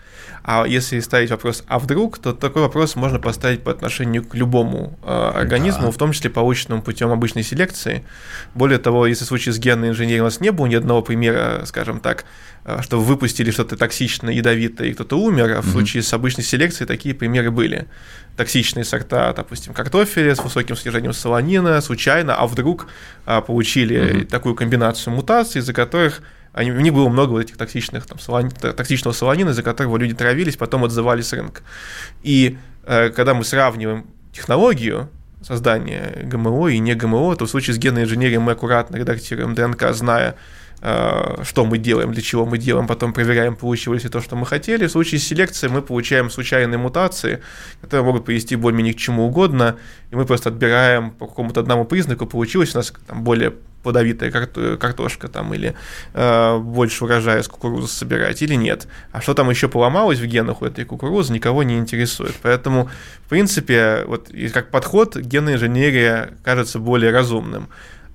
А, 0.44 0.64
а 0.64 0.66
если 0.66 1.00
ставить 1.00 1.30
вопрос 1.30 1.64
«а 1.68 1.78
вдруг?», 1.78 2.18
то 2.18 2.34
такой 2.34 2.60
вопрос 2.60 2.96
можно 2.96 3.18
поставить 3.18 3.62
по 3.62 3.70
отношению 3.70 4.26
к 4.26 4.34
любому 4.34 4.98
э, 5.02 5.30
организму, 5.34 5.86
да. 5.86 5.90
в 5.90 5.96
том 5.96 6.12
числе 6.12 6.28
полученному 6.28 6.82
путем 6.82 7.10
обычной 7.10 7.44
селекции. 7.44 8.04
Более 8.54 8.78
того, 8.78 9.06
если 9.06 9.24
в 9.24 9.28
случае 9.28 9.54
с 9.54 9.58
генной 9.58 9.88
инженерией 9.88 10.20
у 10.20 10.24
нас 10.24 10.40
не 10.40 10.52
было 10.52 10.66
ни 10.66 10.74
одного 10.74 11.00
примера, 11.00 11.62
скажем 11.64 12.00
так, 12.00 12.26
что 12.82 13.00
выпустили 13.00 13.50
что-то 13.50 13.78
токсичное, 13.78 14.34
ядовитое, 14.34 14.88
и 14.88 14.92
кто-то 14.92 15.18
умер, 15.18 15.50
а 15.50 15.62
в 15.62 15.66
mm-hmm. 15.66 15.72
случае 15.72 16.02
с 16.02 16.12
обычной 16.12 16.44
селекцией 16.44 16.86
такие 16.86 17.14
примеры 17.14 17.50
были. 17.50 17.86
Токсичные 18.38 18.84
сорта, 18.84 19.34
допустим, 19.34 19.74
картофеля 19.74 20.34
с 20.34 20.38
высоким 20.38 20.76
содержанием 20.76 21.12
солонина, 21.12 21.80
случайно, 21.80 22.36
а 22.36 22.46
вдруг 22.46 22.86
а, 23.26 23.40
получили 23.40 23.98
mm-hmm. 23.98 24.26
такую 24.26 24.54
комбинацию 24.54 25.12
мутаций, 25.12 25.60
из-за 25.60 25.72
которых 25.74 26.22
они, 26.52 26.70
у 26.70 26.80
них 26.80 26.94
было 26.94 27.08
много 27.08 27.32
вот 27.32 27.40
этих 27.40 27.56
токсичных, 27.56 28.06
там, 28.06 28.18
солони, 28.18 28.50
токсичного 28.50 29.12
солонина, 29.12 29.50
из-за 29.50 29.62
которого 29.62 29.96
люди 29.96 30.14
травились, 30.14 30.56
потом 30.56 30.84
отзывались 30.84 31.26
с 31.26 31.32
рынка. 31.32 31.62
И 32.22 32.58
э, 32.84 33.10
когда 33.10 33.34
мы 33.34 33.44
сравниваем 33.44 34.06
технологию 34.32 35.08
создания 35.42 36.20
ГМО 36.22 36.68
и 36.68 36.78
не 36.78 36.94
ГМО, 36.94 37.36
то 37.36 37.46
в 37.46 37.50
случае 37.50 37.74
с 37.74 37.78
генной 37.78 38.04
инженерией 38.04 38.38
мы 38.38 38.52
аккуратно 38.52 38.96
редактируем 38.96 39.54
ДНК, 39.54 39.92
зная, 39.92 40.36
что 40.80 41.64
мы 41.64 41.78
делаем, 41.78 42.12
для 42.12 42.22
чего 42.22 42.46
мы 42.46 42.56
делаем, 42.56 42.86
потом 42.86 43.12
проверяем, 43.12 43.56
получилось 43.56 44.04
ли 44.04 44.10
то, 44.10 44.20
что 44.20 44.36
мы 44.36 44.46
хотели. 44.46 44.86
В 44.86 44.90
случае 44.90 45.20
с 45.20 45.24
селекцией 45.24 45.72
мы 45.72 45.82
получаем 45.82 46.30
случайные 46.30 46.78
мутации, 46.78 47.40
которые 47.80 48.04
могут 48.04 48.24
привести 48.24 48.54
более-менее 48.54 48.94
к 48.94 48.98
чему 48.98 49.26
угодно, 49.26 49.76
и 50.10 50.16
мы 50.16 50.24
просто 50.24 50.50
отбираем 50.50 51.10
по 51.10 51.26
какому-то 51.26 51.60
одному 51.60 51.84
признаку, 51.84 52.26
получилось 52.26 52.74
у 52.74 52.78
нас 52.78 52.92
там, 53.06 53.24
более 53.24 53.54
плодовитая 53.82 54.30
картошка 54.76 55.28
там, 55.28 55.54
или 55.54 55.74
э, 56.14 56.58
больше 56.58 57.04
урожая 57.04 57.42
с 57.42 57.48
кукурузы 57.48 57.88
собирать, 57.88 58.42
или 58.42 58.54
нет. 58.54 58.88
А 59.12 59.20
что 59.20 59.34
там 59.34 59.50
еще 59.50 59.68
поломалось 59.68 60.18
в 60.18 60.26
генах 60.26 60.62
у 60.62 60.66
этой 60.66 60.84
кукурузы, 60.84 61.32
никого 61.32 61.62
не 61.62 61.78
интересует. 61.78 62.34
Поэтому, 62.42 62.90
в 63.24 63.28
принципе, 63.28 64.04
вот 64.06 64.30
как 64.52 64.70
подход 64.70 65.16
генная 65.16 65.54
инженерия 65.54 66.34
кажется 66.44 66.78
более 66.78 67.12
разумным. 67.12 67.68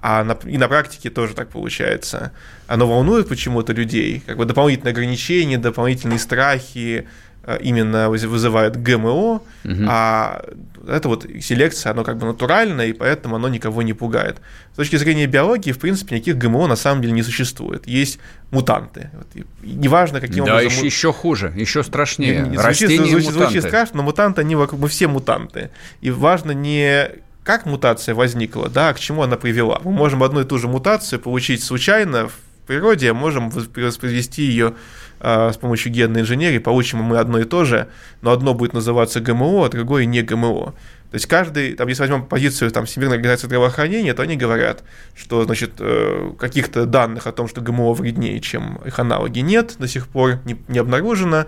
А 0.06 0.22
на, 0.26 0.38
и 0.44 0.58
на 0.58 0.68
практике 0.68 1.10
тоже 1.10 1.34
так 1.34 1.48
получается. 1.48 2.34
Оно 2.68 2.86
волнует 2.88 3.30
почему-то 3.30 3.72
людей, 3.72 4.22
как 4.26 4.36
бы 4.36 4.44
дополнительные 4.44 4.92
ограничения, 4.92 5.58
дополнительные 5.58 6.20
страхи, 6.20 7.08
Э, 7.46 7.60
именно 7.62 8.10
вызывает 8.10 8.82
ГМО, 8.82 9.10
угу. 9.10 9.44
а 9.66 10.46
это 10.88 11.10
вот 11.10 11.26
селекция, 11.42 11.92
оно 11.92 12.06
как 12.06 12.18
бы 12.18 12.26
натуральное, 12.26 12.88
и 12.88 12.94
поэтому 12.94 13.36
оно 13.36 13.50
никого 13.50 13.82
не 13.82 13.92
пугает. 13.92 14.38
С 14.72 14.78
точки 14.78 14.96
зрения 14.96 15.28
биологии, 15.28 15.74
в 15.74 15.80
принципе, 15.80 16.16
никаких 16.16 16.38
ГМО 16.38 16.68
на 16.68 16.78
самом 16.78 17.02
деле 17.02 17.12
не 17.12 17.22
существует. 17.22 17.86
Есть 17.86 18.20
мутанты. 18.50 19.10
Вот, 19.12 19.28
неважно, 19.62 20.22
каким 20.22 20.46
да, 20.46 20.56
образом... 20.56 20.80
Да, 20.80 20.86
еще, 20.86 21.12
хуже, 21.12 21.52
еще 21.58 21.84
страшнее. 21.84 22.48
Не, 22.48 22.58
Растения 22.58 22.96
звучит, 22.96 23.12
звучит, 23.12 23.32
звучит 23.32 23.64
страшно, 23.66 23.98
но 23.98 24.04
мутанты, 24.04 24.40
они 24.40 24.56
вокруг, 24.56 24.80
мы 24.80 24.88
все 24.88 25.10
мутанты. 25.10 25.70
И 26.00 26.12
важно 26.12 26.52
не 26.52 27.10
как 27.44 27.66
мутация 27.66 28.16
возникла, 28.16 28.70
да, 28.70 28.94
к 28.94 29.00
чему 29.00 29.24
она 29.24 29.38
привела. 29.38 29.80
Мы 29.84 29.92
можем 29.92 30.24
одну 30.24 30.42
и 30.42 30.46
ту 30.46 30.58
же 30.58 30.68
мутацию 30.68 31.20
получить 31.20 31.64
случайно 31.64 32.30
в 32.30 32.36
природе, 32.66 33.12
а 33.12 33.14
можем 33.14 33.50
воспроизвести 33.50 34.44
ее 34.44 34.76
а, 35.20 35.52
с 35.52 35.58
помощью 35.58 35.92
генной 35.92 36.22
инженерии, 36.22 36.60
получим 36.60 37.00
мы 37.00 37.18
одно 37.18 37.40
и 37.40 37.44
то 37.44 37.66
же, 37.66 37.88
но 38.22 38.32
одно 38.32 38.54
будет 38.54 38.74
называться 38.74 39.20
ГМО, 39.20 39.66
а 39.66 39.70
другое 39.70 40.06
не 40.06 40.22
ГМО. 40.22 40.74
То 41.12 41.16
есть 41.16 41.28
каждый, 41.28 41.76
там, 41.76 41.88
если 41.88 42.02
возьмем 42.02 42.26
позицию 42.26 42.72
там, 42.72 42.86
Всемирной 42.86 43.18
организации 43.18 43.46
здравоохранения, 43.46 44.14
то 44.14 44.24
они 44.24 44.36
говорят, 44.36 44.84
что 45.16 45.44
значит, 45.46 45.74
э, 45.78 46.32
каких-то 46.40 46.86
данных 46.86 47.28
о 47.28 47.32
том, 47.32 47.48
что 47.48 47.62
ГМО 47.62 47.94
вреднее, 47.94 48.40
чем 48.40 48.78
их 48.84 48.98
аналоги, 48.98 49.40
нет, 49.40 49.76
до 49.78 49.88
сих 49.88 50.08
пор 50.08 50.40
не, 50.46 50.58
не 50.68 50.80
обнаружено, 50.80 51.46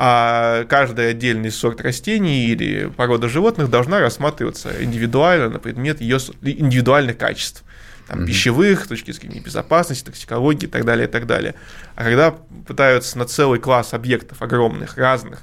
а 0.00 0.64
каждый 0.66 1.10
отдельный 1.10 1.50
сорт 1.50 1.80
растений 1.80 2.46
или 2.46 2.86
порода 2.96 3.28
животных 3.28 3.68
должна 3.68 3.98
рассматриваться 3.98 4.70
индивидуально 4.80 5.48
на 5.48 5.58
предмет 5.58 6.00
ее 6.00 6.18
индивидуальных 6.40 7.18
качеств 7.18 7.64
там, 8.06 8.20
mm-hmm. 8.20 8.26
пищевых, 8.26 8.84
с 8.84 8.86
точки 8.86 9.10
зрения 9.10 9.40
безопасности, 9.40 10.04
токсикологии 10.04 10.66
и 10.66 10.70
так 10.70 10.84
далее, 10.84 11.08
и 11.08 11.10
так 11.10 11.26
далее. 11.26 11.56
А 11.96 12.04
когда 12.04 12.30
пытаются 12.30 13.18
на 13.18 13.24
целый 13.24 13.58
класс 13.58 13.92
объектов 13.92 14.40
огромных, 14.40 14.96
разных, 14.96 15.40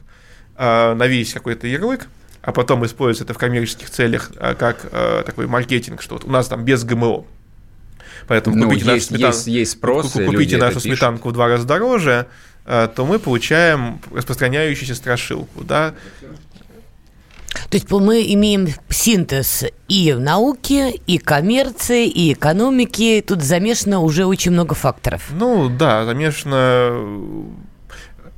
э, 0.55 0.93
навесить 0.93 1.33
какой-то 1.33 1.67
ярлык, 1.67 2.07
а 2.41 2.53
потом 2.53 2.85
использовать 2.85 3.29
это 3.29 3.33
в 3.33 3.37
коммерческих 3.37 3.89
целях 3.89 4.31
э, 4.37 4.55
как 4.55 4.85
э, 4.89 5.23
такой 5.25 5.47
маркетинг, 5.47 6.01
что 6.01 6.15
вот 6.15 6.23
у 6.23 6.31
нас 6.31 6.47
там 6.47 6.63
без 6.63 6.85
ГМО. 6.85 7.25
Поэтому 8.29 8.55
ну, 8.55 8.69
купите 8.69 8.85
есть, 8.85 9.11
нашу 9.11 9.17
сметан... 9.17 9.31
есть, 9.33 9.47
есть 9.47 9.71
спрос, 9.73 10.13
купите 10.13 10.55
нашу 10.55 10.79
сметанку 10.79 11.27
в 11.27 11.33
два 11.33 11.49
раза 11.49 11.67
дороже, 11.67 12.27
то 12.65 13.05
мы 13.05 13.19
получаем 13.19 14.01
распространяющуюся 14.11 14.95
страшилку, 14.95 15.63
да, 15.63 15.93
то 17.69 17.77
есть 17.77 17.89
мы 17.89 18.21
имеем 18.33 18.67
синтез 18.89 19.63
и 19.87 20.13
науки, 20.13 21.01
и 21.07 21.17
коммерции, 21.17 22.07
и 22.07 22.33
экономики. 22.33 23.23
Тут 23.25 23.41
замешано 23.41 24.01
уже 24.01 24.25
очень 24.25 24.51
много 24.51 24.75
факторов. 24.75 25.29
Ну 25.31 25.69
да, 25.69 26.05
замешано 26.05 27.47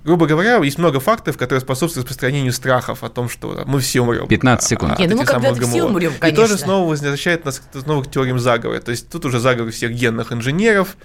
грубо 0.07 0.25
говоря, 0.25 0.55
есть 0.63 0.77
много 0.77 1.01
фактов, 1.01 1.37
которые 1.37 1.59
способствуют 1.59 2.07
распространению 2.07 2.53
страхов 2.53 3.03
о 3.03 3.09
том, 3.09 3.27
что 3.27 3.63
мы 3.65 3.81
все 3.81 3.99
умрем. 3.99 4.25
15 4.25 4.67
секунд. 4.67 4.93
А, 4.97 5.01
Нет, 5.01 5.11
ну 5.11 5.17
мы 5.17 5.25
когда-то 5.25 5.61
все 5.61 5.83
умрем, 5.83 6.13
конечно. 6.17 6.27
И 6.27 6.47
тоже 6.47 6.57
снова 6.57 6.89
возвращает 6.89 7.43
нас 7.43 7.59
к 7.59 7.85
новым 7.85 8.05
теориям 8.05 8.39
заговора. 8.39 8.79
То 8.79 8.91
есть 8.91 9.09
тут 9.09 9.25
уже 9.25 9.41
заговор 9.41 9.71
всех 9.73 9.91
генных 9.91 10.31
инженеров, 10.31 10.95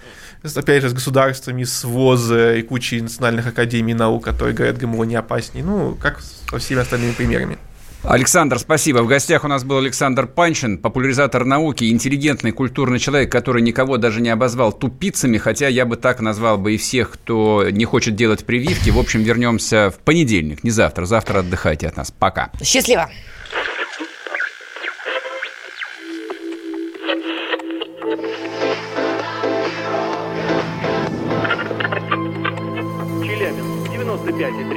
опять 0.55 0.81
же, 0.81 0.89
с 0.89 0.93
государствами, 0.93 1.65
с 1.65 1.83
ВОЗ 1.83 2.31
и 2.31 2.61
кучей 2.61 3.01
национальных 3.01 3.45
академий 3.45 3.93
наук, 3.93 4.23
которые 4.23 4.55
говорят, 4.55 4.77
ГМО 4.77 5.03
не 5.03 5.15
опаснее. 5.15 5.65
Ну, 5.65 5.97
как 6.01 6.21
со 6.21 6.57
всеми 6.57 6.79
остальными 6.79 7.11
примерами. 7.11 7.57
Александр, 8.03 8.59
спасибо. 8.59 8.99
В 8.99 9.07
гостях 9.07 9.45
у 9.45 9.47
нас 9.47 9.63
был 9.63 9.77
Александр 9.77 10.27
Панчин, 10.27 10.77
популяризатор 10.77 11.45
науки, 11.45 11.89
интеллигентный, 11.89 12.51
культурный 12.51 12.99
человек, 12.99 13.31
который 13.31 13.61
никого 13.61 13.95
даже 13.95 14.19
не 14.19 14.29
обозвал 14.29 14.73
тупицами, 14.73 15.37
хотя 15.37 15.69
я 15.69 15.85
бы 15.85 15.95
так 15.95 16.19
назвал 16.19 16.57
бы 16.57 16.73
и 16.73 16.77
всех, 16.77 17.11
кто 17.11 17.69
не 17.69 17.85
хочет 17.85 18.15
делать 18.15 18.45
прививки. 18.45 18.89
В 18.89 18.99
общем, 18.99 19.23
вернемся 19.23 19.89
в 19.89 19.99
понедельник, 19.99 20.65
не 20.65 20.69
завтра. 20.69 21.05
Завтра 21.05 21.39
отдыхайте 21.39 21.87
от 21.87 21.95
нас. 21.95 22.11
Пока. 22.11 22.51
Счастливо. 22.61 23.09